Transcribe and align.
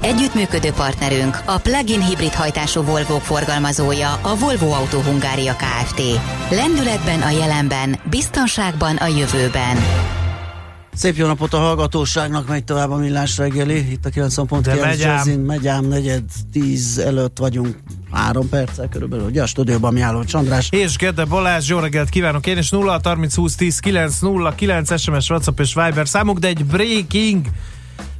Együttműködő 0.00 0.70
partnerünk 0.70 1.42
a 1.46 1.58
plug-in 1.58 2.04
hibrid 2.04 2.34
hajtású 2.34 2.82
Volvo 2.82 3.18
forgalmazója 3.18 4.12
a 4.12 4.36
Volvo 4.36 4.70
Auto 4.70 5.00
Hungária 5.00 5.56
Kft. 5.56 6.02
Lendületben 6.50 7.22
a 7.22 7.30
jelenben, 7.30 7.98
biztonságban 8.10 8.96
a 8.96 9.06
jövőben. 9.06 9.76
Szép 10.94 11.16
jó 11.16 11.26
napot 11.26 11.52
a 11.52 11.58
hallgatóságnak, 11.58 12.48
megy 12.48 12.64
tovább 12.64 12.90
a 12.90 12.96
millás 12.96 13.36
reggeli. 13.36 13.90
Itt 13.90 14.04
a 14.04 14.10
90.9 14.10 14.98
Jazzin, 14.98 15.40
megyám, 15.40 15.84
negyed, 15.84 16.24
tíz 16.52 16.98
előtt 16.98 17.38
vagyunk. 17.38 17.76
Három 18.12 18.48
perccel 18.48 18.88
körülbelül, 18.88 19.26
ugye 19.26 19.42
a 19.42 19.46
stúdióban 19.46 19.92
Miálló 19.92 20.24
Csandrás. 20.24 20.68
És 20.70 20.96
Gede 20.96 21.24
Balázs, 21.24 21.68
jó 21.68 21.78
reggelt 21.78 22.08
kívánok 22.08 22.46
én, 22.46 22.56
és 22.56 22.70
0 22.70 23.00
30 23.02 23.34
20 23.34 23.54
10 23.54 23.78
9 23.78 24.18
0 24.18 24.54
9 24.54 25.00
SMS, 25.00 25.30
WhatsApp 25.30 25.60
és 25.60 25.74
Viber 25.74 26.08
számuk, 26.08 26.38
de 26.38 26.48
egy 26.48 26.64
breaking 26.64 27.46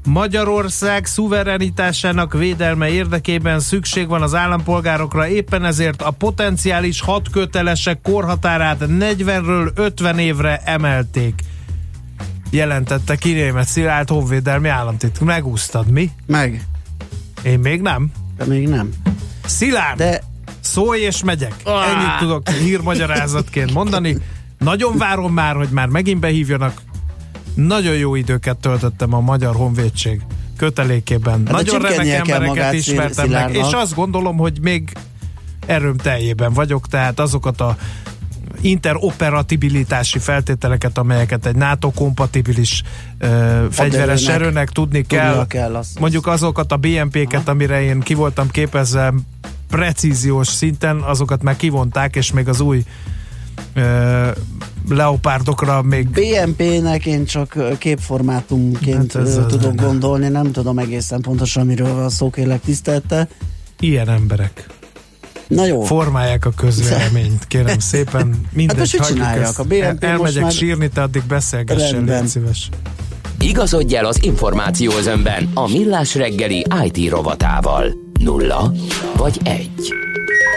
Magyarország 0.09 1.07
szuverenitásának 1.07 2.33
védelme 2.33 2.89
érdekében 2.89 3.61
szükség 3.61 4.09
van 4.09 4.23
az 4.23 4.35
állampolgárokra, 4.35 5.29
éppen 5.29 5.65
ezért 5.65 6.03
a 6.03 6.11
potenciális 6.11 7.01
hat 7.01 7.31
kötelesek 7.31 8.01
korhatárát 8.03 8.79
40-ről 8.81 9.75
50 9.75 10.19
évre 10.19 10.61
emelték. 10.65 11.43
Jelentette 12.51 13.17
ki 13.17 13.33
német 13.33 13.67
Szilárd 13.67 14.09
honvédelmi 14.09 14.69
államtit. 14.69 15.21
Megúsztad, 15.21 15.91
mi? 15.91 16.11
Meg. 16.27 16.67
Én 17.43 17.59
még 17.59 17.81
nem. 17.81 18.11
De 18.37 18.45
még 18.45 18.69
nem. 18.69 18.91
Szilárd! 19.45 19.99
De... 19.99 20.23
Szólj 20.61 21.01
és 21.01 21.23
megyek. 21.25 21.55
Ennyit 21.65 22.19
tudok 22.19 22.49
hírmagyarázatként 22.49 23.73
mondani. 23.73 24.17
Nagyon 24.59 24.99
várom 24.99 25.33
már, 25.33 25.55
hogy 25.55 25.69
már 25.69 25.89
megint 25.89 26.21
behívjanak 26.21 26.83
nagyon 27.67 27.95
jó 27.95 28.15
időket 28.15 28.57
töltöttem 28.57 29.15
a 29.15 29.21
Magyar 29.21 29.55
Honvédség 29.55 30.21
kötelékében. 30.57 31.43
Hát 31.47 31.53
Nagyon 31.53 31.81
remek 31.81 32.29
embereket 32.29 32.73
ismertem 32.73 33.29
meg, 33.31 33.55
és 33.55 33.73
azt 33.73 33.95
gondolom, 33.95 34.37
hogy 34.37 34.59
még 34.61 34.93
erőm 35.67 35.97
teljében 35.97 36.53
vagyok, 36.53 36.89
tehát 36.89 37.21
azokat 37.21 37.61
a 37.61 37.77
interoperabilitási 38.61 40.19
feltételeket, 40.19 40.99
amelyeket 40.99 41.47
egy 41.47 41.57
NATO-kompatibilis 41.57 42.83
uh, 43.21 43.29
fegyveres 43.71 44.27
erőnek 44.27 44.71
tudni 44.71 45.07
kell. 45.07 45.47
kell 45.47 45.77
azt 45.77 45.99
mondjuk 46.01 46.27
azokat 46.27 46.73
a 46.73 46.77
BMP-ket, 46.77 47.49
amire 47.49 47.83
én 47.83 48.01
ki 48.01 48.15
voltam 48.15 48.51
képezve 48.51 49.15
precíziós 49.69 50.49
szinten, 50.49 51.01
azokat 51.01 51.43
már 51.43 51.57
kivonták, 51.57 52.17
és 52.17 52.33
még 52.33 52.49
az 52.49 52.61
új 52.61 52.85
leopárdokra 54.89 55.83
még... 55.83 56.09
BMP-nek 56.09 57.07
én 57.07 57.25
csak 57.25 57.79
képformátumként 57.79 59.13
hát 59.13 59.47
tudok 59.47 59.75
nem. 59.75 59.87
gondolni, 59.87 60.29
nem 60.29 60.53
tudom 60.53 60.79
egészen 60.79 61.21
pontosan, 61.21 61.67
miről 61.67 61.95
van 61.95 62.09
szó, 62.09 62.31
kérlek 62.31 62.61
tisztelte. 62.61 63.29
Ilyen 63.81 64.09
emberek. 64.09 64.67
Na 65.49 65.67
jó. 65.67 65.81
Formálják 65.83 66.45
a 66.45 66.51
közvéleményt, 66.57 67.47
kérem 67.47 67.79
szépen. 67.93 68.35
Mindegy, 68.53 68.97
hát 68.99 69.07
hagyjuk 69.07 69.45
ezt. 69.45 69.59
A 69.59 69.63
BNP 69.63 70.05
El, 70.05 70.11
elmegyek 70.11 70.43
már... 70.43 70.53
sírni, 70.53 70.89
te 70.89 71.03
addig 71.03 71.23
beszélgessen, 71.29 72.05
légy 72.05 72.27
szíves. 72.27 72.69
Igazodj 73.41 73.97
el 73.97 74.05
az 74.05 74.23
információ 74.23 74.93
önben 75.07 75.51
a 75.55 75.69
Millás 75.69 76.15
reggeli 76.15 76.67
IT 76.85 77.11
rovatával. 77.11 77.97
Nulla 78.21 78.73
vagy 79.17 79.39
egy. 79.45 79.95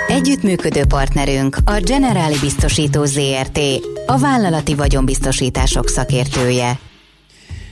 Együttműködő 0.07 0.85
partnerünk 0.85 1.57
a 1.65 1.79
Generáli 1.79 2.35
Biztosító 2.41 3.05
ZRT, 3.05 3.59
a 4.11 4.17
vállalati 4.17 4.75
vagyonbiztosítások 4.75 5.89
szakértője. 5.89 6.79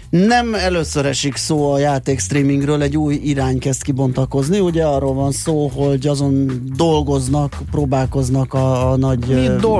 Nem 0.09 0.53
először 0.53 1.05
esik 1.05 1.35
szó 1.35 1.72
a 1.72 1.77
játék 1.79 2.19
streamingről, 2.19 2.81
egy 2.81 2.97
új 2.97 3.16
irány 3.16 3.59
kezd 3.59 3.83
kibontakozni. 3.83 4.59
Ugye 4.59 4.83
arról 4.85 5.13
van 5.13 5.31
szó, 5.31 5.67
hogy 5.67 6.07
azon 6.07 6.61
dolgoznak, 6.75 7.57
próbálkoznak 7.72 8.53
a, 8.53 8.91
a 8.91 8.95
nagy 8.95 9.29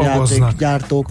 játékgyártók, 0.02 1.06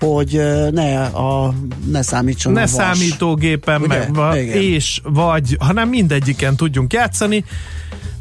hogy 0.00 0.40
ne, 0.70 1.02
a, 1.04 1.54
ne 1.90 2.02
számítson 2.02 2.52
Ne 2.52 2.62
a 2.62 2.66
számítógépen, 2.66 3.80
meg, 3.80 4.46
és 4.46 5.00
vagy, 5.04 5.56
hanem 5.58 5.88
mindegyiken 5.88 6.56
tudjunk 6.56 6.92
játszani 6.92 7.44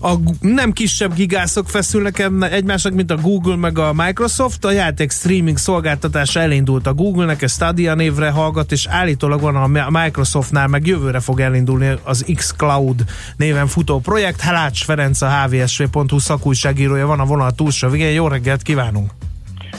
a 0.03 0.13
nem 0.41 0.71
kisebb 0.71 1.13
gigászok 1.13 1.69
feszülnek 1.69 2.29
egymásnak, 2.51 2.93
mint 2.93 3.11
a 3.11 3.15
Google 3.15 3.55
meg 3.55 3.79
a 3.79 3.93
Microsoft. 3.93 4.65
A 4.65 4.71
játék 4.71 5.11
streaming 5.11 5.57
szolgáltatása 5.57 6.39
elindult 6.39 6.87
a 6.87 6.93
Google-nek, 6.93 7.41
ez 7.41 7.51
Stadia 7.51 7.93
névre 7.93 8.29
hallgat, 8.29 8.71
és 8.71 8.87
állítólag 8.89 9.41
van 9.41 9.55
a 9.55 9.89
Microsoftnál, 9.89 10.67
meg 10.67 10.87
jövőre 10.87 11.19
fog 11.19 11.39
elindulni 11.39 11.91
az 12.03 12.25
xCloud 12.35 13.03
néven 13.37 13.67
futó 13.67 13.99
projekt. 13.99 14.41
Halács 14.41 14.83
Ferenc, 14.83 15.21
a 15.21 15.29
hvsv.hu 15.29 16.19
szakújságírója 16.19 17.07
van 17.07 17.19
a 17.19 17.25
vonal 17.25 17.51
túlsó 17.51 17.89
végén. 17.89 18.11
Jó 18.11 18.27
reggelt 18.27 18.61
kívánunk! 18.61 19.11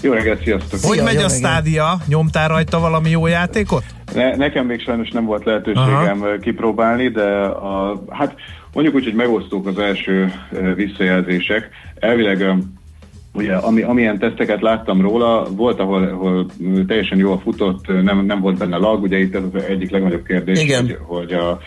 Jó 0.00 0.12
reggelt, 0.12 0.42
sziasztok! 0.42 0.80
Hogy 0.82 1.00
megy 1.04 1.16
a 1.16 1.28
Stadia? 1.28 1.98
Nyomtál 2.06 2.48
rajta 2.48 2.78
valami 2.78 3.10
jó 3.10 3.26
játékot? 3.26 3.84
Ne, 4.14 4.36
nekem 4.36 4.66
még 4.66 4.82
sajnos 4.82 5.10
nem 5.10 5.24
volt 5.24 5.44
lehetőségem 5.44 6.22
Aha. 6.22 6.36
kipróbálni, 6.40 7.08
de 7.08 7.24
a, 7.44 8.02
hát 8.10 8.34
Mondjuk 8.74 8.94
úgy, 8.94 9.04
hogy 9.04 9.14
megosztók 9.14 9.66
az 9.66 9.78
első 9.78 10.32
visszajelzések. 10.74 11.68
Elvileg 11.94 12.54
Ugye, 13.36 13.54
ami, 13.54 13.82
amilyen 13.82 14.18
teszteket 14.18 14.60
láttam 14.60 15.00
róla, 15.00 15.46
volt, 15.50 15.80
ahol, 15.80 16.02
ahol 16.02 16.46
teljesen 16.86 17.18
jól 17.18 17.38
futott, 17.38 17.86
nem, 18.02 18.24
nem 18.24 18.40
volt 18.40 18.58
benne 18.58 18.76
lag, 18.76 19.02
ugye 19.02 19.18
itt 19.18 19.34
ez 19.34 19.42
az 19.52 19.62
egyik 19.62 19.90
legnagyobb 19.90 20.24
kérdés, 20.24 20.62
Igen. 20.62 20.82
hogy, 20.86 20.98
hogy 21.06 21.32
a, 21.32 21.60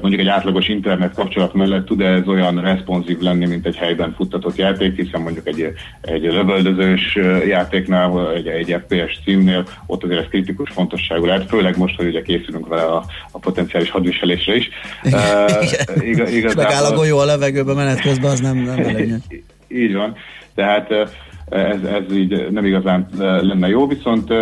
mondjuk 0.00 0.20
egy 0.20 0.28
átlagos 0.28 0.68
internet 0.68 1.14
kapcsolat 1.14 1.54
mellett 1.54 1.86
tud 1.86 2.00
ez 2.00 2.26
olyan 2.26 2.60
responsív 2.60 3.18
lenni, 3.18 3.46
mint 3.46 3.66
egy 3.66 3.76
helyben 3.76 4.14
futtatott 4.16 4.56
játék, 4.56 4.96
hiszen 4.96 5.20
mondjuk 5.20 5.46
egy, 5.46 5.72
egy 6.00 6.22
lövöldözős 6.22 7.18
játéknál, 7.46 8.32
egy, 8.34 8.46
egy 8.46 8.76
FPS 8.86 9.20
címnél, 9.24 9.64
ott 9.86 10.04
azért 10.04 10.20
ez 10.20 10.28
kritikus 10.28 10.70
fontosságú 10.70 11.24
lehet, 11.24 11.48
főleg 11.48 11.76
most, 11.76 11.96
hogy 11.96 12.06
ugye 12.06 12.22
készülünk 12.22 12.68
vele 12.68 12.82
a, 12.82 13.04
a 13.30 13.38
potenciális 13.38 13.90
hadviselésre 13.90 14.56
is. 14.56 14.68
Uh, 15.04 16.08
igaz, 16.08 16.32
igazából... 16.32 16.64
Megáll 16.64 16.84
a 16.84 16.94
golyó 16.94 17.18
a 17.18 17.24
levegőbe 17.24 17.74
menet 17.74 18.00
közben, 18.00 18.30
az 18.30 18.40
nem, 18.40 18.56
nem 18.56 18.78
elég. 18.88 19.14
Így 19.68 19.94
van. 19.94 20.16
Tehát 20.54 20.90
ez, 21.48 21.82
ez 21.82 22.12
így 22.12 22.50
nem 22.50 22.64
igazán 22.64 23.08
lenne 23.18 23.68
jó, 23.68 23.86
viszont 23.86 24.32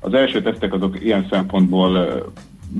az 0.00 0.14
első 0.14 0.42
tesztek 0.42 0.72
azok 0.72 1.04
ilyen 1.04 1.26
szempontból 1.30 2.24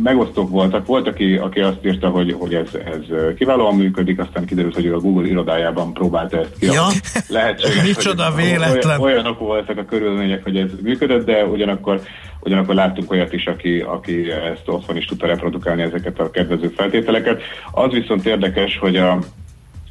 megosztók 0.02 0.50
voltak. 0.50 0.86
Volt, 0.86 1.06
aki, 1.06 1.36
aki 1.36 1.60
azt 1.60 1.78
írta, 1.84 2.08
hogy, 2.08 2.36
hogy 2.38 2.54
ez, 2.54 2.68
ez 2.74 3.34
kiválóan 3.36 3.76
működik, 3.76 4.18
aztán 4.18 4.46
kiderült, 4.46 4.74
hogy 4.74 4.84
ő 4.84 4.94
a 4.94 5.00
Google 5.00 5.26
irodájában 5.26 5.92
próbálta 5.92 6.38
ezt 6.38 6.58
ki. 6.58 6.66
Ja? 6.66 6.86
Lehetséges, 7.28 7.82
Micsoda 7.82 8.34
véletlen. 8.34 9.00
Olyan, 9.00 9.18
olyanok 9.18 9.38
voltak 9.38 9.78
a 9.78 9.84
körülmények, 9.84 10.42
hogy 10.42 10.56
ez 10.56 10.70
működött, 10.82 11.26
de 11.26 11.44
ugyanakkor, 11.44 12.00
ugyanakkor 12.40 12.74
láttunk 12.74 13.10
olyat 13.10 13.32
is, 13.32 13.46
aki, 13.46 13.80
aki 13.80 14.30
ezt 14.30 14.68
otthon 14.68 14.96
is 14.96 15.04
tudta 15.04 15.26
reprodukálni 15.26 15.82
ezeket 15.82 16.20
a 16.20 16.30
kedvező 16.30 16.68
feltételeket. 16.68 17.42
Az 17.70 17.90
viszont 17.90 18.26
érdekes, 18.26 18.78
hogy 18.78 18.96
a, 18.96 19.18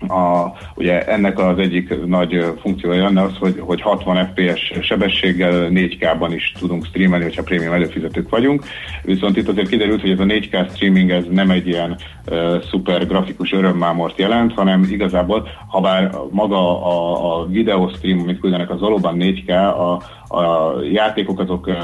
a, 0.07 0.51
ugye 0.75 1.05
ennek 1.05 1.39
az 1.39 1.57
egyik 1.57 2.05
nagy 2.05 2.53
funkciója 2.61 3.03
lenne 3.03 3.21
az, 3.21 3.37
hogy, 3.39 3.59
hogy 3.59 3.81
60 3.81 4.25
fps 4.35 4.73
sebességgel 4.81 5.69
4K-ban 5.71 6.31
is 6.33 6.53
tudunk 6.59 6.85
streamelni, 6.85 7.23
hogyha 7.23 7.43
prémium 7.43 7.73
előfizetők 7.73 8.29
vagyunk. 8.29 8.63
Viszont 9.03 9.37
itt 9.37 9.47
azért 9.47 9.69
kiderült, 9.69 10.01
hogy 10.01 10.11
ez 10.11 10.19
a 10.19 10.23
4K 10.23 10.73
streaming 10.75 11.11
ez 11.11 11.23
nem 11.29 11.49
egy 11.49 11.67
ilyen 11.67 11.97
uh, 12.27 12.63
szuper 12.69 13.07
grafikus 13.07 13.53
örömmámort 13.53 14.17
jelent, 14.17 14.53
hanem 14.53 14.87
igazából, 14.89 15.47
ha 15.67 15.81
bár 15.81 16.11
maga 16.31 16.85
a, 16.85 17.41
a 17.41 17.45
videó 17.45 17.89
stream, 17.95 18.19
amit 18.19 18.39
küldenek, 18.39 18.69
az 18.69 18.79
valóban 18.79 19.15
4K, 19.19 19.49
a, 19.77 20.01
a 20.37 20.73
játékok 20.91 21.39
azok 21.39 21.67
uh, 21.67 21.75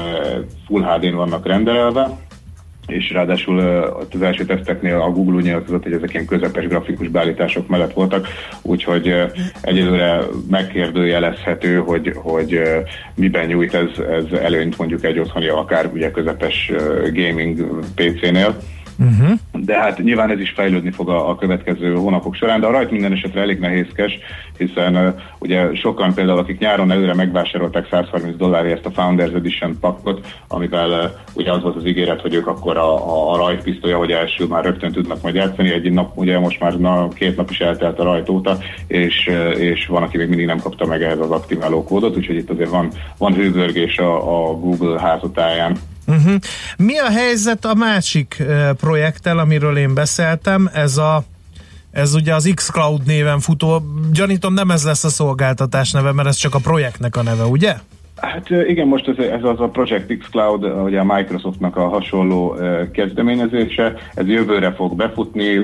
Full 0.66 0.82
HD-n 0.82 1.14
vannak 1.14 1.46
rendelve, 1.46 2.25
és 2.86 3.10
ráadásul 3.10 3.58
az 4.12 4.22
első 4.22 4.44
teszteknél 4.44 5.00
a 5.00 5.10
Google 5.10 5.34
úgy 5.34 5.42
nyilatkozott, 5.42 5.82
hogy 5.82 5.92
ezek 5.92 6.12
ilyen 6.12 6.26
közepes 6.26 6.66
grafikus 6.66 7.08
beállítások 7.08 7.68
mellett 7.68 7.92
voltak, 7.92 8.28
úgyhogy 8.62 9.14
egyelőre 9.60 10.20
megkérdőjelezhető, 10.50 11.76
hogy, 11.76 12.12
hogy 12.14 12.60
miben 13.14 13.46
nyújt 13.46 13.74
ez, 13.74 13.98
ez 13.98 14.38
előnyt 14.38 14.78
mondjuk 14.78 15.04
egy 15.04 15.18
otthoni, 15.18 15.48
akár 15.48 15.90
ugye 15.92 16.10
közepes 16.10 16.72
gaming 17.12 17.82
PC-nél. 17.94 18.56
Uh-huh. 18.98 19.38
De 19.64 19.78
hát 19.78 20.02
nyilván 20.02 20.30
ez 20.30 20.40
is 20.40 20.50
fejlődni 20.50 20.90
fog 20.90 21.08
a, 21.08 21.28
a 21.28 21.36
következő 21.36 21.94
hónapok 21.94 22.34
során, 22.34 22.60
de 22.60 22.66
a 22.66 22.70
rajt 22.70 22.90
minden 22.90 23.12
esetre 23.12 23.40
elég 23.40 23.58
nehézkes, 23.58 24.18
hiszen 24.58 24.96
uh, 24.96 25.14
ugye 25.38 25.74
sokan 25.74 26.14
például, 26.14 26.38
akik 26.38 26.58
nyáron 26.58 26.90
előre 26.90 27.14
megvásárolták 27.14 27.86
130 27.90 28.36
dollárért 28.36 28.86
a 28.86 28.90
Founders 28.90 29.32
Edition 29.32 29.78
pakkot, 29.80 30.26
amivel 30.48 30.90
uh, 30.90 31.10
ugye 31.34 31.52
az 31.52 31.62
volt 31.62 31.76
az 31.76 31.86
ígéret, 31.86 32.20
hogy 32.20 32.34
ők 32.34 32.46
akkor 32.46 32.76
a, 32.76 32.94
a, 32.94 33.32
a 33.32 33.36
rajtpisztolya, 33.36 33.96
hogy 33.96 34.10
első 34.10 34.46
már 34.46 34.64
rögtön 34.64 34.92
tudnak 34.92 35.22
majd 35.22 35.34
játszani, 35.34 35.72
egy 35.72 35.92
nap, 35.92 36.16
ugye 36.16 36.38
most 36.38 36.60
már 36.60 36.78
na, 36.78 37.08
két 37.08 37.36
nap 37.36 37.50
is 37.50 37.60
eltelt 37.60 37.98
a 37.98 38.04
rajt 38.04 38.28
óta, 38.28 38.58
és, 38.86 39.26
uh, 39.28 39.60
és 39.60 39.86
van, 39.86 40.02
aki 40.02 40.16
még 40.16 40.28
mindig 40.28 40.46
nem 40.46 40.60
kapta 40.60 40.86
meg 40.86 41.02
ehhez 41.02 41.20
az 41.20 41.30
aktiváló 41.30 41.84
kódot, 41.84 42.16
úgyhogy 42.16 42.36
itt 42.36 42.50
azért 42.50 42.70
van, 42.70 42.88
van 43.18 43.34
hővörgés 43.34 43.98
a, 43.98 44.50
a 44.50 44.54
Google 44.54 45.00
házatáján. 45.00 45.76
Uh-huh. 46.06 46.34
Mi 46.76 46.98
a 46.98 47.10
helyzet 47.10 47.64
a 47.64 47.74
másik 47.74 48.36
uh, 48.40 48.70
projekttel, 48.70 49.38
amiről 49.38 49.76
én 49.76 49.94
beszéltem? 49.94 50.70
Ez 50.72 50.96
a 50.96 51.24
ez 51.90 52.14
ugye 52.14 52.34
az 52.34 52.50
xCloud 52.54 53.06
néven 53.06 53.40
futó, 53.40 53.82
gyanítom 54.12 54.54
nem 54.54 54.70
ez 54.70 54.84
lesz 54.84 55.04
a 55.04 55.08
szolgáltatás 55.08 55.90
neve, 55.90 56.12
mert 56.12 56.28
ez 56.28 56.36
csak 56.36 56.54
a 56.54 56.58
projektnek 56.58 57.16
a 57.16 57.22
neve, 57.22 57.44
ugye? 57.44 57.76
Hát 58.16 58.50
igen, 58.50 58.86
most 58.86 59.08
ez, 59.08 59.18
ez 59.18 59.44
az 59.44 59.60
a 59.60 59.68
Project 59.68 60.16
X 60.18 60.28
Cloud, 60.30 60.64
ugye 60.64 61.00
a 61.00 61.14
Microsoftnak 61.14 61.76
a 61.76 61.88
hasonló 61.88 62.56
kezdeményezése, 62.92 63.94
ez 64.14 64.26
jövőre 64.26 64.72
fog 64.72 64.96
befutni, 64.96 65.62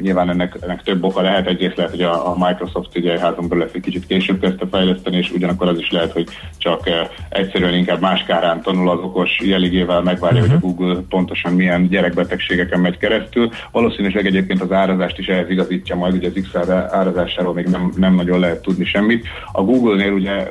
nyilván 0.00 0.30
ennek, 0.30 0.56
ennek 0.60 0.82
több 0.82 1.04
oka 1.04 1.20
lehet, 1.20 1.46
egyrészt 1.46 1.76
lehet, 1.76 1.92
hogy 1.92 2.02
a, 2.02 2.28
a 2.28 2.36
Microsoft 2.38 2.96
ugye 2.96 3.18
házon 3.18 3.48
belül 3.48 3.70
egy 3.74 3.80
kicsit 3.80 4.06
később 4.06 4.40
kezdte 4.40 4.66
fejleszteni, 4.70 5.16
és 5.16 5.30
ugyanakkor 5.32 5.68
az 5.68 5.78
is 5.78 5.90
lehet, 5.90 6.12
hogy 6.12 6.28
csak 6.56 6.88
egyszerűen 7.28 7.74
inkább 7.74 8.00
más 8.00 8.24
kárán 8.24 8.62
tanul 8.62 8.90
az 8.90 8.98
okos 8.98 9.40
jeligével 9.44 10.02
megvárja, 10.02 10.40
uh-huh. 10.40 10.60
hogy 10.60 10.62
a 10.62 10.66
mhm. 10.66 10.76
Google 10.76 11.02
pontosan 11.08 11.52
milyen 11.52 11.88
gyerekbetegségeken 11.88 12.80
megy 12.80 12.98
keresztül. 12.98 13.50
Valószínűleg 13.72 14.26
egyébként 14.26 14.62
az 14.62 14.72
árazást 14.72 15.18
is 15.18 15.26
ehhez 15.26 15.50
igazítja 15.50 15.96
majd, 15.96 16.14
ugye 16.14 16.28
az 16.28 16.42
XR 16.42 16.72
árazásáról 16.90 17.54
még 17.54 17.66
nem, 17.66 17.92
nem 17.96 18.14
nagyon 18.14 18.40
lehet 18.40 18.62
tudni 18.62 18.84
semmit. 18.84 19.26
A 19.52 19.62
Google-nél 19.62 20.12
ugye 20.12 20.46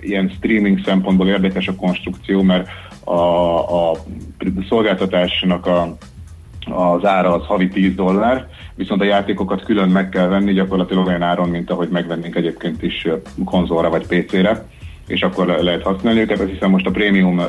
ilyen 0.00 0.32
streaming 0.36 0.71
marketing 0.72 0.84
szempontból 0.84 1.28
érdekes 1.28 1.68
a 1.68 1.74
konstrukció, 1.74 2.42
mert 2.42 2.68
a, 3.04 3.90
a 3.90 3.96
szolgáltatásnak 4.68 5.66
a, 5.66 5.96
az 6.64 7.04
ára 7.04 7.34
az 7.34 7.46
havi 7.46 7.68
10 7.68 7.94
dollár, 7.94 8.48
viszont 8.74 9.00
a 9.00 9.04
játékokat 9.04 9.64
külön 9.64 9.88
meg 9.88 10.08
kell 10.08 10.26
venni, 10.26 10.52
gyakorlatilag 10.52 11.06
olyan 11.06 11.22
áron, 11.22 11.48
mint 11.48 11.70
ahogy 11.70 11.88
megvennénk 11.88 12.34
egyébként 12.34 12.82
is 12.82 13.08
konzolra 13.44 13.90
vagy 13.90 14.06
PC-re 14.06 14.66
és 15.12 15.22
akkor 15.22 15.46
lehet 15.46 15.82
használni 15.82 16.20
őket. 16.20 16.40
Azt 16.40 16.50
hiszem 16.50 16.70
most 16.70 16.86
a 16.86 16.90
prémium 16.90 17.38
uh, 17.38 17.44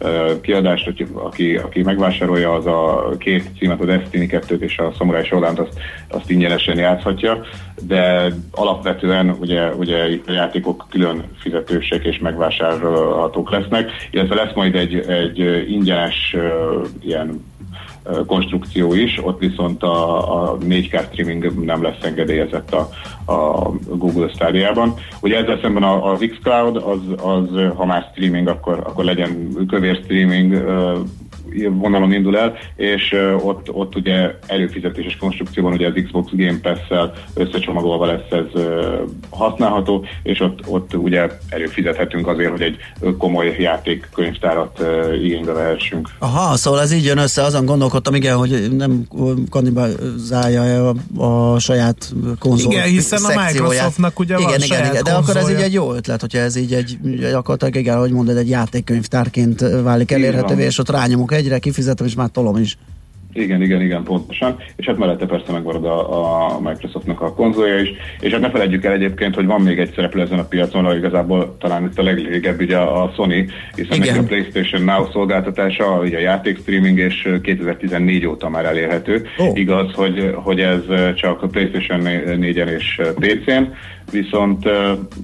uh, 0.00 0.40
kiadást, 0.40 0.92
aki, 1.14 1.56
aki 1.56 1.82
megvásárolja, 1.82 2.52
az 2.52 2.66
a 2.66 3.10
két 3.18 3.44
címet, 3.58 3.80
a 3.80 3.84
Destiny 3.84 4.28
2 4.28 4.56
és 4.60 4.78
a 4.78 4.92
Samurai 4.98 5.24
shodown 5.24 5.58
azt, 5.58 5.78
azt 6.08 6.30
ingyenesen 6.30 6.78
játszhatja, 6.78 7.40
de 7.86 8.32
alapvetően 8.50 9.36
ugye, 9.40 9.74
ugye 9.74 10.18
a 10.26 10.32
játékok 10.32 10.86
külön 10.90 11.22
fizetősek 11.38 12.04
és 12.04 12.18
megvásárolhatók 12.18 13.50
lesznek, 13.50 13.90
illetve 14.10 14.34
lesz 14.34 14.54
majd 14.54 14.74
egy, 14.74 14.94
egy 14.94 15.64
ingyenes 15.70 16.34
uh, 16.36 16.86
ilyen 17.00 17.44
konstrukció 18.26 18.94
is, 18.94 19.18
ott 19.22 19.38
viszont 19.38 19.82
a, 19.82 20.52
a 20.52 20.58
4K 20.58 21.04
streaming 21.12 21.64
nem 21.64 21.82
lesz 21.82 22.02
engedélyezett 22.02 22.74
a, 22.74 22.88
a 23.32 23.70
Google 23.86 24.28
Stadia-ban. 24.28 24.94
Ugye 25.20 25.36
ezzel 25.36 25.58
szemben 25.62 25.82
az 25.82 26.24
xCloud, 26.30 26.76
az, 26.76 27.00
az 27.22 27.48
ha 27.76 27.84
már 27.84 28.08
streaming, 28.10 28.48
akkor, 28.48 28.78
akkor 28.78 29.04
legyen 29.04 29.48
kövér 29.68 30.00
streaming 30.04 30.52
vonalon 31.66 32.12
indul 32.12 32.38
el, 32.38 32.54
és 32.76 33.16
ott, 33.42 33.72
ott 33.72 33.96
ugye 33.96 34.34
előfizetéses 34.46 35.16
konstrukcióban 35.16 35.72
ugye 35.72 35.86
az 35.86 36.02
Xbox 36.04 36.30
Game 36.32 36.58
Pass-szel 36.62 37.12
összecsomagolva 37.34 38.06
lesz 38.06 38.30
ez 38.30 38.62
használható, 39.30 40.04
és 40.22 40.40
ott, 40.40 40.60
ott 40.66 40.94
ugye 40.94 41.28
előfizethetünk 41.48 42.26
azért, 42.26 42.50
hogy 42.50 42.62
egy 42.62 42.76
komoly 43.18 43.56
játékkönyvtárat 43.58 44.84
igénybe 45.22 45.52
vehessünk. 45.52 46.08
Aha, 46.18 46.56
szóval 46.56 46.80
ez 46.80 46.92
így 46.92 47.04
jön 47.04 47.18
össze, 47.18 47.42
azon 47.42 47.64
gondolkodtam, 47.64 48.14
igen, 48.14 48.36
hogy 48.36 48.68
nem 48.76 49.06
kannibalizálja 49.50 50.88
a, 50.88 50.94
a 51.24 51.58
saját 51.58 52.12
konzol 52.38 52.72
Igen, 52.72 52.86
hiszen 52.86 53.24
a 53.24 53.44
Microsoftnak 53.44 54.18
ugye 54.18 54.34
igen, 54.38 54.50
van 54.50 54.62
igen, 54.62 54.90
igen, 54.90 55.02
de 55.04 55.12
akkor 55.12 55.36
ez 55.36 55.50
így 55.50 55.60
egy 55.60 55.72
jó 55.72 55.94
ötlet, 55.94 56.20
hogyha 56.20 56.38
ez 56.38 56.56
így 56.56 56.72
egy, 56.72 56.98
gyakorlatilag 57.20 57.76
igen, 57.76 57.98
hogy 57.98 58.10
mondod, 58.10 58.36
egy 58.36 58.48
játékkönyvtárként 58.48 59.60
válik 59.82 60.10
elérhetővé, 60.10 60.64
és 60.64 60.78
ott 60.78 60.90
rányomok 60.90 61.32
egyre, 61.48 61.58
kifizetem, 61.58 62.06
és 62.06 62.14
már 62.14 62.28
tolom 62.28 62.56
is. 62.56 62.76
Igen, 63.32 63.62
igen, 63.62 63.80
igen, 63.80 64.02
pontosan. 64.02 64.56
És 64.76 64.86
hát 64.86 64.98
mellette 64.98 65.26
persze 65.26 65.52
megmarad 65.52 65.84
a, 65.84 66.56
a 66.56 66.60
Microsoftnak 66.60 67.20
a 67.20 67.34
konzolja 67.34 67.78
is. 67.78 67.88
És 68.20 68.32
hát 68.32 68.40
ne 68.40 68.50
felejtjük 68.50 68.84
el 68.84 68.92
egyébként, 68.92 69.34
hogy 69.34 69.46
van 69.46 69.60
még 69.60 69.78
egy 69.78 69.92
szereplő 69.94 70.22
ezen 70.22 70.38
a 70.38 70.44
piacon, 70.44 70.84
hogy 70.84 70.96
igazából 70.96 71.56
talán 71.60 71.84
itt 71.84 71.98
a 71.98 72.02
legrégebb 72.02 72.60
ugye 72.60 72.76
a 72.76 73.12
Sony, 73.14 73.50
hiszen 73.74 73.98
neki 73.98 74.18
a 74.18 74.22
PlayStation 74.22 74.82
Now 74.82 75.10
szolgáltatása, 75.12 76.00
ugye 76.00 76.16
a 76.16 76.20
játék 76.20 76.58
streaming, 76.58 76.98
és 76.98 77.28
2014 77.42 78.26
óta 78.26 78.48
már 78.48 78.64
elérhető. 78.64 79.26
Oh. 79.38 79.58
Igaz, 79.58 79.92
hogy, 79.92 80.34
hogy 80.34 80.60
ez 80.60 80.82
csak 81.14 81.42
a 81.42 81.46
PlayStation 81.46 82.00
4-en 82.04 82.68
és 82.78 83.00
PC-n, 83.14 83.62
viszont, 84.10 84.68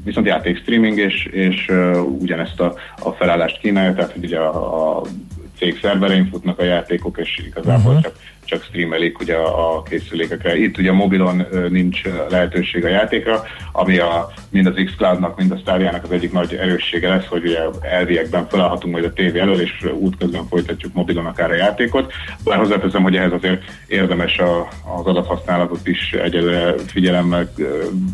viszont 0.05 0.27
játék 0.27 0.59
streaming, 0.59 0.99
és, 0.99 1.25
és 1.25 1.71
ugyanezt 2.19 2.61
a, 2.61 2.75
a 2.99 3.11
felállást 3.11 3.59
kínálja, 3.59 3.95
tehát 3.95 4.13
hogy 4.13 4.25
ugye 4.25 4.39
a, 4.39 4.99
a 4.99 5.03
cég 5.65 5.79
szerverein 5.83 6.29
futnak 6.31 6.59
a 6.59 6.65
játékok, 6.65 7.19
és 7.19 7.43
igazából 7.47 7.93
uh-huh. 7.93 8.03
csak, 8.03 8.17
csak 8.45 8.63
streamelik 8.63 9.19
ugye 9.19 9.35
a, 9.35 9.77
a 9.77 9.83
készülékekre. 9.83 10.57
Itt 10.57 10.79
ugye 10.79 10.93
mobilon 10.93 11.47
nincs 11.69 12.03
lehetőség 12.29 12.85
a 12.85 12.89
játékra, 12.89 13.43
ami 13.73 13.99
a, 13.99 14.33
mind 14.51 14.67
az 14.67 14.83
X-Cloud-nak, 14.85 15.37
mind 15.37 15.51
a 15.51 15.57
Stadia-nak 15.57 16.05
az 16.05 16.11
egyik 16.11 16.33
nagy 16.33 16.55
erőssége 16.55 17.09
lesz, 17.09 17.27
hogy 17.27 17.45
ugye 17.45 17.59
elviekben 17.81 18.49
felállhatunk 18.49 18.93
majd 18.93 19.05
a 19.05 19.13
tévé 19.13 19.41
elől, 19.41 19.61
és 19.61 19.87
útközben 19.95 20.47
folytatjuk 20.47 20.93
mobilon 20.93 21.27
akár 21.27 21.51
a 21.51 21.55
játékot. 21.55 22.13
Bár 22.45 22.59
hozzáteszem, 22.59 23.03
hogy 23.03 23.17
ehhez 23.17 23.33
azért 23.33 23.63
érdemes 23.87 24.39
a, 24.39 24.69
az 24.99 25.07
adathasználatot 25.07 25.89
is 25.89 26.13
egyelőre 26.13 26.75
figyelemmel 26.87 27.53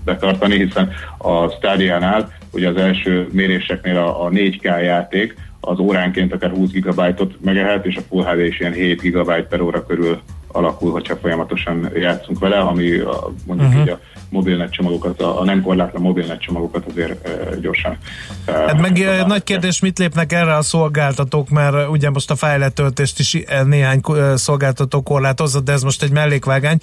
betartani, 0.04 0.56
hiszen 0.56 0.92
a 1.18 1.48
Stadia-nál 1.48 2.32
ugye 2.52 2.68
az 2.68 2.76
első 2.76 3.28
méréseknél 3.32 3.96
a, 3.96 4.24
a 4.24 4.28
4K 4.28 4.62
játék, 4.62 5.34
az 5.60 5.78
óránként 5.78 6.32
akár 6.32 6.50
20 6.50 6.70
gigabájtot 6.70 7.34
megehet, 7.44 7.86
és 7.86 7.96
a 7.96 8.00
Full 8.08 8.24
HD 8.24 8.38
is 8.38 8.60
ilyen 8.60 8.72
7 8.72 9.00
gigabyte 9.00 9.46
per 9.48 9.60
óra 9.60 9.86
körül 9.86 10.20
alakul, 10.52 10.92
hogyha 10.92 11.16
folyamatosan 11.16 11.90
játszunk 11.94 12.38
vele, 12.38 12.58
ami 12.58 12.98
a, 12.98 13.32
mondjuk 13.46 13.68
uh-huh. 13.68 13.82
így 13.82 13.88
a 13.88 14.00
mobilnet 14.28 14.72
csomagokat, 14.72 15.20
a, 15.20 15.40
a 15.40 15.44
nem 15.44 15.62
korlátlan 15.62 16.02
mobilnet 16.02 16.40
csomagokat 16.40 16.86
azért 16.86 17.28
e, 17.28 17.56
gyorsan. 17.60 17.96
E, 18.44 18.52
hát 18.52 18.80
meg 18.80 18.98
e, 18.98 19.26
nagy 19.26 19.42
kérdés, 19.42 19.80
mit 19.80 19.98
lépnek 19.98 20.32
erre 20.32 20.56
a 20.56 20.62
szolgáltatók, 20.62 21.48
mert 21.48 21.88
ugye 21.88 22.10
most 22.10 22.30
a 22.30 22.36
fejletöltést 22.36 23.18
is 23.18 23.44
néhány 23.64 24.00
szolgáltató 24.34 25.02
korlátozza, 25.02 25.60
de 25.60 25.72
ez 25.72 25.82
most 25.82 26.02
egy 26.02 26.12
mellékvágány. 26.12 26.78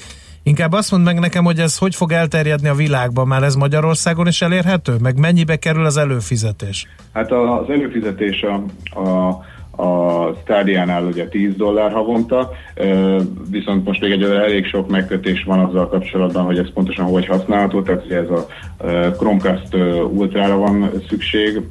Inkább 0.47 0.73
azt 0.73 0.91
mondd 0.91 1.03
meg 1.03 1.19
nekem, 1.19 1.43
hogy 1.43 1.59
ez 1.59 1.77
hogy 1.77 1.95
fog 1.95 2.11
elterjedni 2.11 2.67
a 2.67 2.73
világban, 2.73 3.27
már 3.27 3.43
ez 3.43 3.55
Magyarországon 3.55 4.27
is 4.27 4.41
elérhető? 4.41 4.95
Meg 5.01 5.19
mennyibe 5.19 5.55
kerül 5.55 5.85
az 5.85 5.97
előfizetés? 5.97 6.87
Hát 7.13 7.31
az 7.31 7.69
előfizetés 7.69 8.41
a, 8.41 8.53
a 8.99 9.39
a 9.79 10.33
Stadiánál 10.43 11.03
ugye 11.03 11.27
10 11.27 11.55
dollár 11.55 11.91
havonta, 11.91 12.51
viszont 13.49 13.85
most 13.85 14.01
még 14.01 14.11
egy 14.11 14.23
elég 14.23 14.65
sok 14.65 14.89
megkötés 14.89 15.43
van 15.43 15.59
azzal 15.59 15.87
kapcsolatban, 15.87 16.43
hogy 16.43 16.57
ez 16.57 16.73
pontosan 16.73 17.05
hogy 17.05 17.25
használható, 17.25 17.81
tehát 17.81 18.05
ugye 18.05 18.17
ez 18.17 18.29
a 18.29 18.45
Chromecast 19.11 19.75
Ultra-ra 20.13 20.57
van 20.57 20.91
szükség, 21.09 21.61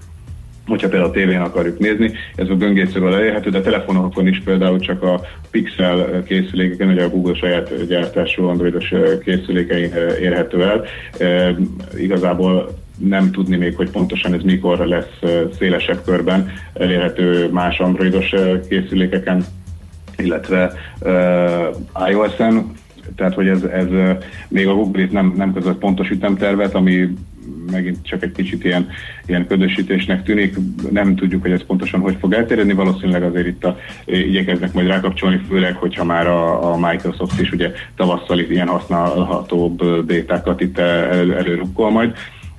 hogyha 0.67 0.89
például 0.89 1.11
a 1.11 1.15
tévén 1.15 1.41
akarjuk 1.41 1.79
nézni, 1.79 2.13
ez 2.35 2.49
a 2.49 2.55
böngészővel 2.55 3.15
elérhető, 3.15 3.51
de 3.51 3.61
telefonokon 3.61 4.27
is 4.27 4.43
például 4.45 4.79
csak 4.79 5.03
a 5.03 5.21
Pixel 5.51 6.23
készülékeken, 6.23 6.89
ugye 6.89 7.03
a 7.03 7.09
Google 7.09 7.35
saját 7.35 7.87
gyártású 7.87 8.45
androidos 8.45 8.93
készülékein 9.25 9.93
érhető 10.21 10.63
el. 10.63 10.85
Igazából 11.99 12.75
nem 12.99 13.31
tudni 13.31 13.57
még, 13.57 13.77
hogy 13.77 13.91
pontosan 13.91 14.35
ez 14.35 14.43
mikor 14.43 14.79
lesz 14.79 15.31
szélesebb 15.59 16.03
körben 16.05 16.53
elérhető 16.75 17.51
más 17.51 17.79
androidos 17.79 18.35
készülékeken, 18.69 19.45
illetve 20.17 20.73
iOS-en, 22.09 22.73
tehát 23.17 23.35
hogy 23.35 23.49
ez, 23.49 23.63
ez 23.63 23.87
még 24.49 24.67
a 24.67 24.75
Google 24.75 25.09
nem, 25.11 25.35
nem 25.37 25.53
között 25.53 25.79
pontos 25.79 26.11
ütemtervet, 26.11 26.75
ami 26.75 27.09
megint 27.71 27.97
csak 28.03 28.23
egy 28.23 28.33
kicsit 28.33 28.65
ilyen, 28.65 28.89
ilyen 29.27 29.47
ködösítésnek 29.47 30.23
tűnik. 30.23 30.57
Nem 30.91 31.17
tudjuk, 31.17 31.43
hogy 31.43 31.51
ez 31.51 31.67
pontosan 31.67 32.01
hogy 32.01 32.17
fog 32.21 32.33
elterjedni. 32.33 32.73
Valószínűleg 32.73 33.23
azért 33.23 33.47
itt 33.47 33.65
a, 33.65 33.79
igyekeznek 34.05 34.73
majd 34.73 34.87
rákapcsolni, 34.87 35.41
főleg, 35.49 35.77
hogyha 35.77 36.05
már 36.05 36.27
a, 36.27 36.73
a 36.73 36.77
Microsoft 36.77 37.41
is 37.41 37.53
ugye 37.53 37.73
tavasszal 37.97 38.39
itt 38.39 38.51
ilyen 38.51 38.69
használhatóbb 38.69 40.05
bétákat 40.07 40.61
itt 40.61 40.79
el, 40.79 41.35
előrukkol 41.35 41.91
majd. 41.91 42.15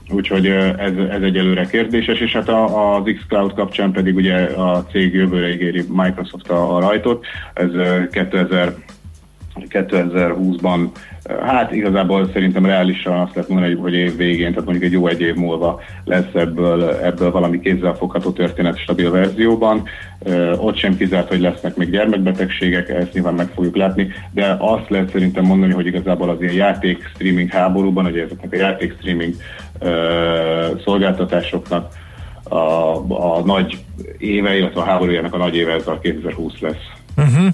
Úgyhogy 0.10 0.46
ez, 0.77 0.91
ez 1.10 1.22
egy 1.22 1.38
előre 1.38 1.65
kérdéses, 1.65 2.20
és 2.20 2.32
hát 2.32 2.50
az 2.50 3.13
xCloud 3.20 3.53
kapcsán 3.53 3.91
pedig 3.91 4.15
ugye 4.15 4.36
a 4.36 4.86
cég 4.91 5.13
jövőre 5.13 5.53
ígéri 5.53 5.84
Microsoft 5.88 6.50
a, 6.50 6.75
a 6.75 6.79
rajtot. 6.79 7.25
Ez 7.53 7.70
2000 8.12 8.75
2020-ban, 9.70 10.88
hát 11.46 11.72
igazából 11.72 12.30
szerintem 12.34 12.66
reálisan 12.66 13.20
azt 13.20 13.36
lehet 13.36 13.50
mondani, 13.50 13.74
hogy 13.74 13.94
év 13.94 14.18
végén, 14.18 14.50
tehát 14.50 14.66
mondjuk 14.66 14.84
egy 14.84 14.92
jó 14.92 15.08
egy 15.08 15.22
év 15.22 15.36
múlva 15.36 15.82
lesz 16.06 16.34
ebből, 16.34 16.90
ebből 16.90 17.32
valami 17.32 17.60
kézzelfogható 17.60 18.32
történet 18.32 18.78
stabil 18.78 19.12
verzióban. 19.12 19.84
Ott 20.58 20.78
sem 20.78 20.98
kizárt, 20.98 21.28
hogy 21.28 21.40
lesznek 21.40 21.76
még 21.76 21.90
gyermekbetegségek, 21.90 22.90
ezt 22.90 23.14
nyilván 23.14 23.34
meg 23.34 23.48
fogjuk 23.56 23.76
látni, 23.76 24.12
de 24.32 24.56
azt 24.60 24.90
lehet 24.90 25.12
szerintem 25.12 25.46
mondani, 25.46 25.74
hogy 25.74 25.86
igazából 25.86 26.30
az 26.30 26.42
ilyen 26.42 26.54
játék 26.54 27.10
streaming 27.14 27.50
háborúban, 27.50 28.04
hogy 28.04 28.18
ezeknek 28.18 28.54
a 28.54 28.56
játék 28.56 28.96
streaming 29.00 29.34
szolgáltatásoknak 30.84 31.94
a, 32.50 33.36
a 33.38 33.42
nagy 33.46 33.78
éve, 34.18 34.58
illetve 34.58 34.82
a 34.82 34.84
háborújának 34.84 35.34
a 35.34 35.38
nagy 35.38 35.56
éve 35.56 35.74
ez 35.74 35.88
a 35.88 36.00
2020 36.00 36.60
lesz. 36.60 36.76
Uh-huh. 37.18 37.48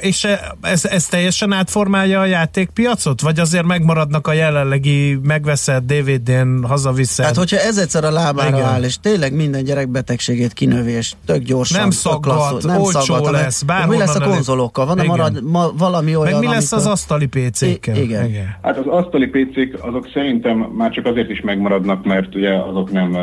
És 0.00 0.26
ez, 0.60 0.84
ez 0.84 1.06
teljesen 1.06 1.52
átformálja 1.52 2.20
a 2.20 2.24
játékpiacot? 2.24 3.20
Vagy 3.20 3.38
azért 3.40 3.64
megmaradnak 3.64 4.26
a 4.26 4.32
jelenlegi 4.32 5.18
megveszett 5.22 5.86
DVD-n, 5.86 6.64
hazaviszed? 6.64 7.24
Hát 7.24 7.36
hogyha 7.36 7.56
ez 7.58 7.78
egyszer 7.78 8.04
a 8.04 8.10
lábára 8.10 8.56
Igen. 8.56 8.68
áll, 8.68 8.82
és 8.82 8.96
tényleg 9.00 9.34
minden 9.34 9.64
gyerek 9.64 9.88
betegségét 9.88 10.52
kinövi, 10.52 10.90
és 10.90 11.12
tök 11.26 11.42
gyorsan 11.42 11.80
nem 11.80 11.90
szaggat, 11.90 12.62
nem 12.62 12.80
olcsó 12.80 13.00
szaggat, 13.00 13.30
lesz, 13.30 13.64
Mi 13.88 13.96
lesz 13.96 14.14
a 14.14 14.20
konzolokkal? 14.20 14.86
Van 14.86 15.06
marad, 15.06 15.42
ma, 15.44 15.70
valami 15.78 16.16
olyan, 16.16 16.32
Meg 16.32 16.40
mi 16.40 16.54
lesz 16.54 16.72
amikor... 16.72 16.90
az 16.90 16.98
asztali 16.98 17.26
PC-kkel? 17.26 17.96
Igen. 17.96 18.28
Igen. 18.28 18.56
Hát 18.62 18.78
az 18.78 18.86
asztali 18.86 19.26
PC-k 19.26 19.84
azok 19.84 20.10
szerintem 20.14 20.56
már 20.56 20.90
csak 20.90 21.06
azért 21.06 21.30
is 21.30 21.40
megmaradnak, 21.40 22.04
mert 22.04 22.34
ugye 22.34 22.54
azok 22.54 22.90
nem 22.90 23.16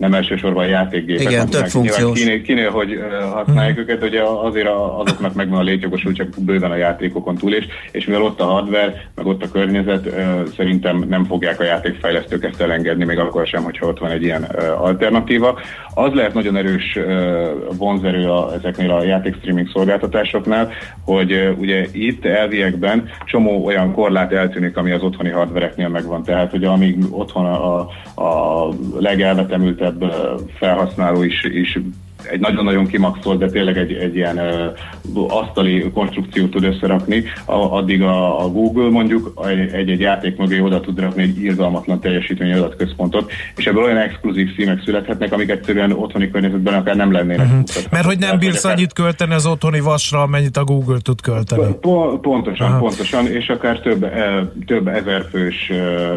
nem 0.00 0.14
elsősorban 0.14 0.66
játékgépek. 0.66 1.30
Igen, 1.30 1.48
több 1.48 1.66
funkciós. 1.66 2.18
Kinél, 2.18 2.42
kinél, 2.42 2.70
hogy 2.70 3.00
használják 3.32 3.74
hmm. 3.74 3.82
őket, 3.82 4.02
ugye 4.02 4.22
azért 4.22 4.68
azoknak 4.98 5.34
megvan 5.34 5.58
a 5.58 5.62
létjogosultság 5.62 6.28
bőven 6.38 6.70
a 6.70 6.76
játékokon 6.76 7.36
túl 7.36 7.54
is, 7.54 7.66
és 7.90 8.06
mivel 8.06 8.22
ott 8.22 8.40
a 8.40 8.44
hardware, 8.44 9.10
meg 9.14 9.26
ott 9.26 9.42
a 9.42 9.50
környezet, 9.50 10.08
szerintem 10.56 11.04
nem 11.08 11.24
fogják 11.24 11.60
a 11.60 11.64
játékfejlesztők 11.64 12.44
ezt 12.44 12.60
elengedni, 12.60 13.04
még 13.04 13.18
akkor 13.18 13.46
sem, 13.46 13.62
hogyha 13.62 13.86
ott 13.86 13.98
van 13.98 14.10
egy 14.10 14.22
ilyen 14.22 14.42
alternatíva. 14.78 15.58
Az 15.94 16.12
lehet 16.12 16.34
nagyon 16.34 16.56
erős 16.56 16.98
vonzerő 17.78 18.30
a, 18.30 18.54
ezeknél 18.54 18.90
a 18.90 19.04
játékstreaming 19.04 19.68
szolgáltatásoknál, 19.72 20.70
hogy 21.04 21.54
ugye 21.58 21.86
itt 21.92 22.24
elviekben 22.24 23.08
csomó 23.24 23.64
olyan 23.64 23.92
korlát 23.92 24.32
eltűnik, 24.32 24.76
ami 24.76 24.90
az 24.90 25.02
otthoni 25.02 25.30
hardvereknél 25.30 25.88
megvan. 25.88 26.22
Tehát, 26.22 26.50
hogy 26.50 26.64
amíg 26.64 26.96
otthon 27.10 27.46
a, 27.46 27.78
a 28.22 28.68
legelvetemültebb 28.98 29.89
felhasználó 30.58 31.22
is, 31.22 31.42
is 31.42 31.78
egy 32.30 32.40
nagyon-nagyon 32.40 32.86
kimaxolt, 32.86 33.38
de 33.38 33.50
tényleg 33.50 33.76
egy, 33.76 33.92
egy 33.92 34.16
ilyen 34.16 34.38
uh, 35.14 35.34
asztali 35.40 35.90
konstrukciót 35.94 36.50
tud 36.50 36.64
összerakni, 36.64 37.24
a, 37.44 37.54
addig 37.54 38.02
a, 38.02 38.44
a 38.44 38.48
Google 38.48 38.90
mondjuk 38.90 39.40
egy-egy 39.72 40.00
játék 40.00 40.36
mögé 40.36 40.60
oda 40.60 40.80
tud 40.80 41.00
rakni 41.00 41.22
egy 41.22 41.38
írgalmatlan 41.38 42.00
teljesítményű 42.00 42.52
adatközpontot, 42.52 43.32
és 43.56 43.66
ebből 43.66 43.82
olyan 43.82 43.96
exkluzív 43.96 44.54
színek 44.56 44.82
születhetnek, 44.84 45.32
amik 45.32 45.50
egyszerűen 45.50 45.92
otthoni 45.92 46.30
környezetben 46.30 46.74
akár 46.74 46.96
nem 46.96 47.12
lennének. 47.12 47.46
Uh-huh. 47.46 47.62
Mert 47.90 48.04
hogy 48.04 48.18
nem 48.18 48.38
bírsz 48.38 48.64
annyit 48.64 48.92
költeni 48.92 49.34
az 49.34 49.46
otthoni 49.46 49.80
vasra, 49.80 50.22
amennyit 50.22 50.56
a 50.56 50.64
Google 50.64 50.98
tud 51.02 51.20
költeni. 51.20 51.74
Po- 51.80 52.20
pontosan, 52.20 52.66
Aha. 52.66 52.78
pontosan, 52.78 53.26
és 53.26 53.48
akár 53.48 53.80
több, 53.80 54.02
e, 54.02 54.52
több 54.66 54.88
ezerfős 54.88 55.72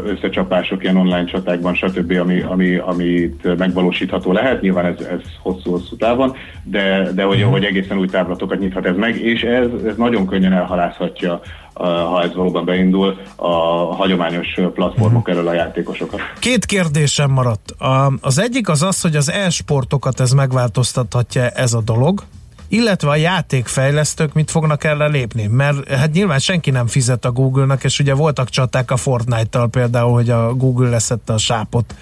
összecsapások 0.06 0.84
ilyen 0.84 0.98
online 0.98 1.26
csatákban, 1.26 1.74
stb., 1.74 2.12
ami, 2.20 2.40
ami, 2.40 2.76
amit 2.76 3.58
megvalósítható 3.58 4.32
lehet. 4.32 4.62
Nyilván 4.62 4.86
ez, 4.86 5.06
ez 5.06 5.22
hosszú-hosszú 5.42 5.93
hosszú 5.94 5.98
távon, 5.98 6.36
de, 6.64 7.12
de 7.12 7.24
hogy, 7.24 7.42
hogy 7.42 7.64
egészen 7.64 7.98
új 7.98 8.08
távlatokat 8.08 8.60
nyithat 8.60 8.86
ez 8.86 8.96
meg, 8.96 9.22
és 9.22 9.42
ez, 9.42 9.68
ez 9.88 9.96
nagyon 9.96 10.28
könnyen 10.28 10.54
elhalászhatja 10.54 11.42
ha 11.76 12.24
ez 12.24 12.34
valóban 12.36 12.66
beindul, 12.66 13.18
a 13.36 13.56
hagyományos 13.96 14.60
platformok 14.74 15.30
elől 15.30 15.48
a 15.48 15.54
játékosokat. 15.54 16.20
Két 16.40 16.66
kérdésem 16.66 17.32
maradt. 17.32 17.76
Az 18.22 18.40
egyik 18.40 18.70
az 18.70 18.82
az, 18.82 19.02
hogy 19.02 19.16
az 19.16 19.32
e-sportokat 19.32 20.20
ez 20.20 20.32
megváltoztathatja 20.32 21.50
ez 21.50 21.74
a 21.74 21.82
dolog, 21.82 22.24
illetve 22.68 23.10
a 23.10 23.16
játékfejlesztők 23.16 24.34
mit 24.34 24.52
fognak 24.52 24.84
erre 24.84 25.08
lépni, 25.08 25.48
mert 25.48 25.90
hát 25.90 26.12
nyilván 26.12 26.40
senki 26.40 26.72
nem 26.72 26.88
fizet 26.88 27.26
a 27.26 27.32
Google-nak, 27.32 27.84
és 27.84 28.00
ugye 28.00 28.14
voltak 28.14 28.50
csaták 28.50 28.92
a 28.92 28.98
Fortnite-tal 28.98 29.68
például, 29.68 30.14
hogy 30.14 30.30
a 30.30 30.54
Google 30.54 30.90
leszette 30.90 31.34
a 31.34 31.38
sápot 31.38 31.96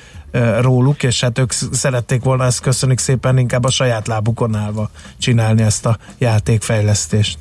róluk, 0.62 1.04
és 1.04 1.22
hát 1.22 1.40
ők 1.40 1.52
szerették 1.52 2.24
volna 2.24 2.44
ezt 2.44 2.62
köszönjük 2.62 3.00
szépen 3.00 3.38
inkább 3.38 3.64
a 3.64 3.70
saját 3.70 4.08
lábukon 4.08 4.56
állva 4.56 4.90
csinálni 5.18 5.62
ezt 5.62 5.86
a 5.86 5.98
játékfejlesztést. 6.18 7.38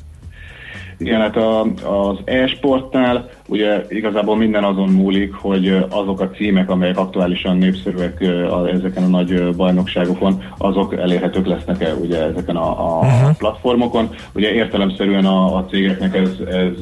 Igen, 0.98 1.20
hát 1.20 1.36
a, 1.36 1.60
az 1.60 2.18
e-sportnál 2.24 3.30
ugye 3.50 3.84
igazából 3.88 4.36
minden 4.36 4.64
azon 4.64 4.88
múlik, 4.88 5.32
hogy 5.32 5.84
azok 5.88 6.20
a 6.20 6.30
címek, 6.30 6.70
amelyek 6.70 6.98
aktuálisan 6.98 7.56
népszerűek 7.56 8.24
ezeken 8.72 9.02
a 9.02 9.06
nagy 9.06 9.56
bajnokságokon, 9.56 10.42
azok 10.58 10.94
elérhetők 10.94 11.46
lesznek-e 11.46 11.94
ugye 11.94 12.22
ezeken 12.22 12.56
a, 12.56 12.96
a 12.96 12.98
uh-huh. 12.98 13.36
platformokon. 13.36 14.08
Ugye 14.32 14.52
értelemszerűen 14.52 15.24
a, 15.24 15.56
a 15.56 15.64
cégeknek 15.64 16.16
ez, 16.16 16.30
ez 16.46 16.72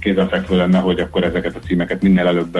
kézzelfekvő 0.00 0.56
lenne, 0.56 0.78
hogy 0.78 1.00
akkor 1.00 1.24
ezeket 1.24 1.56
a 1.56 1.66
címeket 1.66 2.02
minél 2.02 2.26
előbb 2.26 2.58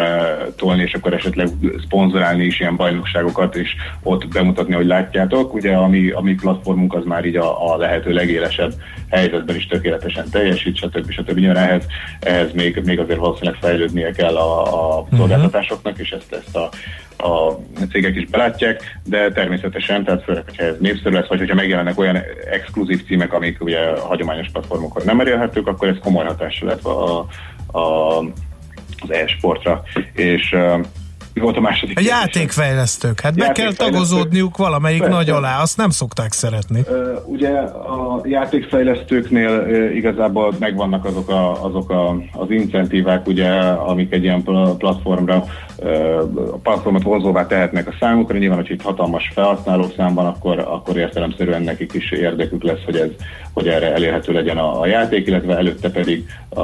tolni, 0.56 0.82
és 0.82 0.94
akkor 0.94 1.12
esetleg 1.12 1.48
szponzorálni 1.84 2.44
is 2.44 2.60
ilyen 2.60 2.76
bajnokságokat, 2.76 3.56
és 3.56 3.74
ott 4.02 4.28
bemutatni, 4.28 4.74
hogy 4.74 4.86
látjátok. 4.86 5.54
Ugye 5.54 5.74
a 5.74 5.88
mi, 5.88 6.10
a 6.10 6.20
mi 6.20 6.34
platformunk 6.34 6.94
az 6.94 7.04
már 7.04 7.24
így 7.24 7.36
a, 7.36 7.72
a 7.72 7.76
lehető 7.76 8.12
legélesebb 8.12 8.72
helyzetben 9.10 9.56
is 9.56 9.66
tökéletesen 9.66 10.24
teljesít, 10.30 10.76
stb. 10.76 11.10
stb. 11.10 11.38
Nyilván 11.38 11.68
ehhez, 11.68 11.86
ehhez 12.20 12.52
még, 12.52 12.82
még 12.84 12.98
azért 12.98 13.19
valószínűleg 13.20 13.60
fejlődnie 13.60 14.10
kell 14.10 14.36
a, 14.36 14.98
a 14.98 15.06
szolgáltatásoknak, 15.16 15.98
és 15.98 16.10
ezt, 16.10 16.32
ezt 16.32 16.56
a, 16.56 16.70
a 17.26 17.58
cégek 17.90 18.16
is 18.16 18.26
belátják, 18.26 18.98
de 19.04 19.32
természetesen, 19.32 20.04
tehát 20.04 20.22
főleg, 20.22 20.44
hogyha 20.44 20.64
ez 20.64 20.76
népszerű 20.78 21.14
lesz, 21.14 21.28
vagy 21.28 21.38
hogyha 21.38 21.54
megjelennek 21.54 21.98
olyan 21.98 22.18
exkluzív 22.50 23.04
címek, 23.06 23.32
amik 23.32 23.62
ugye 23.62 23.78
a 23.78 24.06
hagyományos 24.06 24.48
platformokon 24.52 25.02
nem 25.04 25.20
elérhetők, 25.20 25.66
akkor 25.66 25.88
ez 25.88 25.96
komoly 26.02 26.24
hatással 26.24 26.68
lehet 26.68 26.84
a, 26.84 27.26
a, 27.78 28.18
az 29.02 29.10
e-sportra. 29.10 29.82
És 30.12 30.56
mi 31.34 31.40
volt 31.40 31.56
a 31.56 31.60
második 31.60 31.98
A 31.98 32.02
játékfejlesztők. 32.02 33.20
Hát 33.20 33.34
be 33.34 33.52
kell 33.52 33.72
tagozódniuk 33.72 34.56
valamelyik 34.56 35.00
Persze. 35.00 35.14
nagy 35.14 35.30
alá, 35.30 35.60
azt 35.60 35.76
nem 35.76 35.90
szokták 35.90 36.32
szeretni. 36.32 36.84
Ugye 37.24 37.50
a 37.58 38.20
játékfejlesztőknél 38.24 39.66
igazából 39.94 40.54
megvannak 40.58 41.04
azok, 41.04 41.28
a, 41.28 41.64
azok 41.64 41.90
a, 41.90 42.16
az 42.32 42.50
incentívák, 42.50 43.26
ugye, 43.26 43.48
amik 43.60 44.12
egy 44.12 44.22
ilyen 44.22 44.42
platformra 44.78 45.44
a 46.52 46.58
platformot 46.62 47.02
vonzóvá 47.02 47.46
tehetnek 47.46 47.88
a 47.88 47.94
számukra. 48.00 48.38
Nyilván, 48.38 48.58
hogy 48.58 48.70
itt 48.70 48.82
hatalmas 48.82 49.30
felhasználók 49.34 49.92
szám 49.96 50.14
van, 50.14 50.26
akkor, 50.26 50.58
akkor 50.58 50.96
értelemszerűen 50.96 51.62
nekik 51.62 51.92
is 51.92 52.10
érdekük 52.10 52.62
lesz, 52.62 52.84
hogy, 52.84 52.96
ez, 52.96 53.08
hogy 53.52 53.68
erre 53.68 53.92
elérhető 53.92 54.32
legyen 54.32 54.58
a, 54.58 54.80
a 54.80 54.86
játék, 54.86 55.26
illetve 55.26 55.56
előtte 55.56 55.90
pedig 55.90 56.28
a, 56.48 56.60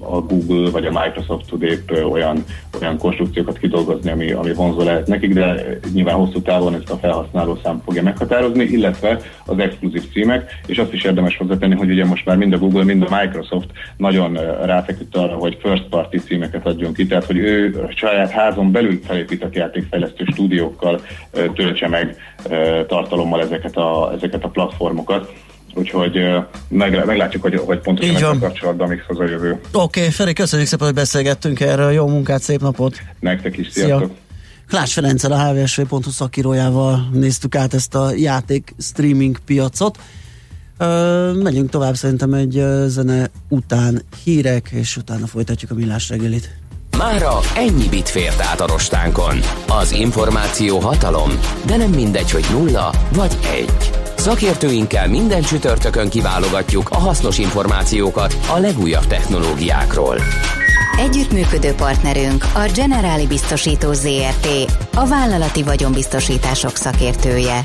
a 0.00 0.20
Google 0.28 0.70
vagy 0.70 0.86
a 0.86 1.00
Microsoft 1.02 1.46
tud 1.46 1.62
épp 1.62 1.90
olyan, 1.90 2.44
olyan 2.80 2.98
konstrukciókat 2.98 3.58
kidolgozni, 3.58 3.75
ami, 4.12 4.32
ami 4.32 4.54
vonzó 4.54 4.82
lehet 4.82 5.06
nekik, 5.06 5.34
de 5.34 5.78
nyilván 5.92 6.14
hosszú 6.14 6.40
távon 6.40 6.74
ezt 6.74 6.90
a 6.90 6.96
felhasználó 6.96 7.58
szám 7.62 7.82
fogja 7.84 8.02
meghatározni, 8.02 8.64
illetve 8.64 9.20
az 9.46 9.58
exkluzív 9.58 10.10
címek, 10.12 10.50
és 10.66 10.78
azt 10.78 10.92
is 10.92 11.04
érdemes 11.04 11.36
hozzátenni, 11.36 11.74
hogy 11.74 11.90
ugye 11.90 12.04
most 12.04 12.24
már 12.26 12.36
mind 12.36 12.52
a 12.52 12.58
Google, 12.58 12.84
mind 12.84 13.02
a 13.02 13.16
Microsoft 13.20 13.68
nagyon 13.96 14.32
ráfeküdt 14.64 15.16
arra, 15.16 15.34
hogy 15.34 15.58
first 15.60 15.84
party 15.88 16.16
címeket 16.16 16.66
adjon 16.66 16.92
ki, 16.92 17.06
tehát 17.06 17.24
hogy 17.24 17.36
ő 17.36 17.86
saját 17.94 18.16
saját 18.16 18.30
házon 18.30 18.72
belül 18.72 19.00
felépített 19.04 19.54
játékfejlesztő 19.54 20.24
stúdiókkal 20.32 21.00
töltse 21.54 21.88
meg 21.88 22.16
tartalommal 22.86 23.40
ezeket 23.40 23.76
a, 23.76 24.12
ezeket 24.14 24.44
a 24.44 24.48
platformokat. 24.48 25.32
Úgyhogy 25.78 26.18
meg, 26.68 27.04
meglátjuk, 27.04 27.42
hogy, 27.42 27.62
hogy 27.64 27.78
pontosan 27.78 28.14
Így 28.14 28.22
van. 28.22 28.36
a 28.36 28.38
kapcsolatban 28.38 28.88
mix 28.88 29.02
az 29.08 29.18
a 29.18 29.24
jövő. 29.24 29.50
Oké, 29.72 30.00
okay, 30.00 30.10
Feri, 30.10 30.32
köszönjük 30.32 30.68
szépen, 30.68 30.86
hogy 30.86 30.94
beszélgettünk 30.94 31.60
erről. 31.60 31.90
Jó 31.90 32.06
munkát, 32.06 32.42
szép 32.42 32.60
napot! 32.60 32.96
Nektek 33.20 33.56
is, 33.56 33.68
sziasztok! 33.70 33.98
Szia. 33.98 34.16
Klács 34.68 34.92
Ferenccel, 34.92 35.32
a 35.32 35.52
hvsv.hu 35.52 36.10
szakírójával 36.10 37.08
néztük 37.12 37.54
át 37.54 37.74
ezt 37.74 37.94
a 37.94 38.10
játék 38.14 38.74
streaming 38.78 39.38
piacot. 39.38 39.98
Ö, 40.78 41.32
megyünk 41.32 41.70
tovább 41.70 41.94
szerintem 41.94 42.32
egy 42.32 42.64
zene 42.86 43.30
után 43.48 44.02
hírek, 44.24 44.68
és 44.72 44.96
utána 44.96 45.26
folytatjuk 45.26 45.70
a 45.70 45.74
millás 45.74 46.08
reggelit. 46.08 46.56
Mára 46.98 47.38
ennyi 47.54 47.88
bit 47.88 48.08
fért 48.08 48.40
át 48.40 48.60
a 48.60 48.66
rostánkon. 48.66 49.38
Az 49.68 49.92
információ 49.92 50.78
hatalom, 50.78 51.30
de 51.66 51.76
nem 51.76 51.90
mindegy, 51.90 52.30
hogy 52.30 52.46
nulla 52.52 52.90
vagy 53.12 53.36
egy. 53.58 53.95
Szakértőinkkel 54.26 55.08
minden 55.08 55.42
csütörtökön 55.42 56.08
kiválogatjuk 56.08 56.88
a 56.90 56.98
hasznos 56.98 57.38
információkat 57.38 58.36
a 58.54 58.58
legújabb 58.58 59.06
technológiákról. 59.06 60.16
Együttműködő 60.98 61.72
partnerünk 61.72 62.44
a 62.54 62.70
Generáli 62.74 63.26
Biztosító 63.26 63.92
ZRT, 63.92 64.48
a 64.94 65.06
vállalati 65.06 65.62
vagyonbiztosítások 65.62 66.76
szakértője. 66.76 67.64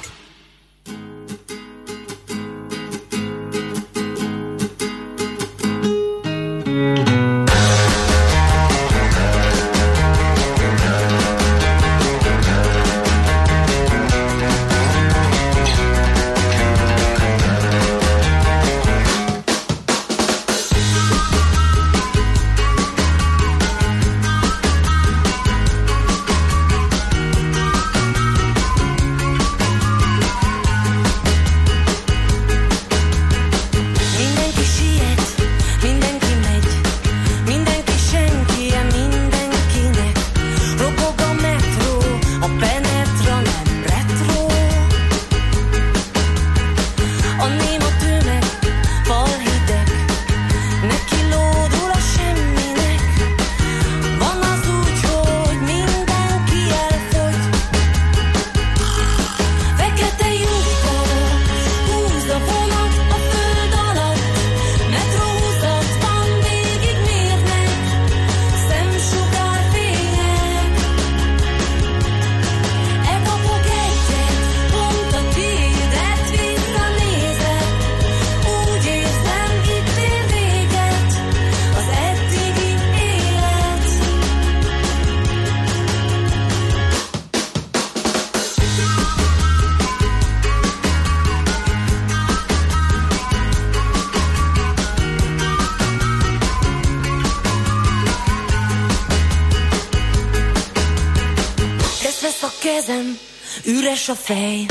Üres 104.02 104.10
a 104.10 104.71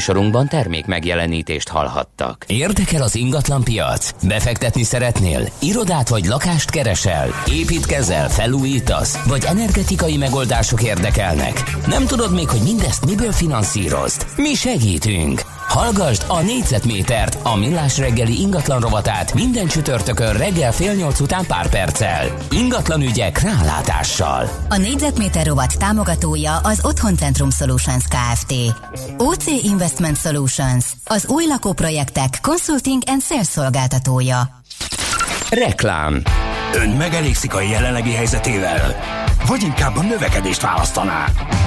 Műsorunkban 0.00 0.48
termék 0.48 0.86
megjelenítést 0.86 1.68
hallhattak. 1.68 2.44
Érdekel 2.46 3.02
az 3.02 3.14
ingatlan 3.14 3.64
piac? 3.64 4.10
Befektetni 4.26 4.82
szeretnél? 4.82 5.48
Irodát 5.58 6.08
vagy 6.08 6.24
lakást 6.24 6.70
keresel? 6.70 7.28
Építkezel, 7.52 8.28
felújítasz? 8.28 9.26
Vagy 9.26 9.44
energetikai 9.44 10.16
megoldások 10.16 10.82
érdekelnek? 10.82 11.62
Nem 11.86 12.06
tudod 12.06 12.32
még, 12.34 12.48
hogy 12.48 12.62
mindezt 12.62 13.04
miből 13.04 13.32
finanszírozd? 13.32 14.26
Mi 14.36 14.54
segítünk! 14.54 15.42
Hallgasd 15.70 16.24
a 16.28 16.40
négyzetmétert, 16.40 17.38
a 17.42 17.56
millás 17.56 17.98
reggeli 17.98 18.40
ingatlan 18.40 18.80
rovatát 18.80 19.34
minden 19.34 19.66
csütörtökön 19.66 20.32
reggel 20.32 20.72
fél 20.72 20.92
nyolc 20.92 21.20
után 21.20 21.46
pár 21.46 21.68
perccel. 21.68 22.36
Ingatlan 22.50 23.02
ügyek 23.02 23.40
rálátással. 23.40 24.48
A 24.68 24.76
négyzetméter 24.76 25.46
rovat 25.46 25.78
támogatója 25.78 26.56
az 26.56 26.80
Otthoncentrum 26.82 27.50
Solutions 27.50 28.04
Kft. 28.04 28.54
OC 29.16 29.46
Investment 29.90 30.18
Solutions, 30.18 30.84
az 31.04 31.26
új 31.26 31.46
lakóprojektek 31.46 32.38
consulting 32.42 33.02
and 33.06 33.22
sales 33.22 33.46
szolgáltatója. 33.46 34.60
Reklám 35.48 36.22
Ön 36.74 36.88
megelégszik 36.88 37.54
a 37.54 37.60
jelenlegi 37.60 38.12
helyzetével? 38.12 38.96
Vagy 39.50 39.62
inkább 39.62 39.96
a 39.96 40.02
növekedést 40.02 40.60
választaná? 40.60 41.24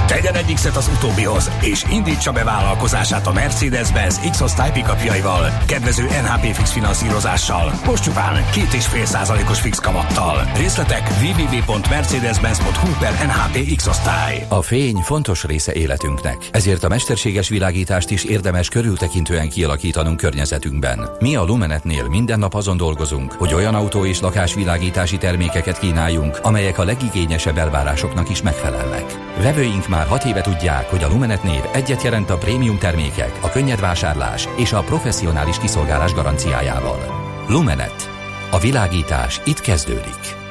Tegyen 0.07 0.35
egy 0.35 0.53
X-et 0.53 0.75
az 0.75 0.89
utóbbihoz, 0.95 1.51
és 1.61 1.83
indítsa 1.91 2.31
be 2.31 2.43
vállalkozását 2.43 3.27
a 3.27 3.31
Mercedes-Benz 3.31 4.19
X-osztály 4.31 4.71
pickupjaival, 4.71 5.49
kedvező 5.67 6.03
NHP 6.03 6.53
fix 6.53 6.71
finanszírozással, 6.71 7.73
most 7.85 8.03
csupán 8.03 8.45
2,5%-os 8.53 9.59
fix 9.59 9.79
kamattal. 9.79 10.51
Részletek 10.57 11.09
www.mercedes-benz.hu 11.21 12.91
per 12.99 13.11
NHP 13.25 13.75
X-osztály. 13.75 14.45
A 14.49 14.61
fény 14.61 14.95
fontos 14.95 15.43
része 15.43 15.73
életünknek, 15.73 16.37
ezért 16.51 16.83
a 16.83 16.87
mesterséges 16.87 17.49
világítást 17.49 18.09
is 18.09 18.23
érdemes 18.23 18.69
körültekintően 18.69 19.49
kialakítanunk 19.49 20.17
környezetünkben. 20.17 21.09
Mi 21.19 21.35
a 21.35 21.43
Lumenetnél 21.43 22.07
minden 22.07 22.39
nap 22.39 22.53
azon 22.53 22.77
dolgozunk, 22.77 23.31
hogy 23.31 23.53
olyan 23.53 23.75
autó 23.75 24.05
és 24.05 24.19
lakásvilágítási 24.19 25.17
termékeket 25.17 25.79
kínáljunk, 25.79 26.39
amelyek 26.41 26.77
a 26.77 26.83
legigényesebb 26.83 27.57
elvárásoknak 27.73 28.29
is 28.29 28.41
megfelelnek. 28.41 29.17
Vevőink 29.37 29.87
már 29.87 30.07
hat 30.07 30.23
éve 30.23 30.41
tudják, 30.41 30.89
hogy 30.89 31.03
a 31.03 31.07
Lumenet 31.07 31.43
név 31.43 31.61
egyet 31.73 32.01
jelent 32.01 32.29
a 32.29 32.37
prémium 32.37 32.77
termékek, 32.77 33.39
a 33.41 33.49
könnyed 33.49 33.79
vásárlás 33.79 34.47
és 34.57 34.73
a 34.73 34.81
professzionális 34.81 35.57
kiszolgálás 35.57 36.13
garanciájával. 36.13 36.99
Lumenet. 37.47 38.09
A 38.51 38.59
világítás 38.59 39.41
itt 39.45 39.61
kezdődik. 39.61 40.42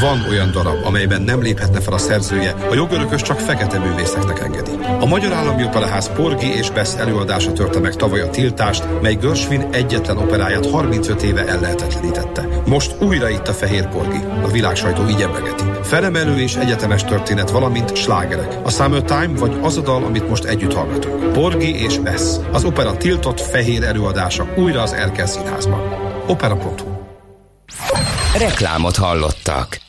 Van 0.00 0.24
olyan 0.28 0.50
darab, 0.50 0.84
amelyben 0.84 1.22
nem 1.22 1.42
léphetne 1.42 1.80
fel 1.80 1.92
a 1.92 1.98
szerzője, 1.98 2.54
a 2.70 2.74
jogörökös 2.74 3.22
csak 3.22 3.38
fekete 3.38 3.78
művészeknek 3.78 4.40
engedi. 4.40 4.70
A 5.00 5.06
Magyar 5.06 5.32
Állami 5.32 5.64
Operaház 5.64 6.12
Porgi 6.12 6.46
és 6.56 6.70
Bess 6.70 6.94
előadása 6.94 7.52
törte 7.52 7.78
meg 7.78 7.94
tavaly 7.94 8.20
a 8.20 8.30
tiltást, 8.30 8.84
mely 9.02 9.14
Görsvin 9.14 9.68
egyetlen 9.72 10.16
operáját 10.16 10.70
35 10.70 11.22
éve 11.22 11.46
ellehetetlenítette. 11.46 12.48
Most 12.66 12.94
újra 13.00 13.28
itt 13.28 13.48
a 13.48 13.52
Fehér 13.52 13.88
Porgi. 13.88 14.20
A 14.42 14.48
világ 14.48 14.76
sajtó 14.76 15.08
így 15.08 15.22
emlegeti. 15.22 15.64
Felemelő 15.82 16.38
és 16.38 16.54
egyetemes 16.54 17.04
történet, 17.04 17.50
valamint 17.50 17.96
slágerek. 17.96 18.56
A 18.64 18.70
Summertime 18.70 19.38
vagy 19.38 19.58
az 19.62 19.76
a 19.76 19.80
dal, 19.80 20.04
amit 20.04 20.28
most 20.28 20.44
együtt 20.44 20.74
hallgatunk. 20.74 21.32
Porgi 21.32 21.82
és 21.82 21.98
Bess. 21.98 22.22
Az 22.52 22.64
opera 22.64 22.96
tiltott 22.96 23.40
fehér 23.40 23.82
előadása 23.82 24.46
újra 24.56 24.82
az 24.82 24.92
Erkel 24.92 25.26
Színházban. 25.26 25.80
Opera.hu 26.26 26.98
Reklámot 28.38 28.96
hallottak. 28.96 29.88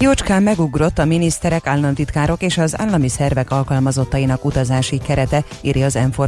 Jócskán 0.00 0.42
megugrott 0.42 0.98
a 0.98 1.04
miniszterek, 1.04 1.66
államtitkárok 1.66 2.42
és 2.42 2.58
az 2.58 2.78
állami 2.80 3.08
szervek 3.08 3.50
alkalmazottainak 3.50 4.44
utazási 4.44 4.98
kerete, 4.98 5.44
írja 5.60 5.86
az 5.86 5.94
m 5.94 6.22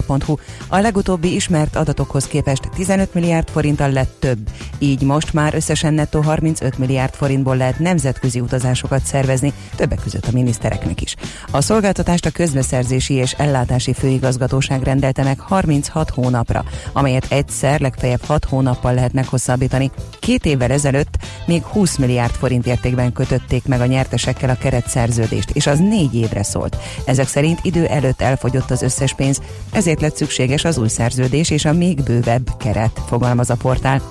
A 0.68 0.78
legutóbbi 0.78 1.34
ismert 1.34 1.76
adatokhoz 1.76 2.26
képest 2.26 2.70
15 2.74 3.14
milliárd 3.14 3.48
forinttal 3.48 3.90
lett 3.90 4.16
több, 4.18 4.38
így 4.78 5.02
most 5.02 5.32
már 5.32 5.54
összesen 5.54 5.94
nettó 5.94 6.20
35 6.20 6.78
milliárd 6.78 7.14
forintból 7.14 7.56
lehet 7.56 7.78
nemzetközi 7.78 8.40
utazásokat 8.40 9.04
szervezni, 9.04 9.52
többek 9.76 10.00
között 10.02 10.26
a 10.26 10.32
minisztereknek 10.32 11.00
is. 11.00 11.14
A 11.50 11.60
szolgáltatást 11.60 12.26
a 12.26 12.30
közbeszerzési 12.30 13.14
és 13.14 13.32
ellátási 13.32 13.92
főigazgatóság 13.92 14.82
rendelte 14.82 15.22
meg 15.22 15.40
36 15.40 16.10
hónapra, 16.10 16.64
amelyet 16.92 17.26
egyszer, 17.28 17.80
legfeljebb 17.80 18.24
6 18.24 18.44
hónappal 18.44 18.94
lehet 18.94 19.12
meghosszabbítani. 19.12 19.90
Két 20.20 20.44
évvel 20.44 20.70
ezelőtt 20.70 21.16
még 21.46 21.62
20 21.62 21.96
milliárd 21.96 22.32
forint 22.32 22.66
értékben 22.66 23.12
kötötték 23.12 23.58
kötötték 23.60 23.78
meg 23.78 23.80
a 23.80 23.92
nyertesekkel 23.92 24.50
a 24.50 24.58
keretszerződést, 24.58 25.50
és 25.50 25.66
az 25.66 25.78
négy 25.78 26.14
évre 26.14 26.42
szólt. 26.42 26.76
Ezek 27.04 27.28
szerint 27.28 27.58
idő 27.62 27.86
előtt 27.86 28.20
elfogyott 28.20 28.70
az 28.70 28.82
összes 28.82 29.14
pénz, 29.14 29.40
ezért 29.72 30.00
lett 30.00 30.16
szükséges 30.16 30.64
az 30.64 30.78
új 30.78 30.88
szerződés 30.88 31.50
és 31.50 31.64
a 31.64 31.72
még 31.72 32.02
bővebb 32.02 32.56
keret, 32.58 33.00
fogalmaz 33.06 33.50
a 33.50 33.56
portál. 33.56 34.02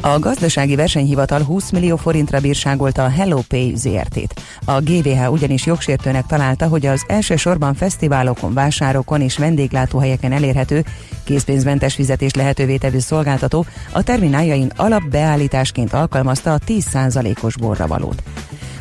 A 0.00 0.18
gazdasági 0.18 0.76
versenyhivatal 0.76 1.42
20 1.42 1.70
millió 1.70 1.96
forintra 1.96 2.40
bírságolta 2.40 3.04
a 3.04 3.08
HelloPay 3.08 3.72
ZRT-t. 3.76 4.40
A 4.64 4.80
GVH 4.80 5.30
ugyanis 5.30 5.66
jogsértőnek 5.66 6.26
találta, 6.26 6.68
hogy 6.68 6.86
az 6.86 7.04
elsősorban 7.06 7.74
fesztiválokon, 7.74 8.54
vásárokon 8.54 9.20
és 9.20 9.38
vendéglátóhelyeken 9.38 10.32
elérhető 10.32 10.84
készpénzmentes 11.24 11.94
fizetés 11.94 12.34
lehetővé 12.34 12.76
tevő 12.76 12.98
szolgáltató 12.98 13.66
a 13.92 14.02
termináljain 14.02 14.72
alapbeállításként 14.76 15.92
alkalmazta 15.92 16.52
a 16.52 16.58
10%-os 16.66 17.56
borravalót. 17.56 18.22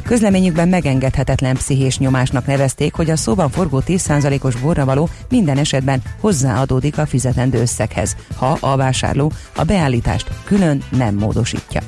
Közleményükben 0.04 0.68
megengedhetetlen 0.68 1.56
pszichés 1.56 1.98
nyomásnak 1.98 2.46
nevezték, 2.46 2.94
hogy 2.94 3.10
a 3.10 3.16
szóban 3.16 3.50
forgó 3.50 3.82
10%-os 3.86 4.56
borravaló 4.56 5.10
minden 5.30 5.58
esetben 5.58 6.02
hozzáadódik 6.20 6.98
a 6.98 7.06
fizetendő 7.06 7.60
összeghez, 7.60 8.16
ha 8.36 8.58
a 8.60 8.76
vásárló 8.76 9.32
a 9.56 9.64
beállítást 9.64 10.30
külön 10.44 10.84
nem 10.90 11.16
módosítja. 11.16 11.82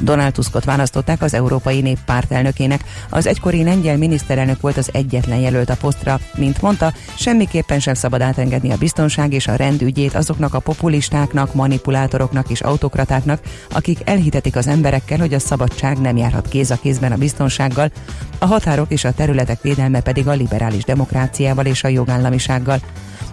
Donald 0.00 0.32
Tuskot 0.32 0.64
választották 0.64 1.22
az 1.22 1.34
Európai 1.34 1.80
Néppárt 1.80 2.32
elnökének. 2.32 2.84
Az 3.10 3.26
egykori 3.26 3.62
lengyel 3.62 3.96
miniszterelnök 3.96 4.60
volt 4.60 4.76
az 4.76 4.90
egyetlen 4.92 5.38
jelölt 5.38 5.70
a 5.70 5.76
posztra. 5.76 6.20
Mint 6.34 6.62
mondta, 6.62 6.92
semmiképpen 7.14 7.80
sem 7.80 7.94
szabad 7.94 8.20
átengedni 8.20 8.70
a 8.70 8.76
biztonság 8.76 9.32
és 9.32 9.46
a 9.46 9.56
rendügyét 9.56 10.14
azoknak 10.14 10.54
a 10.54 10.58
populistáknak, 10.58 11.54
manipulátoroknak 11.54 12.50
és 12.50 12.60
autokratáknak, 12.60 13.40
akik 13.70 13.98
elhitetik 14.04 14.56
az 14.56 14.66
emberekkel, 14.66 15.18
hogy 15.18 15.34
a 15.34 15.38
szabadság 15.38 15.98
nem 15.98 16.16
járhat 16.16 16.48
kéz 16.48 16.70
a 16.70 16.78
kézben 16.82 17.12
a 17.12 17.16
biztonsággal, 17.16 17.90
a 18.38 18.46
határok 18.46 18.90
és 18.90 19.04
a 19.04 19.12
területek 19.12 19.62
védelme 19.62 20.00
pedig 20.00 20.28
a 20.28 20.32
liberális 20.32 20.84
demokráciával 20.84 21.66
és 21.66 21.84
a 21.84 21.88
jogállamisággal. 21.88 22.80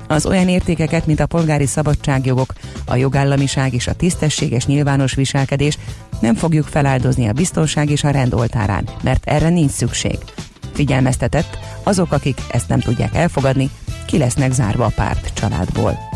Az 0.07 0.25
olyan 0.25 0.47
értékeket, 0.47 1.05
mint 1.05 1.19
a 1.19 1.25
polgári 1.25 1.65
szabadságjogok, 1.65 2.53
a 2.85 2.95
jogállamiság 2.95 3.73
és 3.73 3.87
a 3.87 3.93
tisztességes 3.93 4.65
nyilvános 4.65 5.13
viselkedés 5.13 5.77
nem 6.19 6.35
fogjuk 6.35 6.65
feláldozni 6.65 7.27
a 7.27 7.33
biztonság 7.33 7.89
és 7.89 8.03
a 8.03 8.09
rend 8.09 8.33
oltárán, 8.33 8.89
mert 9.03 9.25
erre 9.25 9.49
nincs 9.49 9.71
szükség. 9.71 10.17
Figyelmeztetett, 10.73 11.57
azok, 11.83 12.11
akik 12.11 12.41
ezt 12.51 12.67
nem 12.67 12.79
tudják 12.79 13.15
elfogadni, 13.15 13.69
ki 14.05 14.17
lesznek 14.17 14.51
zárva 14.51 14.85
a 14.85 14.91
párt 14.95 15.33
családból. 15.33 16.14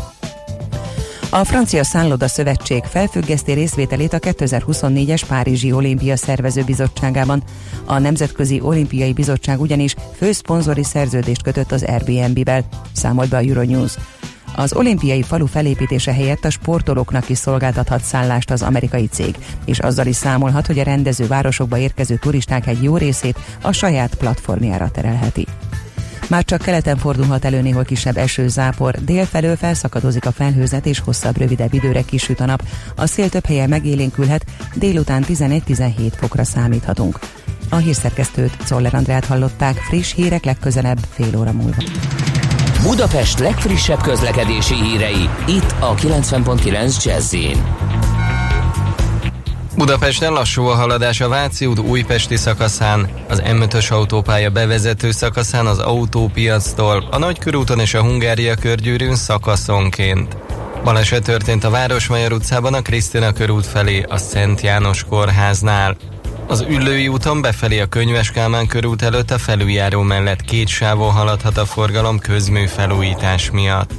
A 1.32 1.44
Francia 1.44 1.84
Szálloda 1.84 2.28
Szövetség 2.28 2.84
felfüggeszti 2.84 3.52
részvételét 3.52 4.12
a 4.12 4.18
2024-es 4.18 5.22
Párizsi 5.28 5.72
Olimpia 5.72 6.16
Szervező 6.16 6.62
Bizottságában. 6.64 7.42
A 7.84 7.98
Nemzetközi 7.98 8.60
Olimpiai 8.60 9.12
Bizottság 9.12 9.60
ugyanis 9.60 9.94
főszponzori 10.16 10.84
szerződést 10.84 11.42
kötött 11.42 11.72
az 11.72 11.82
Airbnb-vel, 11.82 12.64
számolt 12.92 13.28
be 13.28 13.36
a 13.36 13.40
Euronews. 13.40 13.94
Az 14.56 14.72
olimpiai 14.72 15.22
falu 15.22 15.46
felépítése 15.46 16.12
helyett 16.12 16.44
a 16.44 16.50
sportolóknak 16.50 17.28
is 17.28 17.38
szolgáltathat 17.38 18.02
szállást 18.02 18.50
az 18.50 18.62
amerikai 18.62 19.06
cég, 19.06 19.36
és 19.64 19.78
azzal 19.78 20.06
is 20.06 20.16
számolhat, 20.16 20.66
hogy 20.66 20.78
a 20.78 20.84
rendező 20.84 21.26
városokba 21.26 21.78
érkező 21.78 22.16
turisták 22.16 22.66
egy 22.66 22.82
jó 22.82 22.96
részét 22.96 23.38
a 23.62 23.72
saját 23.72 24.14
platformjára 24.14 24.90
terelheti. 24.90 25.46
Már 26.30 26.44
csak 26.44 26.62
keleten 26.62 26.96
fordulhat 26.96 27.44
elő 27.44 27.60
néhol 27.60 27.84
kisebb 27.84 28.16
esőzápor, 28.16 28.94
délfelől 29.04 29.56
felszakadozik 29.56 30.26
a 30.26 30.32
felhőzet 30.32 30.86
és 30.86 30.98
hosszabb, 30.98 31.36
rövidebb 31.38 31.74
időre 31.74 32.02
kisüt 32.02 32.40
a 32.40 32.44
nap. 32.44 32.62
A 32.96 33.06
szél 33.06 33.28
több 33.28 33.46
helyen 33.46 33.68
megélénkülhet, 33.68 34.44
délután 34.74 35.24
11-17 35.28 36.12
fokra 36.16 36.44
számíthatunk. 36.44 37.18
A 37.70 37.76
hírszerkesztőt 37.76 38.56
Czoller 38.64 38.94
Andrát 38.94 39.24
hallották, 39.24 39.76
friss 39.76 40.14
hírek 40.14 40.44
legközelebb 40.44 40.98
fél 41.10 41.38
óra 41.38 41.52
múlva. 41.52 41.82
Budapest 42.82 43.38
legfrissebb 43.38 44.00
közlekedési 44.00 44.74
hírei, 44.74 45.28
itt 45.46 45.74
a 45.80 45.94
90.9 45.94 47.04
jazz 47.04 47.34
Budapesten 49.76 50.32
lassú 50.32 50.66
a 50.66 50.74
haladás 50.74 51.20
a 51.20 51.28
Váci 51.28 51.66
út 51.66 51.78
újpesti 51.78 52.36
szakaszán, 52.36 53.08
az 53.28 53.42
M5-ös 53.44 53.92
autópálya 53.92 54.50
bevezető 54.50 55.10
szakaszán 55.10 55.66
az 55.66 55.78
autópiactól, 55.78 57.08
a 57.10 57.18
Nagykörúton 57.18 57.80
és 57.80 57.94
a 57.94 58.02
Hungária 58.02 58.54
körgyűrűn 58.54 59.14
szakaszonként. 59.14 60.36
Baleset 60.84 61.22
történt 61.22 61.64
a 61.64 61.70
Városmajor 61.70 62.32
utcában 62.32 62.74
a 62.74 62.82
Krisztina 62.82 63.32
körút 63.32 63.66
felé 63.66 64.02
a 64.08 64.16
Szent 64.16 64.60
János 64.60 65.04
kórháznál. 65.04 65.96
Az 66.46 66.64
Üllői 66.68 67.08
úton 67.08 67.40
befelé 67.40 67.80
a 67.80 67.86
Könyves 67.86 68.30
Kálmán 68.30 68.66
körút 68.66 69.02
előtt 69.02 69.30
a 69.30 69.38
felüljáró 69.38 70.02
mellett 70.02 70.40
két 70.40 70.68
sávon 70.68 71.12
haladhat 71.12 71.56
a 71.56 71.66
forgalom 71.66 72.18
közmű 72.18 72.66
felújítás 72.66 73.50
miatt. 73.50 73.90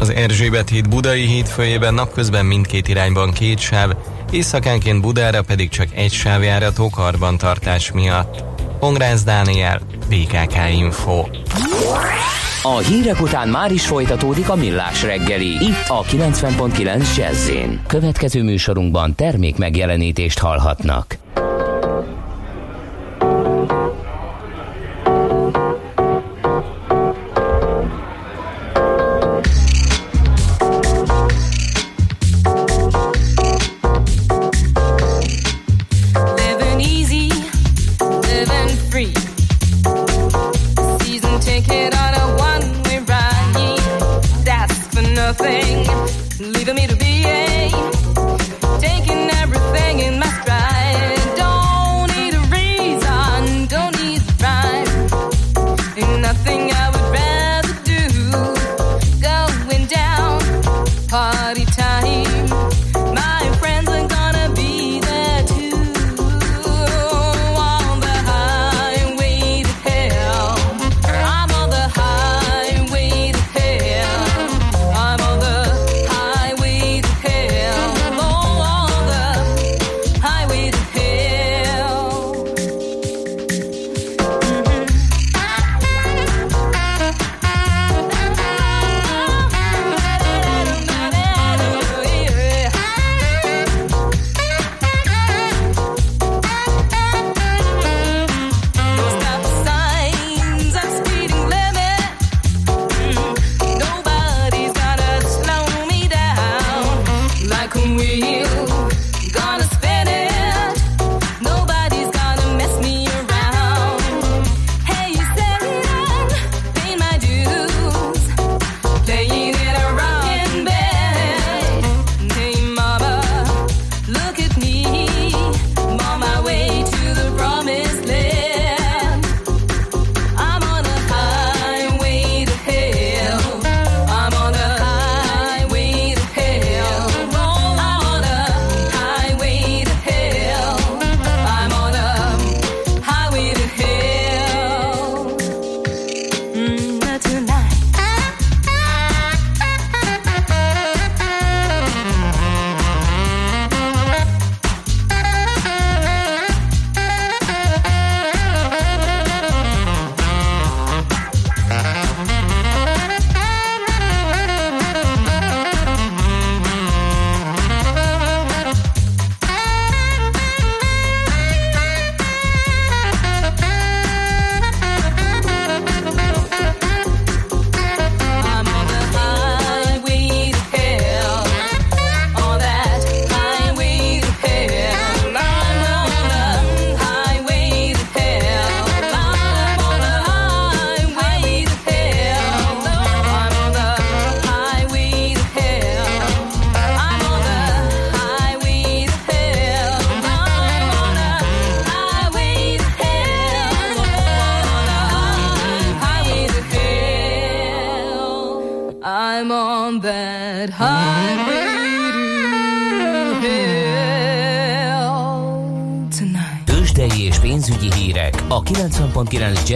Az 0.00 0.08
Erzsébet 0.10 0.68
híd 0.68 0.88
Budai 0.88 1.26
híd 1.26 1.46
főjében 1.46 1.94
napközben 1.94 2.46
mindkét 2.46 2.88
irányban 2.88 3.32
két 3.32 3.58
sáv, 3.58 3.90
éjszakánként 4.32 5.00
Budára 5.00 5.42
pedig 5.42 5.68
csak 5.68 5.88
egy 5.94 6.12
sávjárató 6.12 6.90
karbantartás 6.90 7.92
miatt. 7.92 8.44
Pongrász 8.78 9.24
Dániel, 9.24 9.80
BKK 10.08 10.56
Info. 10.78 11.24
A 12.62 12.78
hírek 12.78 13.20
után 13.20 13.48
már 13.48 13.72
is 13.72 13.86
folytatódik 13.86 14.48
a 14.48 14.54
millás 14.54 15.02
reggeli, 15.02 15.48
itt 15.48 15.88
a 15.88 16.02
90.9 16.02 17.16
jazz 17.16 17.50
Következő 17.86 18.42
műsorunkban 18.42 19.14
termék 19.14 19.56
megjelenítést 19.56 20.38
hallhatnak. 20.38 21.16
time. 61.70 62.67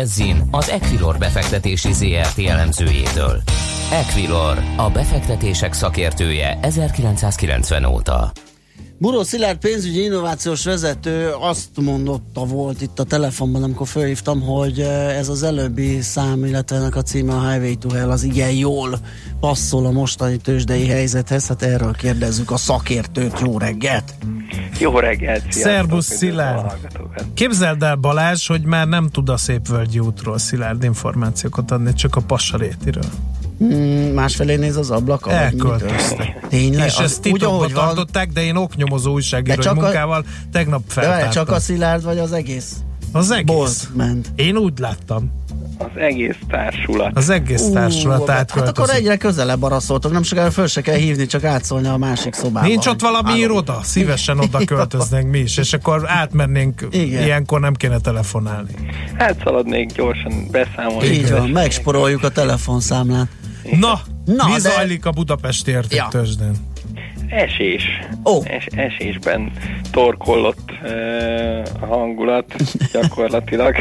Jazzin 0.02 0.48
az 0.50 0.68
Equilor 0.70 1.18
befektetési 1.18 1.92
ZRT 1.92 2.38
elemzőjétől. 2.38 3.42
Equilor, 3.92 4.58
a 4.76 4.90
befektetések 4.90 5.72
szakértője 5.72 6.58
1990 6.62 7.84
óta. 7.84 8.32
Buró 8.98 9.22
Szilárd 9.22 9.58
pénzügyi 9.58 10.02
innovációs 10.02 10.64
vezető 10.64 11.30
azt 11.40 11.68
mondotta 11.80 12.44
volt 12.44 12.80
itt 12.80 12.98
a 12.98 13.04
telefonban, 13.04 13.62
amikor 13.62 13.86
felhívtam, 13.86 14.40
hogy 14.40 14.80
eh, 14.80 15.18
ez 15.18 15.28
az 15.28 15.42
előbbi 15.42 16.00
szám, 16.00 16.44
illetve 16.44 16.76
ennek 16.76 16.96
a 16.96 17.02
címe 17.02 17.34
a 17.34 17.50
Highway 17.50 17.76
to 17.76 17.88
Hell 17.88 18.10
az 18.10 18.22
igen 18.22 18.52
jól 18.52 18.98
passzol 19.40 19.86
a 19.86 19.90
mostani 19.90 20.36
tőzsdei 20.36 20.86
helyzethez. 20.86 21.46
Hát 21.46 21.62
erről 21.62 21.92
kérdezzük 21.92 22.50
a 22.50 22.56
szakértőt. 22.56 23.40
Jó 23.40 23.58
reggelt! 23.58 24.14
Jó 24.82 24.98
reggelt! 24.98 25.52
Szerbusz 25.52 26.16
Szilárd! 26.16 26.76
Képzeld 27.34 27.82
el 27.82 27.94
Balázs, 27.94 28.46
hogy 28.46 28.62
már 28.62 28.88
nem 28.88 29.08
tud 29.08 29.28
a 29.28 29.36
szép 29.36 29.68
völgyi 29.68 29.98
útról 29.98 30.38
Szilárd 30.38 30.82
információkat 30.82 31.70
adni, 31.70 31.92
csak 31.92 32.16
a 32.16 32.20
Passarétiről. 32.20 33.04
Mm, 33.64 34.14
másfelé 34.14 34.56
néz 34.56 34.76
az 34.76 34.90
ablak. 34.90 35.26
Elköltöztek. 35.30 36.46
Tényleg? 36.48 36.86
És 36.86 36.96
ezt 36.96 37.20
titokban 37.20 37.72
tartották, 37.72 38.32
de 38.32 38.42
én 38.42 38.56
oknyomozó 38.56 39.12
újságíró 39.12 39.74
munkával 39.74 40.20
a... 40.20 40.48
tegnap 40.52 40.82
feltártam. 40.86 41.28
De 41.28 41.34
csak 41.34 41.50
a 41.50 41.60
Szilárd 41.60 42.04
vagy 42.04 42.18
az 42.18 42.32
egész? 42.32 42.76
Az 43.12 43.30
egész. 43.30 43.56
Bolt 43.56 43.88
ment. 43.94 44.32
Én 44.34 44.56
úgy 44.56 44.78
láttam. 44.78 45.41
Az 45.78 45.96
egész 45.96 46.36
társulat. 46.48 47.16
Az 47.16 47.28
egész 47.30 47.68
társulat 47.72 48.20
uh, 48.20 48.28
Hát 48.28 48.56
akkor 48.56 48.90
egyre 48.90 49.16
közelebb 49.16 49.62
araszoltok, 49.62 50.12
nem 50.12 50.22
sokára 50.22 50.50
föl 50.50 50.66
se 50.66 50.80
kell 50.80 50.96
hívni, 50.96 51.26
csak 51.26 51.44
átszólni 51.44 51.88
a 51.88 51.96
másik 51.96 52.34
szobába. 52.34 52.66
Nincs 52.66 52.86
ott 52.86 53.00
valami 53.00 53.28
Állom. 53.28 53.40
iroda? 53.40 53.80
Szívesen 53.82 54.38
oda 54.38 54.64
költöznénk 54.64 55.30
mi 55.30 55.38
is, 55.38 55.56
és 55.56 55.72
akkor 55.72 56.02
átmennénk, 56.06 56.86
Igen. 56.90 57.22
ilyenkor 57.22 57.60
nem 57.60 57.74
kéne 57.74 57.98
telefonálni. 57.98 58.70
Hát 59.18 59.40
szaladnék 59.44 59.92
gyorsan 59.92 60.46
beszámolni. 60.50 61.06
Így 61.08 61.30
van, 61.30 61.48
megsporoljuk 61.48 62.22
a 62.24 62.28
telefonszámlát. 62.28 63.28
Na, 63.80 64.00
Na 64.24 64.46
mi 64.46 64.52
de... 64.52 64.58
zajlik 64.58 65.06
a 65.06 65.10
Budapesti 65.10 65.70
értéktőzsdén? 65.70 66.46
Ja. 66.46 66.71
Esés. 67.32 67.82
Oh. 68.22 68.42
Es, 68.46 68.66
esésben 68.76 69.52
torkollott 69.90 70.72
uh, 70.82 71.62
a 71.80 71.86
hangulat 71.86 72.54
gyakorlatilag. 72.92 73.76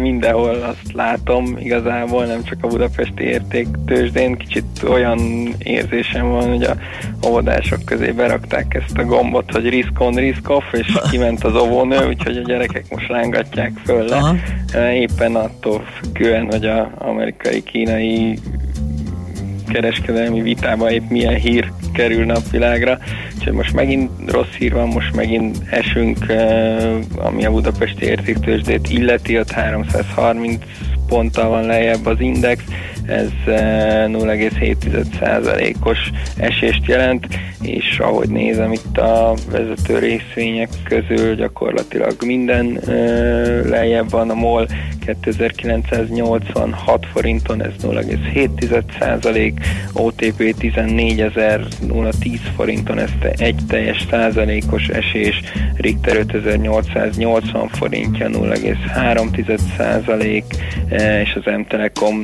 Mindenhol 0.00 0.54
azt 0.54 0.92
látom 0.92 1.56
igazából, 1.58 2.24
nem 2.24 2.44
csak 2.44 2.58
a 2.60 2.66
budapesti 2.66 3.22
értéktőzsdén. 3.22 4.36
Kicsit 4.36 4.64
olyan 4.88 5.48
érzésem 5.58 6.28
van, 6.28 6.48
hogy 6.48 6.62
a 6.62 6.76
óvodások 7.26 7.84
közé 7.84 8.10
berakták 8.10 8.74
ezt 8.74 8.98
a 8.98 9.04
gombot, 9.04 9.52
hogy 9.52 9.68
risk 9.68 10.00
on, 10.00 10.14
risk 10.14 10.50
off, 10.50 10.72
és 10.72 10.98
kiment 11.10 11.44
az 11.44 11.56
óvónő, 11.56 12.06
úgyhogy 12.06 12.36
a 12.36 12.42
gyerekek 12.42 12.84
most 12.90 13.08
rángatják 13.08 13.72
föl 13.84 14.04
le. 14.04 14.34
Uh, 14.74 14.94
éppen 14.94 15.34
attól 15.34 15.84
függően, 16.00 16.46
hogy 16.50 16.66
az 16.66 16.86
amerikai-kínai 16.98 18.38
kereskedelmi 19.72 20.42
vitában 20.42 20.90
épp 20.90 21.10
milyen 21.10 21.34
hír 21.34 21.72
kerül 21.92 22.24
napvilágra. 22.24 22.98
Úgyhogy 23.34 23.52
most 23.52 23.72
megint 23.72 24.10
rossz 24.30 24.52
hír 24.58 24.72
van, 24.72 24.88
most 24.88 25.14
megint 25.14 25.58
esünk, 25.70 26.18
ami 27.16 27.44
a 27.44 27.50
budapesti 27.50 28.04
értéktősdét 28.04 28.88
illeti, 28.88 29.38
ott 29.38 29.50
330 29.50 30.62
ponttal 31.06 31.48
van 31.48 31.66
lejjebb 31.66 32.06
az 32.06 32.20
index, 32.20 32.62
ez 33.06 33.28
0,7%-os 33.46 35.98
esést 36.36 36.86
jelent, 36.86 37.26
és 37.62 37.98
ahogy 37.98 38.28
nézem 38.28 38.72
itt 38.72 38.98
a 38.98 39.34
vezető 39.50 39.98
részvények 39.98 40.68
közül 40.84 41.34
gyakorlatilag 41.34 42.16
minden 42.24 42.80
lejjebb 43.64 44.10
van, 44.10 44.30
a 44.30 44.34
MOL. 44.34 44.66
2986 45.06 47.06
forinton, 47.12 47.62
ez 47.62 47.72
0,7%, 47.82 49.52
OTP 49.92 50.54
14.010 50.60 52.38
forinton, 52.56 52.98
ez 52.98 53.10
egy 53.36 53.60
teljes 53.68 54.06
százalékos 54.10 54.88
esés, 54.88 55.40
Richter 55.76 56.16
5880 56.16 57.68
forintja 57.68 58.28
0,3 58.28 59.58
százalék, 59.76 60.44
és 61.22 61.34
az 61.34 61.52
M-Telekom 61.56 62.16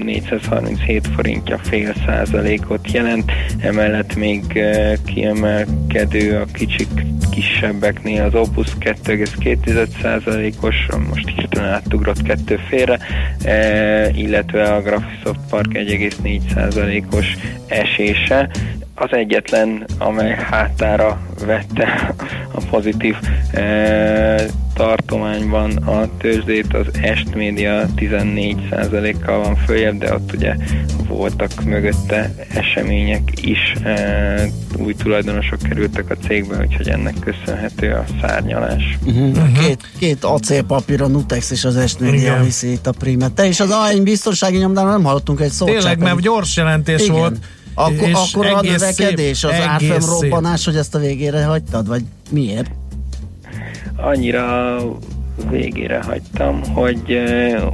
437 0.69 1.07
forintja 1.15 1.59
fél 1.59 1.95
százalékot 2.07 2.91
jelent, 2.91 3.33
emellett 3.61 4.15
még 4.15 4.65
kiemelkedő 5.05 6.37
a 6.37 6.45
kicsik 6.45 7.18
kisebbeknél 7.38 8.22
az 8.22 8.35
Opus 8.35 8.66
2,2%-os, 8.81 10.87
most 11.11 11.29
hirtelen 11.29 11.72
átugrott 11.72 12.22
kettő 12.22 12.59
félre, 12.68 12.98
illetve 14.12 14.62
a 14.62 14.83
Graphisoft 14.83 15.40
Park 15.51 15.72
1,4%-os 15.72 17.37
esése. 17.66 18.51
Az 18.94 19.12
egyetlen, 19.12 19.85
amely 19.98 20.37
hátára 20.51 21.20
vette 21.46 22.14
a 22.53 22.61
pozitív 22.70 23.16
e, 23.53 24.44
tartományban 24.74 25.77
a 25.77 26.16
tőzsdét, 26.16 26.74
az 26.74 26.87
Est 27.03 27.35
Média 27.35 27.87
14%-kal 27.96 29.42
van 29.42 29.57
följebb, 29.57 29.98
de 29.98 30.14
ott 30.14 30.33
ugye 30.33 30.55
voltak 31.09 31.64
mögötte 31.64 32.35
események 32.55 33.31
is, 33.42 33.74
e, 33.85 34.48
új 34.77 34.94
tulajdonosok 34.94 35.62
kerültek 35.62 36.11
a 36.11 36.16
cégbe, 36.16 36.57
úgyhogy 36.61 36.88
ennek 36.88 37.18
köszönhető 37.31 37.93
a 37.93 38.05
szárnyalás. 38.21 38.99
Uh-huh. 39.05 39.29
Uh-huh. 39.29 39.59
Két, 39.59 39.81
két 39.99 40.25
acélpapír, 40.25 41.03
a 41.03 41.07
Nutex 41.07 41.51
és 41.51 41.64
az 41.64 41.77
Est 41.77 42.01
Média 42.01 42.43
viszi 42.43 42.73
itt 42.73 42.87
a 42.87 42.93
primet. 42.93 43.33
Te 43.33 43.47
és 43.47 43.61
az 43.61 43.71
AIN 43.71 44.03
biztonsági 44.03 44.57
nyomdáról 44.57 44.91
nem 44.91 45.05
hallottunk 45.05 45.41
egy 45.41 45.51
szót. 45.51 45.69
Tényleg, 45.69 45.99
mert 45.99 46.21
gyors 46.21 46.57
jelentés 46.57 47.03
Igen. 47.03 47.14
volt 47.14 47.37
akkor, 47.75 48.11
akkor 48.12 48.47
a 48.47 48.61
növekedés, 48.61 49.45
az 49.45 49.53
árfolyam 49.53 50.05
robbanás, 50.05 50.64
hogy 50.64 50.77
ezt 50.77 50.95
a 50.95 50.99
végére 50.99 51.45
hagytad, 51.45 51.88
vagy 51.88 52.03
miért? 52.31 52.71
Annyira 53.97 54.77
végére 55.51 56.03
hagytam, 56.03 56.61
hogy 56.74 57.22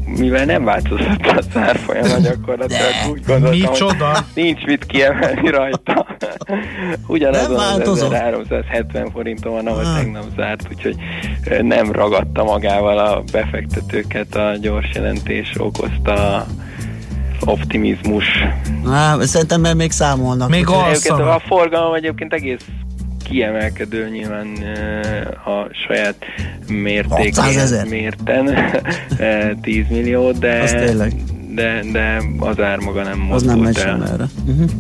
mivel 0.05 0.44
nem 0.44 0.64
változott 0.64 1.27
az 1.37 1.46
árfolyam, 1.55 2.22
gyakorlatilag 2.22 2.92
úgy 3.11 3.24
gondoltam, 3.27 3.59
Micsoda? 3.59 4.07
hogy 4.07 4.24
nincs 4.35 4.64
mit 4.64 4.87
kiemelni 4.87 5.50
rajta. 5.50 6.07
Ugyanazon 7.07 7.57
az 7.57 7.81
1370 7.81 9.11
forinton 9.11 9.53
van, 9.53 9.66
ahol 9.66 9.85
ah. 9.85 9.96
tegnap 9.96 10.24
zárt, 10.37 10.68
úgyhogy 10.70 10.96
nem 11.62 11.92
ragadta 11.92 12.44
magával 12.44 12.98
a 12.98 13.22
befektetőket, 13.33 14.35
a 14.35 14.57
gyors 14.61 14.90
jelentés 14.94 15.53
okozta 15.59 16.46
optimizmus. 17.44 18.27
Á, 18.90 19.16
szerintem 19.20 19.61
mert 19.61 19.77
még 19.77 19.90
számolnak. 19.90 20.48
Még 20.48 20.68
A 20.68 21.40
forgalom 21.46 21.94
egyébként 21.94 22.33
egész 22.33 22.64
kiemelkedő 23.24 24.09
nyilván 24.09 24.46
a 25.44 25.74
saját 25.87 26.24
mértékén 26.68 27.87
mérten 27.88 28.55
10 29.62 29.85
millió, 29.88 30.33
de, 30.33 30.85
de, 31.55 31.85
de 31.92 32.22
az 32.38 32.61
ár 32.61 32.79
maga 32.79 33.03
nem 33.03 33.18
mozdult 33.18 33.40
az 33.40 33.44
nem 33.44 33.59
megy 33.59 33.79
el. 33.79 34.12
Erre. 34.12 34.27
Uh-huh. 34.46 34.70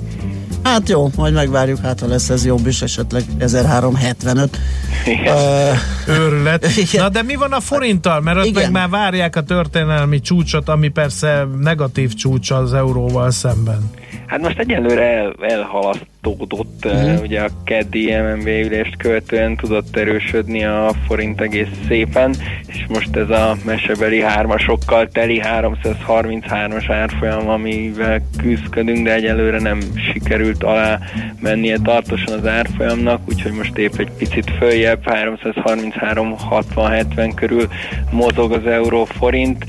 Hát 0.64 0.88
jó, 0.88 1.10
majd 1.16 1.34
megvárjuk, 1.34 1.78
hát 1.78 2.00
ha 2.00 2.06
lesz 2.06 2.28
ez 2.28 2.44
jobb 2.44 2.66
is, 2.66 2.82
esetleg 2.82 3.22
1375. 3.38 4.58
Igen. 5.06 5.36
Uh, 5.36 6.18
Őrület. 6.18 6.66
Igen. 6.76 7.02
Na 7.02 7.08
de 7.08 7.22
mi 7.22 7.34
van 7.34 7.52
a 7.52 7.60
forinttal? 7.60 8.20
Mert 8.20 8.38
ott 8.38 8.44
Igen. 8.44 8.62
meg 8.62 8.70
már 8.70 8.88
várják 8.88 9.36
a 9.36 9.42
történelmi 9.42 10.20
csúcsot, 10.20 10.68
ami 10.68 10.88
persze 10.88 11.46
negatív 11.60 12.14
csúcs 12.14 12.50
az 12.50 12.72
euróval 12.72 13.30
szemben. 13.30 13.90
Hát 14.34 14.42
most 14.42 14.58
egyelőre 14.58 15.02
el, 15.02 15.34
elhalasztódott, 15.40 16.88
mm. 16.88 17.16
ugye 17.22 17.40
a 17.40 17.48
keddi 17.64 18.16
MNB 18.16 18.46
ülést 18.46 18.96
követően 18.96 19.56
tudott 19.56 19.96
erősödni 19.96 20.64
a 20.64 20.90
forint 21.06 21.40
egész 21.40 21.68
szépen, 21.88 22.34
és 22.66 22.84
most 22.88 23.16
ez 23.16 23.30
a 23.30 23.56
mesebeli 23.64 24.20
hármasokkal 24.20 25.08
teli 25.08 25.42
333-as 25.44 26.84
árfolyam, 26.88 27.48
amivel 27.48 28.20
küzdködünk, 28.42 29.04
de 29.04 29.14
egyelőre 29.14 29.60
nem 29.60 29.80
sikerült 30.12 30.62
alá 30.62 30.98
mennie 31.40 31.78
tartósan 31.82 32.38
az 32.38 32.46
árfolyamnak, 32.46 33.20
úgyhogy 33.28 33.52
most 33.52 33.78
épp 33.78 33.94
egy 33.96 34.10
picit 34.18 34.50
följebb, 34.58 35.00
333-60-70 35.04 37.32
körül 37.34 37.68
mozog 38.10 38.52
az 38.52 38.66
euró 38.66 39.04
forint. 39.04 39.64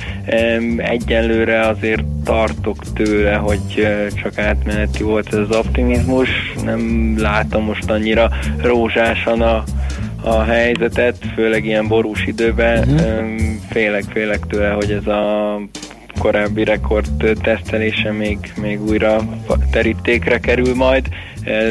Egyelőre 0.77 1.59
azért 1.59 2.03
tartok 2.23 2.93
tőle, 2.93 3.35
hogy 3.35 3.87
csak 4.21 4.37
átmeneti 4.55 5.03
volt 5.03 5.33
ez 5.33 5.39
az 5.39 5.55
optimizmus, 5.55 6.29
nem 6.63 7.13
látom 7.17 7.63
most 7.63 7.89
annyira 7.89 8.31
rózsásan 8.61 9.41
a, 9.41 9.63
a 10.21 10.41
helyzetet, 10.43 11.17
főleg 11.35 11.65
ilyen 11.65 11.87
borús 11.87 12.25
időben. 12.25 12.89
Uh-huh. 12.89 13.25
Félek, 13.69 14.03
félek 14.03 14.39
tőle, 14.47 14.69
hogy 14.69 14.91
ez 14.91 15.07
a 15.07 15.59
korábbi 16.19 16.63
rekord 16.63 17.37
tesztelése 17.41 18.11
még, 18.11 18.53
még 18.61 18.81
újra 18.81 19.21
terítékre 19.71 20.39
kerül 20.39 20.75
majd, 20.75 21.07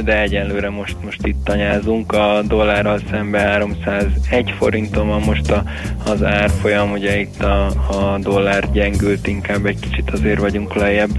de 0.05 0.20
egyelőre 0.20 0.70
most, 0.70 0.97
most 1.05 1.27
itt 1.27 1.44
tanyázunk, 1.44 2.12
a 2.12 2.42
dollárral 2.47 3.01
szembe 3.11 3.38
301 3.38 4.55
forinton 4.59 5.09
van 5.09 5.20
most 5.20 5.51
a, 5.51 5.62
az 6.07 6.23
árfolyam, 6.23 6.90
ugye 6.90 7.20
itt 7.20 7.42
a, 7.42 7.66
a 7.66 8.18
dollár 8.18 8.73
gyengült, 8.73 9.27
inkább 9.27 9.66
egy 9.66 9.79
kicsit 9.81 10.11
azért 10.11 10.40
vagyunk 10.40 10.75
lejjebb. 10.75 11.11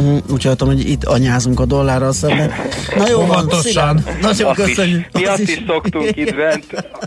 Mm, 0.00 0.16
úgy 0.30 0.42
hallottam, 0.42 0.68
hogy 0.68 0.90
itt 0.90 1.04
anyázunk 1.04 1.60
a 1.60 1.64
dollárral 1.64 2.12
szemben. 2.12 2.50
Na 2.96 3.08
jó 3.08 3.26
van, 3.26 3.50
nagyon 4.20 4.54
köszönjük. 4.54 5.06
mi 5.12 5.24
azt 5.24 5.40
is 5.40 5.62
szoktunk 5.66 6.16
itt 6.16 6.34
bent, 6.34 6.64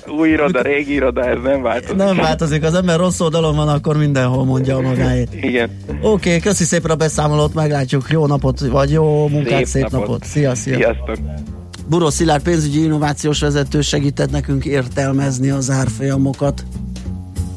új 0.07 0.29
iroda, 0.29 0.61
régi 0.61 0.93
iroda, 0.93 1.25
ez 1.25 1.37
nem 1.43 1.61
változik. 1.61 1.95
Nem 1.95 2.15
változik, 2.15 2.63
az 2.63 2.73
ember 2.73 2.97
rossz 2.97 3.19
oldalon 3.19 3.55
van, 3.55 3.67
akkor 3.67 3.97
mindenhol 3.97 4.45
mondja 4.45 4.77
a 4.77 4.81
magáét. 4.81 5.29
Igen. 5.41 5.69
Oké, 6.01 6.29
okay, 6.29 6.39
köszi 6.39 6.63
szépen 6.63 6.91
a 6.91 6.95
beszámolót, 6.95 7.53
meglátjuk. 7.53 8.05
Jó 8.09 8.25
napot, 8.25 8.59
vagy 8.59 8.91
jó 8.91 9.27
munkát, 9.27 9.57
szép, 9.57 9.67
szép 9.67 9.83
napot. 9.83 9.99
napot. 9.99 10.23
Szia, 10.23 10.55
szia. 10.55 10.75
Sziasztok. 10.75 11.17
Buró 11.87 12.09
Szilárd 12.09 12.43
pénzügyi 12.43 12.83
innovációs 12.83 13.39
vezető 13.39 13.81
segített 13.81 14.31
nekünk 14.31 14.65
értelmezni 14.65 15.49
az 15.49 15.69
árfolyamokat. 15.69 16.63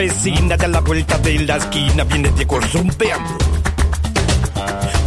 vecina 0.00 0.56
de 0.56 0.66
la 0.68 0.80
vuelta 0.80 1.18
de 1.18 1.40
la 1.40 1.56
esquina 1.56 2.04
viene 2.04 2.30
Diego 2.30 2.58
zumpeando. 2.72 3.36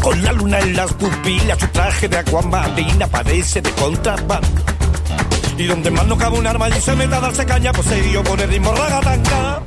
Con 0.04 0.24
la 0.24 0.32
luna 0.34 0.60
en 0.60 0.76
las 0.76 0.94
pupilas, 0.94 1.58
su 1.58 1.68
traje 1.70 2.08
de 2.08 2.18
aguamarina 2.18 3.08
parece 3.08 3.60
de 3.64 3.72
contrabando. 3.72 4.62
Y 5.58 5.66
donde 5.66 5.90
más 5.90 6.06
no 6.06 6.16
cabe 6.16 6.38
un 6.38 6.46
arma 6.46 6.70
y 6.70 6.80
se 6.80 6.96
mete 6.96 7.16
a 7.16 7.22
darse 7.22 7.44
caña, 7.44 7.74
pues 7.74 7.88
se 7.88 8.02
dio 8.04 8.24
por 8.24 8.40
el 8.40 8.48
ritmo 8.48 8.72
ragatanga. 8.72 9.64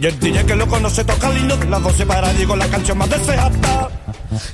Y 0.00 0.06
el 0.06 0.18
DJ 0.18 0.44
que 0.44 0.56
lo 0.56 0.66
conoce 0.66 1.04
toca 1.04 1.32
himno 1.32 1.56
de 1.56 1.66
las 1.66 1.80
12 1.80 2.06
para 2.06 2.32
Diego 2.32 2.56
la 2.56 2.66
canción 2.66 2.98
más 2.98 3.10
deseada. 3.10 3.90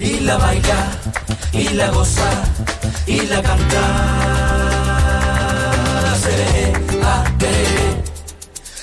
Y 0.00 0.20
la 0.20 0.36
baila, 0.36 0.98
y 1.52 1.68
la 1.70 1.88
goza, 1.88 2.30
y 3.06 3.20
la 3.22 3.40
canta. 3.40 4.30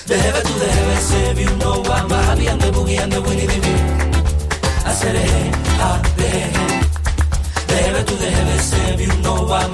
The 0.08 0.15
heaven 0.15 0.41
to 0.41 0.54
the 0.54 0.70
heavens, 0.72 1.12
if 1.12 1.38
you 1.38 1.52
know 1.58 1.84
I'm 1.84 2.10
a 2.10 2.15
happy 2.15 2.48
and 2.48 2.62
the 2.62 2.67
boogie 2.72 2.98
and 2.98 3.12
the 3.12 3.22
winnie 3.22 3.46
the 3.46 3.60
bee. 3.60 3.76
I 4.88 4.93
said, 4.93 5.15
hey, 5.17 5.52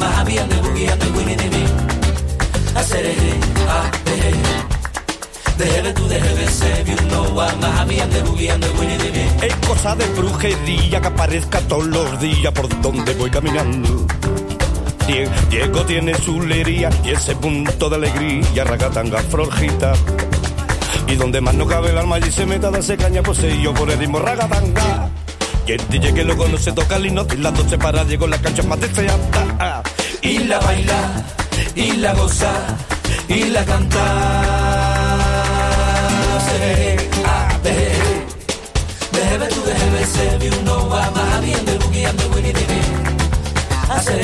a 0.02 0.06
happy 0.06 0.38
and 0.39 0.52
the 0.52 0.56
boogie 0.56 0.89
and 0.89 1.00
the 1.00 1.10
winnie 1.15 1.36
the 1.36 1.50
bee. 1.54 1.69
I 2.76 2.82
said, 2.82 3.06
hey, 3.06 3.39
ha, 3.69 3.91
the 4.06 4.12
hey, 4.12 4.34
hey. 4.34 4.62
The 5.60 5.65
heaven 5.65 5.93
you 6.88 6.98
know 7.12 7.39
I'm 7.39 7.63
a 7.63 7.69
happy 7.69 8.00
and 8.00 8.12
the 8.12 8.19
boogie 8.26 8.50
and 8.50 8.63
winnie 8.80 8.98
the 8.98 9.12
bee. 9.13 9.46
Es 9.46 9.56
cosa 9.67 9.96
de 9.96 10.06
brujería 10.15 11.00
que 11.00 11.08
aparezca 11.08 11.62
todos 11.62 11.86
los 11.86 12.19
días 12.19 12.52
por 12.54 12.67
donde 12.82 13.13
voy 13.13 13.30
caminando 13.30 14.08
Diego 15.06 15.86
tiene 15.86 16.13
su 16.16 16.42
lería 16.42 16.89
y 17.04 17.12
ese 17.12 17.36
punto 17.36 17.89
de 17.89 17.96
alegría, 17.98 18.63
ragatanga 18.63 19.20
florjita. 19.20 19.94
Y 21.08 21.16
donde 21.16 21.42
más 21.42 21.54
no 21.56 21.66
cabe 21.68 21.89
el 21.89 21.98
alma 21.98 22.20
y 22.20 22.32
se 22.32 22.46
meta 22.46 22.72
se 22.82 22.96
caña, 22.96 23.22
yo 23.62 23.74
por 23.74 23.92
el 23.92 24.00
ritmo 24.00 24.20
ragatanga. 24.20 25.10
Y 25.68 25.74
el 25.74 25.89
DJ 25.89 26.13
que 26.13 26.24
lo 26.24 26.38
conoce 26.38 26.72
toca 26.72 26.96
el 26.98 27.08
y 27.08 27.12
las 27.12 27.54
doce 27.54 27.78
para 27.78 28.04
Diego 28.06 28.28
la 28.28 28.38
cancha 28.38 28.63
más 28.63 28.80
deseada. 28.80 29.84
Y 30.22 30.39
la 30.39 30.60
baila, 30.60 31.26
y 31.76 31.92
la 31.94 32.13
goza, 32.13 32.54
y 33.28 33.44
la 33.46 33.66
canta. 33.66 35.34
Bebe 39.13 39.48
tu 39.48 39.62
debe 39.63 40.06
se 40.06 40.38
vi 40.38 40.50
uno 40.62 40.90
va 40.90 41.12
más 41.12 41.42
bien 41.42 41.65
de 41.65 41.77
boogie 41.77 42.06
and 42.06 42.19
the 42.19 42.27
winnie 42.36 42.83
Hacer 43.90 44.21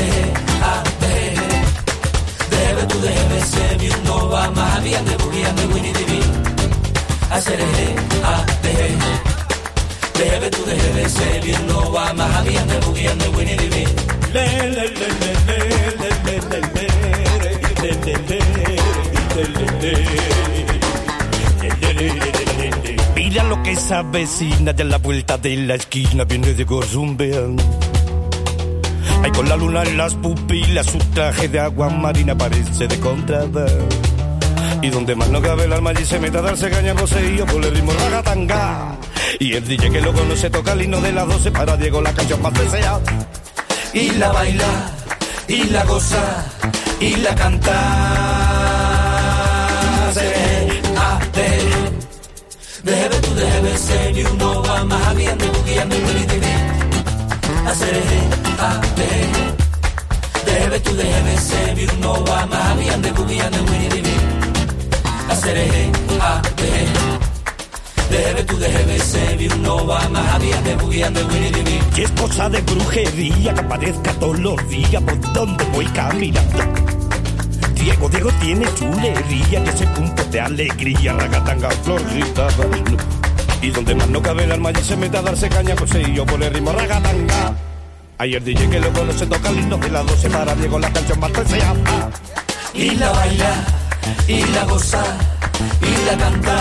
debe 2.49 2.83
tu 2.87 2.99
debe 3.01 3.41
se 3.41 3.95
un 3.95 4.03
no 4.03 4.29
va 4.29 4.49
más 4.51 4.83
bien 4.83 5.05
de 5.05 5.15
buguía 5.17 5.53
de 5.53 5.65
Winnie 5.73 5.93
TV 5.93 6.19
hacer 7.31 7.59
a 8.23 8.45
de 8.63 8.73
debe 10.23 10.49
tu 10.49 10.65
debe 10.65 11.09
se 11.09 11.55
un 11.55 11.67
no 11.67 11.91
va 11.91 12.13
más 12.13 12.43
bien 12.45 12.67
de 12.67 12.79
buguía 12.79 13.15
de 13.15 13.27
Winnie 13.29 13.55
TV 13.57 13.87
le 14.33 14.69
le 14.69 14.87
le 14.99 15.07
le 15.47 15.59
le 15.97 16.09
le 16.25 16.39
le 16.43 16.79
Mira 23.15 23.43
lo 23.43 23.61
que 23.63 23.71
esa 23.71 24.01
vecina 24.03 24.73
de 24.73 24.83
la 24.83 24.97
vuelta 24.97 25.37
de 25.37 25.55
la 25.55 25.75
esquina 25.75 26.23
viene 26.23 26.53
de 26.53 26.63
gorzumbeando 26.63 27.63
Ay, 29.23 29.31
con 29.31 29.49
la 29.49 29.55
luna 29.55 29.83
en 29.83 29.97
las 29.97 30.15
pupilas, 30.15 30.85
su 30.85 30.97
traje 31.13 31.47
de 31.47 31.59
agua 31.59 31.89
marina 31.89 32.37
parece 32.37 32.87
de 32.87 32.99
contrada. 32.99 33.65
Y 34.81 34.89
donde 34.89 35.15
más 35.15 35.29
no 35.29 35.41
cabe 35.41 35.65
el 35.65 35.73
alma 35.73 35.91
y 35.91 36.05
se 36.05 36.19
mete 36.19 36.37
a 36.37 36.41
darse 36.41 36.69
caña 36.69 36.93
yo 37.35 37.45
por 37.45 37.65
el 37.65 37.75
ritmo 37.75 37.91
ragatanga. 37.91 38.95
Y 39.39 39.53
el 39.53 39.67
DJ 39.67 39.91
que 39.91 40.01
lo 40.01 40.13
conoce 40.13 40.49
toca 40.49 40.73
el 40.73 40.83
himno 40.83 41.01
de 41.01 41.11
las 41.11 41.27
12 41.27 41.51
para 41.51 41.75
Diego 41.75 42.01
la 42.01 42.13
canción 42.13 42.41
más 42.41 42.53
deseada. 42.53 43.01
Y 43.93 44.11
la 44.11 44.31
baila, 44.31 44.91
y 45.47 45.63
la 45.65 45.83
goza, 45.83 46.45
y 46.99 47.15
la 47.17 47.35
canta. 47.35 47.75
De, 50.15 50.79
debe 52.83 53.15
tu 53.19 53.35
debe 53.35 53.77
ser 53.77 54.17
y 54.17 54.23
uno 54.23 54.63
va 54.63 54.83
más 54.85 55.15
bien 55.15 55.37
de 55.37 55.45
y 55.45 56.78
hacerere, 57.69 58.19
abehe. 58.59 59.45
Dehebe 60.45 60.79
tu 60.79 60.95
dehebe 60.95 61.37
se 61.37 61.73
biruno 61.75 62.13
wa 62.27 62.45
mahabi 62.45 62.89
ande 62.89 63.11
bubi 63.11 63.39
ande 63.39 63.59
wiri 63.69 63.89
dibi. 63.95 64.15
Hacerere, 65.29 65.83
abehe. 66.19 66.85
Dehebe 68.09 68.43
tu 68.43 68.55
dehebe 68.57 68.99
se 68.99 69.35
biruno 69.37 69.75
wa 69.85 69.99
mahabi 70.09 70.53
ande 70.53 70.75
bubi 70.75 71.03
ande 71.03 71.23
wiri 71.23 71.49
dibi. 71.51 71.79
Y 71.97 72.01
es 72.03 72.11
cosa 72.11 72.49
de 72.49 72.61
brujería 72.61 73.53
que 73.53 73.59
aparezca 73.59 74.13
todos 74.13 74.39
los 74.39 74.69
días 74.69 75.03
por 75.03 75.33
donde 75.33 75.63
voy 75.65 75.85
caminando. 75.87 76.59
Diego, 77.73 78.09
Diego 78.09 78.29
tiene 78.41 78.65
chulería, 78.75 79.63
que 79.63 79.69
ese 79.69 79.87
punto 79.87 80.23
de 80.25 80.41
alegría, 80.41 81.13
la 81.13 81.27
gatanga 81.27 81.69
flor 81.83 82.01
y 83.61 83.71
donde 83.71 83.93
más 83.95 84.09
no 84.09 84.21
cabe 84.21 84.45
el 84.45 84.51
alma 84.51 84.71
y 84.71 84.83
se 84.83 84.95
mete 84.95 85.17
a 85.17 85.21
darse 85.21 85.49
caña, 85.49 85.75
pues 85.75 85.91
yo 86.13 86.25
por 86.25 86.41
el 86.41 86.53
ritmo 86.53 86.71
ragatanga. 86.71 87.53
Ayer 88.17 88.43
DJ 88.43 88.69
que 88.69 88.79
lo 88.79 88.91
conoce 88.91 89.25
toca 89.25 89.49
himno 89.51 89.77
de 89.77 89.89
las 89.89 90.05
12 90.05 90.29
para 90.29 90.53
Diego 90.55 90.77
la 90.77 90.91
canción 90.91 91.19
más 91.21 91.31
llama 91.31 92.09
Y 92.73 92.91
la 92.91 93.11
baila, 93.11 93.65
y 94.27 94.43
la 94.43 94.65
goza, 94.65 95.03
y 95.81 96.05
la 96.05 96.17
canta. 96.17 96.55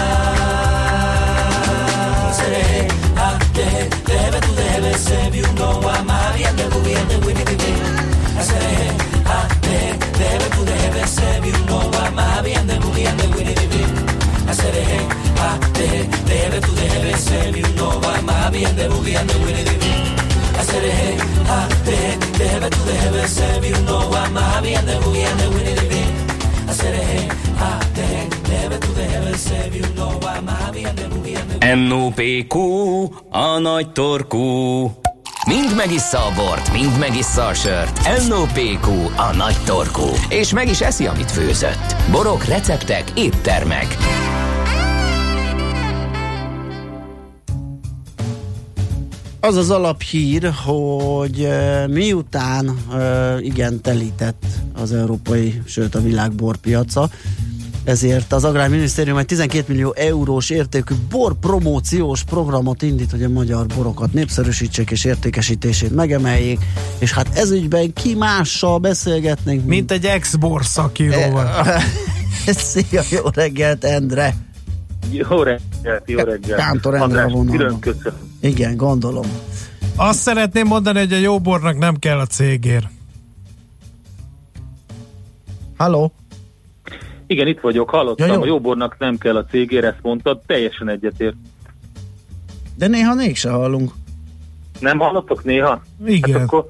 Seré 2.33 2.89
a 3.17 3.39
te, 3.53 3.89
debe 4.13 4.41
tu 4.41 4.55
debe 4.55 4.95
se 4.99 5.31
vi 5.31 5.43
uno 5.43 5.89
a 5.91 6.03
María 6.03 6.53
de 6.53 6.69
Bugien 6.69 7.09
de 7.09 7.17
Winnie 7.27 7.45
the 7.45 7.57
Seré 8.43 8.91
a 9.27 9.49
te, 9.61 9.79
debe 10.19 10.45
tu 10.55 10.65
debe 10.65 11.07
se 11.07 11.41
vi 11.41 11.51
uno 11.65 11.91
a 12.07 12.11
María 12.13 12.63
de 12.63 12.79
Bugien 12.79 13.17
de 13.17 13.27
Winnie 13.37 13.55
the 13.55 14.55
Seré 14.55 14.85
a 15.41 15.59
te, 15.59 15.68
debe 16.29 16.61
tu 16.61 16.73
debe 16.75 17.17
se 17.17 17.53
vi 17.53 17.63
uno 17.63 18.01
a 18.03 18.21
María 18.23 18.71
de 18.73 18.83
de 18.83 18.89
Winnie 18.89 19.65
the 19.65 19.77
Asere 20.61 21.17
ate 21.59 22.01
debe 22.39 22.69
tu 22.71 22.83
debe 22.85 23.29
se 23.29 23.61
vi 23.61 23.71
no 23.87 23.99
va 24.11 24.29
más 24.31 24.63
bien 24.63 24.85
de 24.87 24.93
de 24.93 25.49
Winnie 25.55 25.75
the 25.75 25.87
Pooh 25.91 26.71
Asere 26.71 27.29
ate 27.71 28.09
debe 28.51 28.77
tu 28.79 28.91
debe 28.95 29.39
se 29.39 29.71
vi 29.71 29.81
no 29.97 30.09
va 30.21 30.41
más 30.43 30.71
bien 30.73 30.95
de 30.97 31.07
buguía 31.09 31.41
de 31.61 31.77
NOPQ 31.77 32.55
a 33.33 33.59
nagy 33.59 33.87
torkú 33.93 34.93
Mind 35.47 35.75
megissza 35.77 36.19
a 36.19 36.31
bort, 36.35 36.73
mind 36.73 36.99
megissza 36.99 37.47
a 37.47 37.55
sört. 37.55 38.27
NOPQ, 38.29 38.87
a 39.17 39.33
nagy 39.35 39.57
torkú. 39.65 40.09
És 40.29 40.53
meg 40.53 40.69
is 40.69 40.81
eszi, 40.81 41.07
amit 41.07 41.31
főzött. 41.31 41.97
Borok, 42.11 42.45
receptek, 42.45 43.05
éttermek. 43.15 43.97
Az 49.41 49.57
az 49.57 49.71
alaphír, 49.71 50.53
hogy 50.65 51.41
uh, 51.41 51.89
miután 51.89 52.69
uh, 52.69 53.45
igen 53.45 53.81
telített 53.81 54.45
az 54.73 54.93
európai, 54.93 55.63
sőt 55.67 55.95
a 55.95 56.01
világ 56.01 56.33
borpiaca, 56.33 57.09
ezért 57.85 58.33
az 58.33 58.45
Agrárminisztérium 58.45 59.17
egy 59.17 59.27
12 59.27 59.65
millió 59.69 59.95
eurós 59.97 60.51
értékű 60.51 60.95
bor 61.11 61.35
promóciós 61.41 62.25
programot 62.25 62.83
indít, 62.83 63.11
hogy 63.11 63.23
a 63.23 63.29
magyar 63.29 63.67
borokat 63.67 64.13
népszerűsítsék 64.13 64.91
és 64.91 65.05
értékesítését 65.05 65.95
megemeljék, 65.95 66.59
és 66.99 67.13
hát 67.13 67.29
ezügyben 67.35 67.93
ki 67.93 68.15
mással 68.15 68.79
beszélgetnénk. 68.79 69.65
Mint 69.65 69.91
egy 69.91 70.05
ex-bor 70.05 70.65
szakíróval. 70.65 71.65
Szia, 72.47 73.03
jó 73.11 73.23
reggelt, 73.35 73.85
Endre! 73.85 74.35
Jó 75.11 75.43
reggelt, 75.43 76.03
jó 76.07 76.19
reggelt. 76.19 76.61
Kántor 76.61 76.95
Endre 76.95 77.27
Külön 77.51 77.79
köszönöm. 77.79 78.28
Igen, 78.41 78.77
gondolom. 78.77 79.27
Azt 79.97 80.19
szeretném 80.19 80.67
mondani, 80.67 80.99
hogy 80.99 81.13
a 81.13 81.19
jó 81.19 81.41
bornak 81.41 81.79
nem 81.79 81.97
kell 81.97 82.19
a 82.19 82.27
cégér. 82.27 82.89
Halló? 85.77 86.13
Igen, 87.27 87.47
itt 87.47 87.61
vagyok, 87.61 87.91
hallottam, 87.91 88.27
ja, 88.27 88.35
jó. 88.35 88.43
a 88.43 88.47
jóbornak 88.47 88.99
nem 88.99 89.19
kell 89.19 89.37
a 89.37 89.45
cégér, 89.45 89.85
ezt 89.85 89.99
mondtad, 90.03 90.41
teljesen 90.47 90.89
egyetért. 90.89 91.37
De 92.77 92.87
néha 92.87 93.15
mégse 93.15 93.51
hallunk. 93.51 93.93
Nem 94.81 94.99
hallottok 94.99 95.45
néha? 95.45 95.83
Igen. 96.07 96.33
Hát 96.33 96.43
akkor 96.43 96.67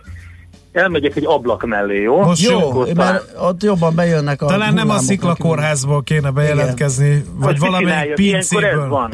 elmegyek 0.73 1.16
egy 1.16 1.27
ablak 1.27 1.66
mellé, 1.66 2.03
jó? 2.03 2.23
Most 2.23 2.43
jó, 2.43 2.85
mert 2.95 3.35
ott 3.41 3.62
jobban 3.62 3.95
bejönnek 3.95 4.43
a 4.43 4.47
Talán 4.47 4.75
nem 4.75 4.91
a 4.91 4.99
sziklakórházból 4.99 6.03
kéne 6.03 6.31
bejelentkezni, 6.31 7.09
Igen. 7.09 7.25
vagy 7.37 7.59
valamelyik 7.59 8.14
pincéből. 8.14 8.89
van. 8.89 9.11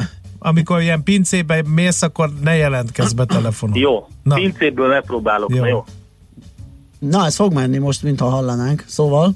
Amikor 0.47 0.81
ilyen 0.81 1.03
pincébe 1.03 1.63
mész, 1.75 2.01
akkor 2.01 2.29
ne 2.43 2.55
jelentkezz 2.55 3.13
be 3.13 3.25
telefonon. 3.25 3.77
Jó, 3.77 4.07
Na. 4.23 4.35
pincéből 4.35 4.87
megpróbálok, 4.87 5.49
jó. 5.55 5.59
na 5.59 5.67
jó. 5.67 5.83
Na, 6.99 7.25
ez 7.25 7.35
fog 7.35 7.53
menni 7.53 7.77
most, 7.77 8.03
mintha 8.03 8.29
hallanánk. 8.29 8.83
Szóval? 8.87 9.31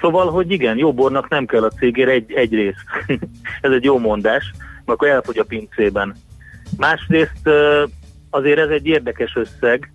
Szóval, 0.00 0.30
hogy 0.30 0.50
igen, 0.50 0.78
jó 0.78 0.92
bornak 0.92 1.28
nem 1.28 1.46
kell 1.46 1.62
a 1.62 1.68
cégére 1.68 2.10
egy, 2.10 2.32
egy 2.32 2.52
rész. 2.52 2.74
ez 3.60 3.70
egy 3.70 3.84
jó 3.84 3.98
mondás, 3.98 4.52
mert 4.56 4.98
akkor 4.98 5.08
elfogy 5.08 5.38
a 5.38 5.44
pincében. 5.44 6.16
Másrészt 6.76 7.48
azért 8.30 8.58
ez 8.58 8.68
egy 8.68 8.86
érdekes 8.86 9.36
összeg. 9.36 9.92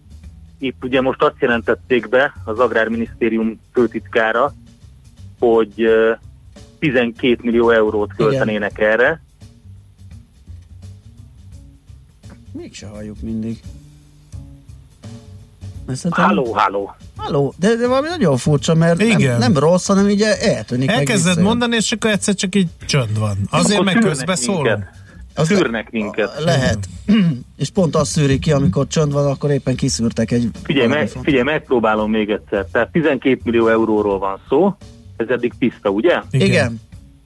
Itt 0.60 0.84
ugye 0.84 1.02
most 1.02 1.22
azt 1.24 1.39
jelentették 1.39 2.10
be 2.10 2.34
az 2.45 2.60
Agrárminisztérium 2.60 3.60
főtitkára, 3.74 4.54
hogy 5.39 5.89
12 6.80 7.38
millió 7.41 7.70
eurót 7.70 8.14
költenének 8.16 8.72
igen. 8.78 8.89
erre. 8.89 9.22
Mégse 12.70 12.88
halljuk 12.88 13.22
mindig. 13.22 13.59
Háló, 16.09 16.53
háló. 16.53 16.95
Halló, 17.15 17.53
de, 17.57 17.76
de 17.76 17.88
valami 17.88 18.07
nagyon 18.07 18.38
furcsa, 18.38 18.74
mert 18.74 19.01
Igen. 19.01 19.30
Nem, 19.30 19.39
nem 19.39 19.57
rossz, 19.57 19.88
hanem 19.88 20.09
így 20.09 20.22
eltűnik. 20.22 20.89
Elkezded 20.89 21.39
mondani, 21.41 21.76
és 21.76 21.91
akkor 21.91 22.11
egyszer 22.11 22.34
csak 22.34 22.55
így 22.55 22.67
csönd 22.86 23.20
van. 23.20 23.38
Azért 23.49 23.84
meg 23.84 23.97
közben 23.97 24.36
szólunk. 24.36 24.84
Szűrnek 25.36 25.91
minket. 25.91 26.43
Lehet. 26.43 26.88
és 27.57 27.70
pont 27.70 27.95
azt 27.95 28.11
szűri 28.11 28.39
ki, 28.39 28.51
amikor 28.51 28.88
csönd 28.88 29.11
van, 29.11 29.26
akkor 29.26 29.51
éppen 29.51 29.76
kiszűrtek 29.76 30.32
egy... 30.32 30.49
Figyelj, 30.63 30.88
meg, 30.88 31.07
figyelj, 31.07 31.43
megpróbálom 31.43 32.11
még 32.11 32.30
egyszer. 32.30 32.65
Tehát 32.72 32.91
12 32.91 33.39
millió 33.43 33.67
euróról 33.67 34.20
van 34.20 34.39
szó, 34.49 34.76
ez 35.17 35.28
eddig 35.30 35.53
tiszta, 35.59 35.89
ugye? 35.89 36.22
Igen. 36.32 36.47
Igen. 36.47 36.82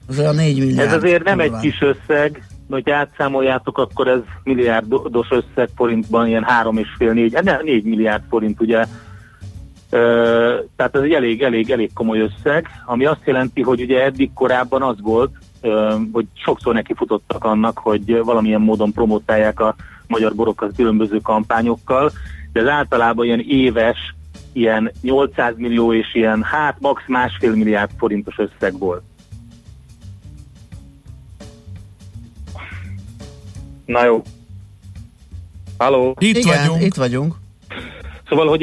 Ez 0.08 0.18
olyan 0.18 0.34
4 0.34 0.58
milliárd. 0.58 0.88
Ez 0.88 0.94
azért 0.94 1.24
nem 1.24 1.40
egy 1.40 1.56
kis 1.60 1.80
összeg, 1.80 2.42
hogy 2.70 2.90
átszámoljátok, 2.90 3.78
akkor 3.78 4.08
ez 4.08 4.20
milliárdos 4.44 5.28
összeg 5.30 5.68
forintban 5.76 6.26
ilyen 6.26 6.46
3,5-4, 6.62 7.42
ne, 7.42 7.58
4 7.62 7.84
milliárd 7.84 8.22
forint 8.28 8.60
ugye 8.60 8.84
tehát 10.76 10.94
ez 10.94 11.02
egy 11.02 11.12
elég, 11.12 11.42
elég, 11.42 11.70
elég 11.70 11.92
komoly 11.92 12.18
összeg, 12.18 12.68
ami 12.86 13.04
azt 13.04 13.20
jelenti, 13.24 13.62
hogy 13.62 13.80
ugye 13.80 14.02
eddig 14.02 14.32
korábban 14.32 14.82
az 14.82 14.96
volt, 15.00 15.30
hogy 16.12 16.26
sokszor 16.34 16.74
nekifutottak 16.74 17.44
annak, 17.44 17.78
hogy 17.78 18.18
valamilyen 18.24 18.60
módon 18.60 18.92
promotálják 18.92 19.60
a 19.60 19.74
magyar 20.06 20.34
borokat 20.34 20.76
különböző 20.76 21.18
kampányokkal, 21.20 22.10
de 22.52 22.60
ez 22.60 22.66
általában 22.66 23.24
ilyen 23.24 23.44
éves, 23.48 24.14
ilyen 24.52 24.90
800 25.00 25.54
millió 25.56 25.92
és 25.92 26.14
ilyen 26.14 26.42
hát 26.42 26.76
max 26.80 27.02
másfél 27.06 27.54
milliárd 27.54 27.90
forintos 27.98 28.38
összeg 28.38 28.78
volt. 28.78 29.02
Na 33.84 34.04
jó. 34.04 34.22
Halló? 35.78 36.16
Itt 36.18 36.36
Igen, 36.36 36.58
vagyunk. 36.58 36.82
Itt 36.82 36.94
vagyunk. 36.94 37.34
Szóval, 38.28 38.48
hogy 38.48 38.62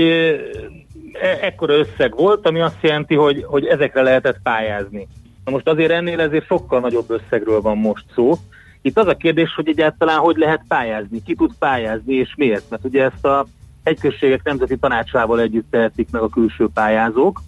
E, 1.22 1.38
ekkora 1.42 1.74
összeg 1.74 2.16
volt, 2.16 2.48
ami 2.48 2.62
azt 2.62 2.78
jelenti, 2.82 3.16
hogy, 3.16 3.44
hogy 3.48 3.66
ezekre 3.66 4.02
lehetett 4.02 4.40
pályázni. 4.44 5.08
Na 5.46 5.52
most 5.52 5.68
azért 5.68 5.92
ennél 5.92 6.20
ezért 6.20 6.46
sokkal 6.46 6.80
nagyobb 6.80 7.10
összegről 7.10 7.62
van 7.62 7.78
most 7.78 8.06
szó. 8.16 8.34
Itt 8.82 8.98
az 8.98 9.08
a 9.08 9.16
kérdés, 9.16 9.54
hogy 9.56 9.68
egyáltalán 9.68 10.18
hogy 10.18 10.38
lehet 10.38 10.64
pályázni, 10.68 11.24
ki 11.24 11.36
tud 11.36 11.52
pályázni 11.60 12.14
és 12.14 12.34
miért. 12.38 12.70
Mert 12.70 12.86
ugye 12.86 13.04
ezt 13.04 13.26
a 13.26 13.46
egyközségek 13.84 14.44
nemzeti 14.44 14.78
tanácsával 14.78 15.40
együtt 15.40 15.72
tehetik 15.72 16.08
meg 16.12 16.22
a 16.22 16.30
külső 16.30 16.68
pályázók, 16.74 17.42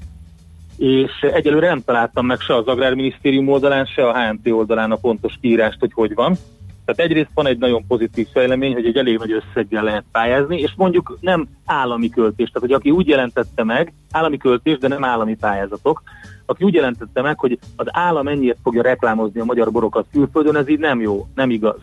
és 0.78 1.12
egyelőre 1.22 1.68
nem 1.68 1.84
találtam 1.86 2.26
meg 2.26 2.40
se 2.40 2.56
az 2.56 2.68
Agrárminisztérium 2.68 3.48
oldalán, 3.48 3.86
se 3.86 4.08
a 4.08 4.18
HMT 4.18 4.48
oldalán 4.48 4.92
a 4.92 4.96
pontos 4.96 5.34
kiírást, 5.42 5.80
hogy 5.80 5.92
hogy 5.94 6.14
van. 6.14 6.38
Tehát 6.86 7.12
egyrészt 7.12 7.32
van 7.34 7.48
egy 7.48 7.58
nagyon 7.58 7.88
pozitív 7.88 8.28
fejlemény, 8.34 8.74
hogy 8.74 8.86
egy 8.86 8.98
elég 8.98 9.18
nagy 9.18 9.32
összeggel 9.32 9.84
lehet 9.84 10.04
pályázni, 10.12 10.60
és 10.60 10.74
mondjuk 10.78 11.18
nem 11.22 11.48
állami 11.66 12.10
költés. 12.10 12.48
Tehát, 12.48 12.70
hogy 12.70 12.78
aki 12.78 12.92
úgy 12.92 13.08
jelentette 13.08 13.64
meg, 13.64 13.94
állami 14.12 14.38
költés, 14.38 14.78
de 14.78 14.88
nem 14.88 15.04
állami 15.04 15.36
pályázatok, 15.36 16.04
aki 16.46 16.64
úgy 16.64 16.74
jelentette 16.74 17.22
meg, 17.22 17.40
hogy 17.40 17.60
az 17.76 17.86
állam 17.90 18.28
ennyiért 18.28 18.58
fogja 18.64 18.82
reklámozni 18.82 19.40
a 19.40 19.46
magyar 19.46 19.72
borokat 19.72 20.06
külföldön, 20.12 20.56
ez 20.56 20.70
így 20.70 20.80
nem 20.80 21.02
jó, 21.02 21.28
nem 21.36 21.50
igaz. 21.50 21.80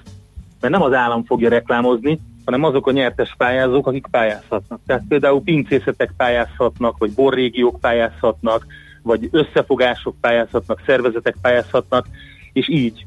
Mert 0.60 0.72
nem 0.72 0.82
az 0.82 0.92
állam 0.92 1.24
fogja 1.24 1.48
reklámozni, 1.48 2.18
hanem 2.44 2.64
azok 2.64 2.86
a 2.86 2.90
nyertes 2.90 3.34
pályázók, 3.36 3.86
akik 3.86 4.06
pályázhatnak. 4.10 4.80
Tehát 4.86 5.02
például 5.08 5.42
pincészetek 5.42 6.12
pályázhatnak, 6.16 6.98
vagy 6.98 7.12
borrégiók 7.12 7.80
pályázhatnak, 7.80 8.66
vagy 9.02 9.28
összefogások 9.30 10.16
pályázhatnak, 10.20 10.82
szervezetek 10.86 11.36
pályázhatnak, 11.42 12.06
és 12.52 12.68
így 12.68 13.06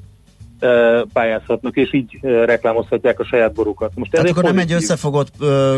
pályázhatnak, 1.14 1.76
és 1.76 1.94
így 1.94 2.20
reklámozhatják 2.22 3.20
a 3.20 3.26
saját 3.26 3.54
borukat. 3.54 3.92
Most 3.96 4.12
Tehát 4.12 4.30
akkor 4.30 4.44
nem 4.44 4.58
egy 4.58 4.72
összefogott 4.72 5.32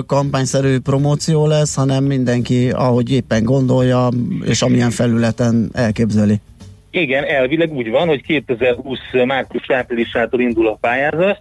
kampányszerű 0.06 0.80
promóció 0.80 1.48
lesz, 1.48 1.76
hanem 1.76 2.04
mindenki, 2.04 2.70
ahogy 2.70 3.12
éppen 3.12 3.44
gondolja, 3.44 4.10
és 4.44 4.62
amilyen 4.62 4.92
felületen 4.92 5.70
elképzeli. 5.74 6.36
Igen, 6.92 7.24
elvileg 7.24 7.74
úgy 7.74 7.90
van, 7.90 8.08
hogy 8.08 8.22
2020 8.22 9.00
március-áprilisától 9.26 10.40
indul 10.40 10.68
a 10.68 10.78
pályázás, 10.82 11.38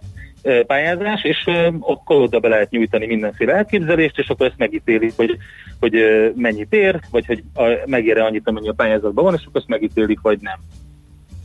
pályázás, 0.67 1.23
és 1.23 1.49
akkor 1.79 2.21
oda 2.21 2.39
be 2.39 2.47
lehet 2.47 2.69
nyújtani 2.69 3.05
mindenféle 3.05 3.53
elképzelést, 3.53 4.19
és 4.19 4.27
akkor 4.27 4.45
ezt 4.45 4.57
megítélik, 4.57 5.13
hogy, 5.15 5.37
hogy 5.79 5.93
mennyit 6.35 6.73
ér, 6.73 6.99
vagy 7.11 7.25
hogy 7.25 7.43
megér-e 7.85 8.23
annyit, 8.23 8.47
amennyi 8.47 8.69
a 8.69 8.73
pályázatban 8.73 9.23
van, 9.23 9.33
és 9.33 9.41
akkor 9.45 9.61
ezt 9.61 9.69
megítélik, 9.69 10.19
vagy 10.21 10.37
nem. 10.41 10.59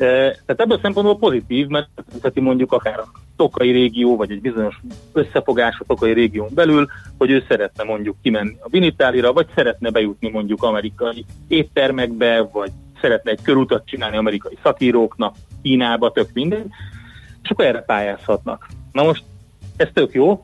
Tehát 0.00 0.60
ebből 0.60 0.78
szempontból 0.82 1.18
pozitív, 1.18 1.66
mert 1.66 1.88
mondjuk 2.34 2.72
akár 2.72 2.98
a 2.98 3.10
tokai 3.36 3.70
régió, 3.70 4.16
vagy 4.16 4.30
egy 4.30 4.40
bizonyos 4.40 4.80
összefogás 5.12 5.78
a 5.78 5.84
tokai 5.86 6.12
régión 6.12 6.48
belül, 6.54 6.86
hogy 7.18 7.30
ő 7.30 7.44
szeretne 7.48 7.84
mondjuk 7.84 8.16
kimenni 8.22 8.56
a 8.60 8.68
Vinitálira, 8.68 9.32
vagy 9.32 9.46
szeretne 9.54 9.90
bejutni 9.90 10.28
mondjuk 10.28 10.62
amerikai 10.62 11.24
éttermekbe, 11.48 12.48
vagy 12.52 12.70
szeretne 13.00 13.30
egy 13.30 13.42
körutat 13.42 13.86
csinálni 13.86 14.16
amerikai 14.16 14.58
szakíróknak, 14.62 15.34
Kínába, 15.62 16.12
tök 16.12 16.28
minden, 16.32 16.70
és 17.42 17.50
akkor 17.50 17.64
erre 17.64 17.80
pályázhatnak. 17.80 18.66
Na 18.92 19.02
most 19.02 19.24
ez 19.76 19.88
tök 19.92 20.12
jó, 20.12 20.42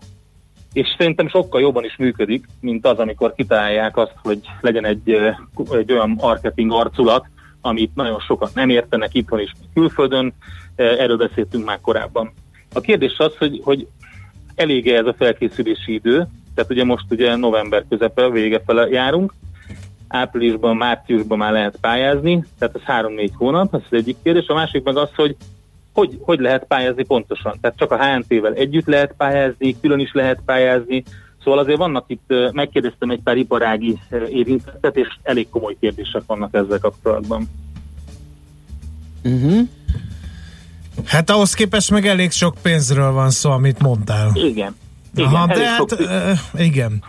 és 0.72 0.94
szerintem 0.98 1.28
sokkal 1.28 1.61
jobban 1.61 1.84
is 1.84 1.96
működik, 1.96 2.46
mint 2.61 2.86
az, 2.86 2.98
amikor 2.98 3.34
kitalálják 3.34 3.96
azt, 3.96 4.14
hogy 4.22 4.40
legyen 4.61 4.84
egy, 4.84 5.11
egy 5.70 5.92
olyan 5.92 6.11
marketing 6.11 6.72
arculat, 6.72 7.26
amit 7.67 7.95
nagyon 7.95 8.21
sokan 8.21 8.49
nem 8.55 8.69
értenek 8.69 9.14
itthon 9.14 9.41
is, 9.41 9.53
külföldön, 9.75 10.33
e, 10.77 10.83
erről 10.85 11.17
beszéltünk 11.17 11.64
már 11.64 11.81
korábban. 11.81 12.33
A 12.73 12.81
kérdés 12.81 13.19
az, 13.19 13.37
hogy, 13.37 13.61
hogy 13.64 13.87
elég-e 14.55 14.97
ez 14.97 15.07
a 15.07 15.14
felkészülési 15.19 15.93
idő, 15.93 16.27
tehát 16.55 16.71
ugye 16.71 16.85
most 16.85 17.05
ugye 17.11 17.37
november 17.37 17.85
közepe, 17.89 18.31
vége 18.31 18.61
fele 18.67 18.89
járunk, 18.89 19.33
áprilisban, 20.09 20.77
márciusban 20.77 21.39
már 21.39 21.53
lehet 21.53 21.79
pályázni, 21.81 22.45
tehát 22.59 22.75
ez 22.75 22.83
három-négy 22.83 23.33
hónap, 23.37 23.75
ez 23.75 23.81
az 23.91 23.99
egyik 23.99 24.17
kérdés. 24.23 24.47
A 24.47 24.55
másik 24.55 24.83
meg 24.83 24.97
az, 24.97 25.11
hogy 25.14 25.37
hogy, 25.97 26.19
hogy 26.21 26.39
lehet 26.39 26.64
pályázni 26.64 27.05
pontosan. 27.05 27.59
Tehát 27.61 27.77
csak 27.77 27.91
a 27.91 28.05
HNT-vel 28.05 28.55
együtt 28.55 28.87
lehet 28.87 29.14
pályázni, 29.17 29.81
külön 29.81 29.99
is 29.99 30.12
lehet 30.12 30.41
pályázni, 30.45 31.05
Szóval 31.47 31.61
azért 31.61 31.78
vannak 31.78 32.05
itt, 32.07 32.34
megkérdeztem 32.53 33.11
egy 33.11 33.20
pár 33.22 33.36
iparági 33.36 33.99
érintettet, 34.28 34.97
és 34.97 35.09
elég 35.22 35.49
komoly 35.49 35.76
kérdések 35.80 36.22
vannak 36.26 36.55
ezzel 36.55 36.78
kapcsolatban. 36.78 37.49
Uh-huh. 39.24 39.68
Hát 41.05 41.30
ahhoz 41.30 41.55
képest 41.55 41.90
meg 41.90 42.07
elég 42.07 42.30
sok 42.30 42.57
pénzről 42.62 43.12
van 43.12 43.30
szó, 43.30 43.51
amit 43.51 43.78
mondtál. 43.78 44.30
Igen. 44.34 44.76
igen 45.14 45.32
Aha, 45.32 45.47
de 45.47 45.68
hát, 45.68 45.92
uh, 45.92 46.61
igen. 46.66 47.03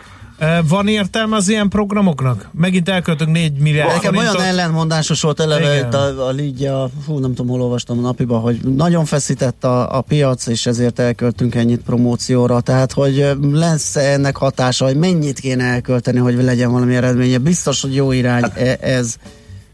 Van 0.67 0.87
értelme 0.87 1.35
az 1.35 1.49
ilyen 1.49 1.69
programoknak? 1.69 2.49
Megint 2.53 2.89
elköltünk 2.89 3.31
4 3.31 3.59
milliárd 3.59 3.93
Nekem 3.93 4.13
forintot. 4.13 4.39
olyan 4.39 4.47
ellentmondásos 4.47 5.21
volt 5.21 5.39
eleve 5.39 5.77
itt 5.77 5.93
a, 5.93 6.27
a 6.27 6.31
Lidja, 6.31 6.89
hú, 7.05 7.17
nem 7.17 7.33
tudom, 7.33 7.51
hol 7.51 7.61
olvastam 7.61 7.97
a 7.97 8.01
napiban, 8.01 8.39
hogy 8.39 8.59
nagyon 8.75 9.05
feszített 9.05 9.63
a, 9.63 9.97
a 9.97 10.01
piac, 10.01 10.47
és 10.47 10.65
ezért 10.65 10.99
elköltünk 10.99 11.55
ennyit 11.55 11.81
promócióra. 11.81 12.61
Tehát, 12.61 12.91
hogy 12.91 13.31
lesz 13.51 13.95
ennek 13.95 14.37
hatása, 14.37 14.85
hogy 14.85 14.97
mennyit 14.97 15.39
kéne 15.39 15.63
elkölteni, 15.63 16.17
hogy 16.19 16.43
legyen 16.43 16.71
valami 16.71 16.95
eredménye. 16.95 17.37
Biztos, 17.37 17.81
hogy 17.81 17.95
jó 17.95 18.11
irány 18.11 18.41
hát, 18.41 18.57
e, 18.57 18.77
ez. 18.81 19.15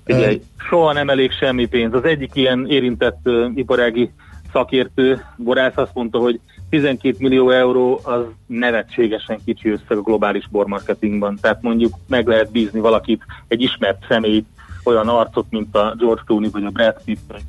Figyelj, 0.05 0.41
soha 0.69 0.93
nem 0.93 1.09
elég 1.09 1.31
semmi 1.31 1.65
pénz. 1.65 1.93
Az 1.93 2.03
egyik 2.03 2.31
ilyen 2.33 2.65
érintett 2.69 3.19
uh, 3.23 3.51
iparági 3.55 4.11
szakértő, 4.53 5.25
borász 5.37 5.77
azt 5.77 5.93
mondta, 5.93 6.17
hogy 6.17 6.39
12 6.73 7.15
millió 7.19 7.49
euró 7.49 7.99
az 8.03 8.21
nevetségesen 8.45 9.39
kicsi 9.45 9.69
összeg 9.69 9.97
a 9.97 10.01
globális 10.01 10.47
bormarketingban. 10.51 11.37
Tehát 11.41 11.61
mondjuk 11.61 11.93
meg 12.07 12.27
lehet 12.27 12.51
bízni 12.51 12.79
valakit, 12.79 13.21
egy 13.47 13.61
ismert 13.61 14.05
személyt, 14.07 14.45
olyan 14.83 15.07
arcot, 15.07 15.45
mint 15.49 15.75
a 15.75 15.95
George 15.97 16.21
Clooney 16.25 16.49
vagy 16.49 16.65
a 16.65 16.69
Brad 16.69 16.95
Pitt, 17.05 17.31
hogy 17.31 17.41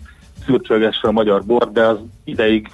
szürcsölgesse 0.47 1.09
a 1.09 1.13
magyar 1.13 1.45
bor, 1.45 1.73
de 1.73 1.87
az 1.87 1.99
ideig 2.25 2.71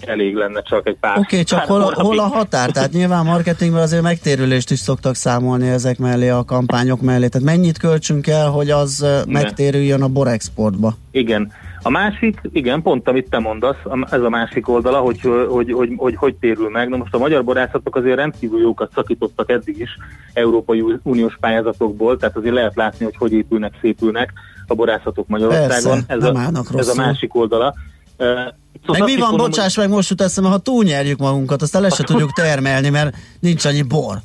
elég 0.00 0.34
lenne 0.34 0.62
csak 0.62 0.86
egy 0.86 0.96
pár. 1.00 1.18
Oké, 1.18 1.26
okay, 1.26 1.42
csak 1.44 1.60
hol, 1.60 1.92
hol 1.94 2.18
a 2.18 2.26
határ? 2.26 2.70
Tehát 2.70 2.92
nyilván 2.92 3.24
marketingben 3.24 3.82
azért 3.82 4.02
megtérülést 4.02 4.70
is 4.70 4.78
szoktak 4.78 5.14
számolni 5.14 5.68
ezek 5.68 5.98
mellé, 5.98 6.28
a 6.28 6.44
kampányok 6.44 7.00
mellé. 7.00 7.28
Tehát 7.28 7.46
mennyit 7.46 7.78
költsünk 7.78 8.26
el, 8.26 8.50
hogy 8.50 8.70
az 8.70 9.00
Igen. 9.02 9.24
megtérüljön 9.28 10.02
a 10.02 10.08
borexportba? 10.08 10.94
Igen. 11.10 11.52
A 11.86 11.90
másik, 11.90 12.40
igen, 12.52 12.82
pont 12.82 13.08
amit 13.08 13.30
te 13.30 13.38
mondasz, 13.38 13.76
ez 14.10 14.20
a 14.20 14.28
másik 14.28 14.68
oldala, 14.68 14.98
hogy 14.98 15.20
hogy, 15.20 15.46
hogy, 15.48 15.72
hogy, 15.72 15.92
hogy, 15.96 16.14
hogy 16.16 16.34
térül 16.34 16.70
meg. 16.70 16.88
Na 16.88 16.96
most 16.96 17.14
a 17.14 17.18
magyar 17.18 17.44
borászatok 17.44 17.96
azért 17.96 18.16
rendkívül 18.16 18.60
jókat 18.60 18.90
szakítottak 18.94 19.50
eddig 19.50 19.78
is 19.78 19.90
Európai 20.32 20.84
Uniós 21.02 21.36
pályázatokból, 21.40 22.16
tehát 22.16 22.36
azért 22.36 22.54
lehet 22.54 22.74
látni, 22.74 23.04
hogy 23.04 23.16
hogy 23.16 23.32
épülnek, 23.32 23.72
szépülnek 23.80 24.32
a 24.66 24.74
borászatok 24.74 25.28
Magyarországon. 25.28 26.04
Persze, 26.06 26.14
ez, 26.14 26.22
a, 26.22 26.78
ez 26.78 26.88
a 26.88 26.94
másik 26.94 27.34
oldala. 27.34 27.74
Szóval 28.16 28.46
meg 28.86 29.02
mi 29.02 29.16
van, 29.16 29.28
mondom, 29.28 29.46
bocsáss 29.46 29.76
meg, 29.76 29.88
most 29.88 30.10
jut 30.10 30.20
eszembe, 30.20 30.50
ha 30.50 30.58
túlnyerjük 30.58 31.18
magunkat, 31.18 31.62
aztán 31.62 31.82
le 31.82 31.90
se 31.90 32.02
tudjuk 32.12 32.32
termelni, 32.32 32.88
mert 32.88 33.16
nincs 33.40 33.64
annyi 33.64 33.82
bor. 33.82 34.18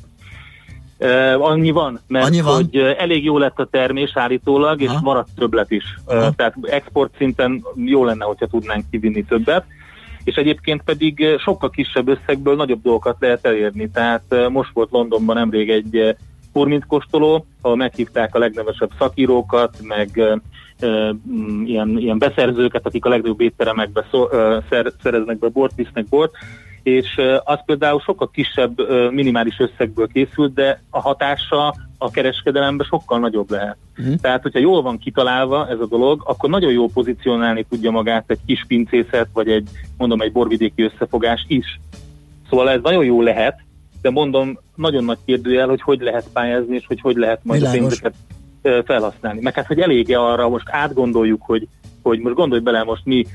Uh, 1.02 1.50
annyi 1.50 1.70
van, 1.70 2.00
mert 2.06 2.26
annyi 2.26 2.40
van? 2.40 2.54
hogy 2.54 2.78
uh, 2.78 2.94
elég 2.98 3.24
jó 3.24 3.38
lett 3.38 3.58
a 3.58 3.68
termés 3.70 4.10
állítólag, 4.14 4.80
és 4.80 4.88
Aha. 4.88 5.00
maradt 5.00 5.28
többlet 5.36 5.70
is. 5.70 5.84
Uh, 6.06 6.34
tehát 6.36 6.54
export 6.62 7.14
szinten 7.16 7.64
jó 7.74 8.04
lenne, 8.04 8.24
hogyha 8.24 8.46
tudnánk 8.46 8.84
kivinni 8.90 9.24
többet, 9.24 9.64
és 10.24 10.34
egyébként 10.34 10.82
pedig 10.82 11.26
sokkal 11.38 11.70
kisebb 11.70 12.08
összegből 12.08 12.56
nagyobb 12.56 12.82
dolgokat 12.82 13.16
lehet 13.20 13.46
elérni. 13.46 13.90
Tehát 13.90 14.48
most 14.48 14.70
volt 14.72 14.90
Londonban 14.90 15.36
nemrég 15.36 15.70
egy 15.70 16.16
kóstoló, 16.86 17.46
ahol 17.60 17.76
meghívták 17.76 18.34
a 18.34 18.38
legnevesebb 18.38 18.90
szakírókat, 18.98 19.76
meg 19.82 20.10
uh, 20.80 21.14
ilyen, 21.64 21.98
ilyen 21.98 22.18
beszerzőket, 22.18 22.86
akik 22.86 23.04
a 23.04 23.08
legnagyobb 23.08 23.40
étteremekbe 23.40 24.06
szó, 24.10 24.22
uh, 24.22 24.62
szer, 24.68 24.92
szereznek 25.02 25.38
be 25.38 25.48
bort, 25.48 25.74
visznek 25.76 26.08
bort, 26.08 26.32
és 26.82 27.20
az 27.44 27.58
például 27.66 28.00
sokkal 28.00 28.30
kisebb 28.32 28.80
minimális 29.10 29.58
összegből 29.58 30.06
készült, 30.06 30.54
de 30.54 30.82
a 30.90 31.00
hatása 31.00 31.74
a 31.98 32.10
kereskedelemben 32.10 32.86
sokkal 32.86 33.18
nagyobb 33.18 33.50
lehet. 33.50 33.76
Uh-huh. 33.98 34.14
Tehát, 34.14 34.42
hogyha 34.42 34.58
jól 34.58 34.82
van 34.82 34.98
kitalálva 34.98 35.68
ez 35.68 35.80
a 35.80 35.86
dolog, 35.86 36.22
akkor 36.24 36.50
nagyon 36.50 36.72
jó 36.72 36.88
pozícionálni 36.88 37.66
tudja 37.68 37.90
magát 37.90 38.24
egy 38.26 38.40
kis 38.46 38.64
pincészet, 38.68 39.28
vagy 39.32 39.48
egy, 39.48 39.68
mondom, 39.98 40.20
egy 40.20 40.32
borvidéki 40.32 40.82
összefogás 40.82 41.44
is. 41.48 41.80
Szóval 42.48 42.70
ez 42.70 42.80
nagyon 42.82 43.04
jó 43.04 43.22
lehet, 43.22 43.60
de 44.02 44.10
mondom, 44.10 44.58
nagyon 44.74 45.04
nagy 45.04 45.18
kérdőjel, 45.24 45.68
hogy 45.68 45.80
hogy 45.82 46.00
lehet 46.00 46.28
pályázni, 46.32 46.74
és 46.74 46.86
hogy 46.86 47.00
hogy 47.00 47.16
lehet 47.16 47.40
majd 47.42 47.60
Világos. 47.60 47.78
a 47.78 47.82
pénzeket 47.82 48.14
felhasználni. 48.86 49.40
Meg 49.40 49.54
hát, 49.54 49.66
hogy 49.66 49.80
elége 49.80 50.18
arra, 50.18 50.48
most 50.48 50.68
átgondoljuk, 50.70 51.42
hogy, 51.42 51.68
hogy 52.02 52.18
most 52.18 52.34
gondolj 52.34 52.60
bele, 52.60 52.82
most 52.82 53.04
mi 53.04 53.26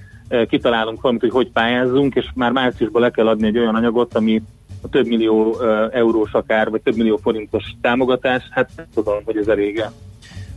kitalálunk 0.49 1.01
valamit, 1.01 1.21
hogy 1.21 1.31
hogy 1.31 1.51
pályázzunk, 1.51 2.15
és 2.15 2.25
már 2.33 2.51
márciusban 2.51 3.01
le 3.01 3.11
kell 3.11 3.27
adni 3.27 3.47
egy 3.47 3.57
olyan 3.57 3.75
anyagot, 3.75 4.15
ami 4.15 4.41
a 4.81 4.89
több 4.89 5.05
millió 5.05 5.61
eurós 5.91 6.31
akár, 6.31 6.69
vagy 6.69 6.81
több 6.81 6.95
millió 6.95 7.19
forintos 7.23 7.63
támogatás, 7.81 8.43
hát 8.51 8.69
nem 8.75 8.85
tudom, 8.93 9.15
hogy 9.25 9.37
ez 9.37 9.47
elége. 9.47 9.91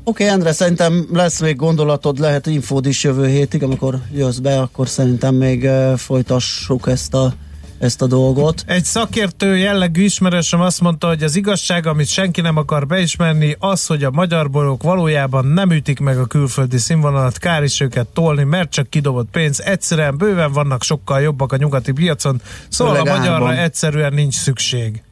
Oké, 0.04 0.24
okay, 0.24 0.26
Endre, 0.26 0.52
szerintem 0.52 1.06
lesz 1.12 1.40
még 1.40 1.56
gondolatod, 1.56 2.18
lehet 2.18 2.46
infód 2.46 2.86
is 2.86 3.04
jövő 3.04 3.26
hétig, 3.26 3.62
amikor 3.62 3.94
jössz 4.14 4.38
be, 4.38 4.58
akkor 4.60 4.88
szerintem 4.88 5.34
még 5.34 5.68
folytassuk 5.96 6.86
ezt 6.86 7.14
a 7.14 7.32
ezt 7.78 8.02
a 8.02 8.06
dolgot. 8.06 8.64
Egy 8.66 8.84
szakértő 8.84 9.56
jellegű 9.56 10.02
ismerősöm 10.02 10.60
azt 10.60 10.80
mondta, 10.80 11.06
hogy 11.06 11.22
az 11.22 11.36
igazság, 11.36 11.86
amit 11.86 12.08
senki 12.08 12.40
nem 12.40 12.56
akar 12.56 12.86
beismerni, 12.86 13.56
az, 13.58 13.86
hogy 13.86 14.04
a 14.04 14.10
magyar 14.10 14.50
borok 14.50 14.82
valójában 14.82 15.46
nem 15.46 15.70
ütik 15.70 15.98
meg 15.98 16.18
a 16.18 16.26
külföldi 16.26 16.78
színvonalat, 16.78 17.38
kár 17.38 17.62
is 17.62 17.80
őket 17.80 18.06
tolni, 18.06 18.42
mert 18.42 18.70
csak 18.70 18.90
kidobott 18.90 19.30
pénz. 19.30 19.60
Egyszerűen 19.60 20.16
bőven 20.16 20.52
vannak 20.52 20.82
sokkal 20.82 21.20
jobbak 21.20 21.52
a 21.52 21.56
nyugati 21.56 21.92
piacon, 21.92 22.40
szóval 22.68 22.94
Főleg 22.94 23.14
a 23.14 23.18
magyarra 23.18 23.56
egyszerűen 23.56 24.12
nincs 24.14 24.34
szükség. 24.34 25.02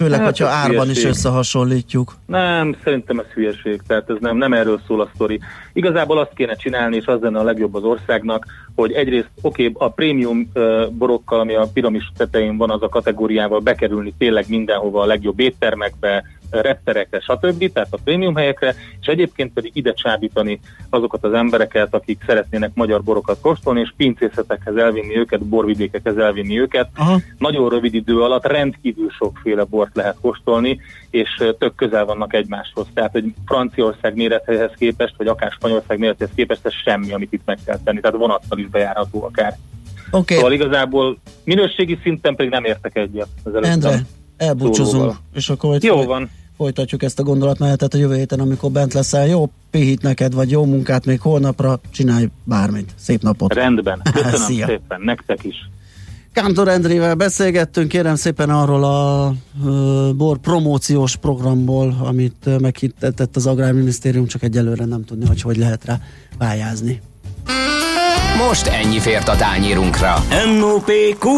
Főleg, 0.00 0.18
hát 0.18 0.28
hogyha 0.28 0.46
árban 0.46 0.82
hülyeség. 0.82 1.02
is 1.04 1.08
összehasonlítjuk. 1.08 2.14
Nem, 2.26 2.76
szerintem 2.84 3.18
ez 3.18 3.24
hülyeség, 3.34 3.80
tehát 3.86 4.10
ez 4.10 4.16
nem, 4.20 4.36
nem 4.36 4.52
erről 4.52 4.80
szól 4.86 5.00
a 5.00 5.10
sztori. 5.14 5.40
Igazából 5.72 6.18
azt 6.18 6.32
kéne 6.34 6.54
csinálni, 6.54 6.96
és 6.96 7.06
az 7.06 7.20
lenne 7.20 7.38
a 7.38 7.42
legjobb 7.42 7.74
az 7.74 7.82
országnak, 7.82 8.46
hogy 8.74 8.92
egyrészt, 8.92 9.30
oké, 9.42 9.66
okay, 9.66 9.86
a 9.86 9.92
prémium 9.92 10.50
uh, 10.54 10.88
borokkal, 10.88 11.40
ami 11.40 11.54
a 11.54 11.68
piramis 11.72 12.12
tetején 12.16 12.56
van, 12.56 12.70
az 12.70 12.82
a 12.82 12.88
kategóriával 12.88 13.60
bekerülni 13.60 14.14
tényleg 14.18 14.44
mindenhova, 14.48 15.02
a 15.02 15.06
legjobb 15.06 15.40
éttermekbe, 15.40 16.24
repterekre, 16.50 17.20
stb., 17.20 17.72
tehát 17.72 17.88
a 17.90 17.98
prémium 18.04 18.34
helyekre, 18.34 18.74
és 19.00 19.06
egyébként 19.06 19.52
pedig 19.52 19.70
ide 19.74 19.92
csábítani 19.92 20.60
azokat 20.90 21.24
az 21.24 21.32
embereket, 21.32 21.94
akik 21.94 22.22
szeretnének 22.26 22.70
magyar 22.74 23.02
borokat 23.02 23.40
kóstolni, 23.40 23.80
és 23.80 23.92
pincészetekhez 23.96 24.76
elvinni 24.76 25.16
őket, 25.16 25.44
borvidékekhez 25.44 26.16
elvinni 26.16 26.60
őket. 26.60 26.88
Aha. 26.96 27.20
Nagyon 27.38 27.68
rövid 27.68 27.94
idő 27.94 28.20
alatt 28.20 28.46
rendkívül 28.46 29.10
sokféle 29.10 29.64
bort 29.64 29.96
lehet 29.96 30.16
kóstolni, 30.20 30.80
és 31.10 31.28
tök 31.58 31.74
közel 31.74 32.04
vannak 32.04 32.34
egymáshoz. 32.34 32.86
Tehát, 32.94 33.12
hogy 33.12 33.24
Franciaország 33.46 34.14
méretéhez 34.14 34.72
képest, 34.78 35.14
vagy 35.16 35.26
akár 35.26 35.50
Spanyolország 35.50 35.98
méretéhez 35.98 36.32
képest, 36.34 36.66
ez 36.66 36.72
semmi, 36.84 37.12
amit 37.12 37.32
itt 37.32 37.42
meg 37.44 37.58
kell 37.64 37.78
tenni. 37.84 38.00
Tehát 38.00 38.16
vonattal 38.16 38.58
is 38.58 38.66
bejárható 38.66 39.24
akár. 39.24 39.56
Okay. 40.10 40.36
Szóval 40.36 40.52
igazából 40.52 41.18
minőségi 41.44 41.98
szinten 42.02 42.34
pedig 42.34 42.50
nem 42.50 42.64
értek 42.64 42.96
egyet. 42.96 43.28
Endre, 43.62 44.00
elbúcsúzunk, 44.36 45.12
és 45.34 45.48
akkor 45.48 45.76
Jó 45.80 46.04
van 46.04 46.30
folytatjuk 46.60 47.02
ezt 47.02 47.18
a 47.18 47.22
gondolatmenetet 47.22 47.94
a 47.94 47.98
jövő 47.98 48.16
héten, 48.16 48.40
amikor 48.40 48.70
bent 48.70 48.92
leszel. 48.92 49.26
Jó 49.26 49.50
pihit 49.70 50.02
neked, 50.02 50.34
vagy 50.34 50.50
jó 50.50 50.64
munkát 50.64 51.04
még 51.04 51.20
holnapra, 51.20 51.80
csinálj 51.90 52.28
bármit. 52.44 52.92
Szép 52.98 53.22
napot! 53.22 53.54
Rendben, 53.54 54.00
köszönöm 54.12 54.40
Szia. 54.40 54.66
szépen, 54.66 55.00
nektek 55.00 55.44
is! 55.44 55.68
Kántor 56.32 56.68
Endrével 56.68 57.14
beszélgettünk, 57.14 57.88
kérem 57.88 58.14
szépen 58.14 58.50
arról 58.50 58.84
a 58.84 59.32
uh, 59.64 60.14
bor 60.14 60.38
promóciós 60.38 61.16
programból, 61.16 61.96
amit 62.02 62.46
uh, 62.46 62.58
meghitetett 62.58 63.36
az 63.36 63.46
Agrárminisztérium, 63.46 64.26
csak 64.26 64.42
egyelőre 64.42 64.84
nem 64.84 65.04
tudni, 65.04 65.26
hogy 65.26 65.42
hogy 65.42 65.56
lehet 65.56 65.84
rá 65.84 65.98
pályázni. 66.38 67.00
Most 68.48 68.66
ennyi 68.66 68.98
fért 68.98 69.28
a 69.28 69.36
tányírunkra. 69.36 70.14
M.O.P.Q. 70.58 71.28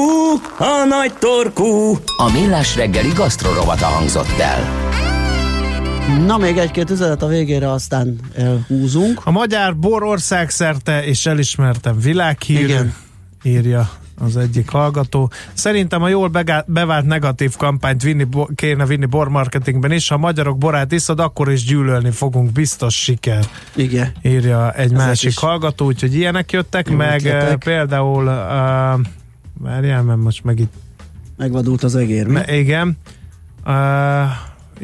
A 0.59 0.85
nagy 0.89 1.13
torkú. 1.19 1.97
A 2.17 2.31
millás 2.33 2.77
reggeli 2.77 3.13
gasztrorovata 3.15 3.87
hangzott 3.87 4.39
el. 4.39 4.83
Na, 6.27 6.37
még 6.37 6.57
egy-két 6.57 6.91
üzenet 6.91 7.23
a 7.23 7.27
végére, 7.27 7.71
aztán 7.71 8.19
elhúzunk. 8.35 9.21
A 9.25 9.31
magyar 9.31 9.77
borország 9.77 10.51
szerte 10.51 11.05
és 11.05 11.27
elismertem 11.27 11.99
világhír, 12.01 12.61
Igen. 12.61 12.95
írja 13.43 13.91
az 14.19 14.37
egyik 14.37 14.69
hallgató. 14.69 15.31
Szerintem 15.53 16.03
a 16.03 16.09
jól 16.09 16.31
bevált 16.67 17.07
negatív 17.07 17.57
kampányt 17.57 18.03
vinni, 18.03 18.27
kéne 18.55 18.87
vinni 18.87 19.07
bormarketingben 19.07 19.93
is. 19.93 20.09
Ha 20.09 20.15
a 20.15 20.19
magyarok 20.19 20.59
borát 20.59 20.93
iszod, 20.93 21.21
akkor 21.21 21.53
is 21.53 21.65
gyűlölni 21.65 22.11
fogunk. 22.11 22.53
Biztos 22.53 22.95
siker. 23.03 23.45
Igen. 23.75 24.13
Írja 24.23 24.73
egy 24.73 24.85
Ezek 24.85 24.97
másik 24.97 25.31
is. 25.31 25.39
hallgató, 25.39 25.87
úgyhogy 25.87 26.15
ilyenek 26.15 26.53
jöttek, 26.53 26.89
Jó, 26.89 26.97
meg 26.97 27.23
jöttek. 27.23 27.59
például 27.65 28.25
uh, 28.25 28.33
várjál, 29.59 30.03
mert 30.03 30.19
most 30.21 30.45
meg 30.45 30.59
itt 30.59 30.73
Megvadult 31.37 31.83
az 31.83 31.95
egér, 31.97 32.27
mi? 32.27 32.41
Igen. 32.47 32.97
Uh, 33.67 33.73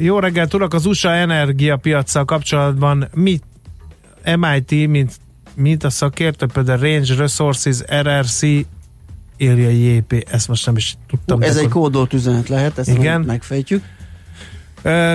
jó 0.01 0.18
reggelt, 0.18 0.55
urak, 0.55 0.74
az 0.74 0.86
USA 0.86 1.11
energiapiacsal 1.11 2.24
kapcsolatban 2.24 3.09
mit 3.14 3.42
MIT, 4.36 4.88
mint, 4.88 5.12
mint 5.55 5.84
a 5.84 5.90
szakértő, 5.90 6.46
például 6.53 6.78
Range 6.78 7.14
Resources, 7.14 7.78
RRC 8.01 8.42
írja 9.36 9.68
JP, 9.68 10.26
ezt 10.30 10.49
most 10.49 10.66
nem 10.66 10.76
is 10.76 10.96
tudtam. 11.09 11.42
Ez 11.42 11.57
egy 11.57 11.68
kódolt 11.68 12.12
üzenet 12.12 12.49
lehet, 12.49 12.78
ezt 12.78 12.88
Igen. 12.88 13.20
megfejtjük. 13.20 13.82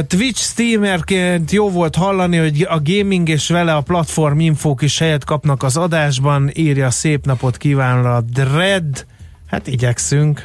Twitch 0.08 0.42
streamerként 0.42 1.52
jó 1.52 1.70
volt 1.70 1.96
hallani, 1.96 2.38
hogy 2.38 2.68
a 2.70 2.82
gaming 2.84 3.30
és 3.30 3.50
vele 3.50 3.76
a 3.76 3.82
platform 3.82 4.40
infók 4.40 4.82
is 4.82 5.00
helyet 5.00 5.24
kapnak 5.24 5.64
az 5.64 5.78
adásban. 5.78 6.52
Írja 6.54 6.90
szép 6.90 7.26
napot 7.26 7.58
kívánra 7.58 8.16
a 8.16 8.22
Dread. 8.22 9.06
Hát 9.54 9.68
igyekszünk. 9.68 10.44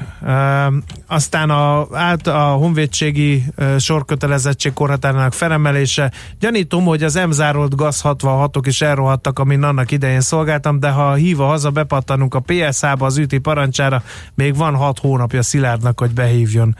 aztán 1.06 1.50
a, 1.50 1.86
át 1.92 2.26
a 2.26 2.38
honvédségi 2.38 3.44
sorkötelezettség 3.78 4.72
korhatárának 4.72 5.32
felemelése. 5.32 6.12
Gyanítom, 6.40 6.84
hogy 6.84 7.02
az 7.02 7.14
M-zárolt 7.14 7.74
GAZ 7.74 8.00
66-ok 8.04 8.62
is 8.64 8.80
elrohadtak, 8.80 9.38
amin 9.38 9.62
annak 9.62 9.90
idején 9.90 10.20
szolgáltam, 10.20 10.80
de 10.80 10.90
ha 10.90 11.14
híva 11.14 11.46
haza 11.46 11.70
bepattanunk 11.70 12.34
a 12.34 12.40
PSA-ba 12.46 13.06
az 13.06 13.18
üti 13.18 13.38
parancsára, 13.38 14.02
még 14.34 14.56
van 14.56 14.74
6 14.74 14.98
hónapja 14.98 15.42
Szilárdnak, 15.42 16.00
hogy 16.00 16.10
behívjon 16.10 16.76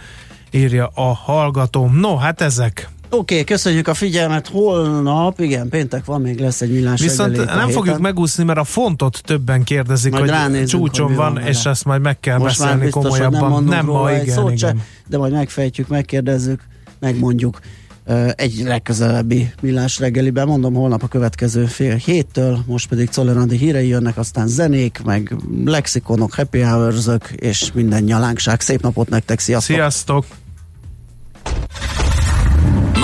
írja 0.51 0.91
a 0.95 1.15
hallgató. 1.15 1.91
No, 1.91 2.17
hát 2.17 2.41
ezek. 2.41 2.89
Oké, 3.11 3.35
okay, 3.35 3.45
köszönjük 3.45 3.89
a 3.89 3.95
figyelmet. 3.95 4.49
Holnap, 4.49 5.41
igen, 5.41 5.69
péntek 5.69 6.05
van, 6.05 6.21
még 6.21 6.39
lesz 6.39 6.61
egy 6.61 6.73
millás 6.73 7.01
Viszont 7.01 7.37
nem 7.37 7.47
héten. 7.47 7.71
fogjuk 7.71 7.99
megúszni, 7.99 8.45
mert 8.45 8.59
a 8.59 8.65
fontot 8.65 9.21
többen 9.25 9.65
kérdezik, 9.65 10.13
majd 10.13 10.31
hogy 10.31 10.65
csúcson 10.65 11.07
hogy 11.07 11.17
van, 11.17 11.35
van 11.35 11.43
és 11.43 11.65
ezt 11.65 11.85
majd 11.85 12.01
meg 12.01 12.21
kell 12.21 12.39
Most 12.39 12.59
beszélni 12.59 12.85
biztos, 12.85 13.03
komolyabban. 13.03 13.65
Nem, 13.65 13.65
nem 13.65 13.87
ma, 13.87 14.13
igen, 14.13 14.35
szót 14.35 14.53
igen. 14.53 14.57
Se, 14.57 14.85
de 15.09 15.19
majd 15.19 15.33
megfejtjük, 15.33 15.89
megkérdezzük, 15.89 16.61
megmondjuk 16.99 17.61
egy 18.35 18.63
legközelebbi 18.65 19.53
millás 19.61 19.99
reggeliben. 19.99 20.47
Mondom, 20.47 20.75
holnap 20.75 21.03
a 21.03 21.07
következő 21.09 21.65
fél 21.65 21.95
héttől, 21.95 22.59
most 22.67 22.89
pedig 22.89 23.09
Czoller 23.09 23.49
hírei 23.49 23.89
jönnek, 23.89 24.17
aztán 24.17 24.47
zenék, 24.47 25.01
meg 25.05 25.37
lexikonok, 25.65 26.35
happy 26.35 26.61
hours 26.61 27.07
és 27.37 27.73
minden 27.75 28.03
nyalánkság. 28.03 28.61
Szép 28.61 28.83
napot 28.83 29.09
nektek, 29.09 29.39
sziasztok! 29.39 29.77
Sziasztok! 29.77 30.25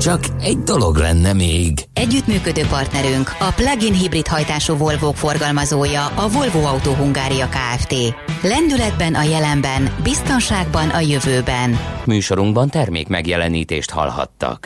Csak 0.00 0.20
egy 0.40 0.58
dolog 0.58 0.96
lenne 0.96 1.32
még. 1.32 1.84
Együttműködő 1.92 2.62
partnerünk 2.66 3.36
a 3.38 3.52
plug-in 3.56 3.92
hibrid 3.92 4.26
hajtású 4.26 4.76
Volvo 4.76 5.12
forgalmazója 5.12 6.06
a 6.06 6.28
Volvo 6.28 6.64
Autó 6.66 6.92
Hungária 6.92 7.48
Kft. 7.48 7.94
Lendületben 8.42 9.14
a 9.14 9.22
jelenben, 9.22 9.94
biztonságban 10.02 10.88
a 10.88 11.00
jövőben. 11.00 11.78
Műsorunkban 12.04 12.68
termék 12.68 13.08
megjelenítést 13.08 13.90
hallhattak. 13.90 14.58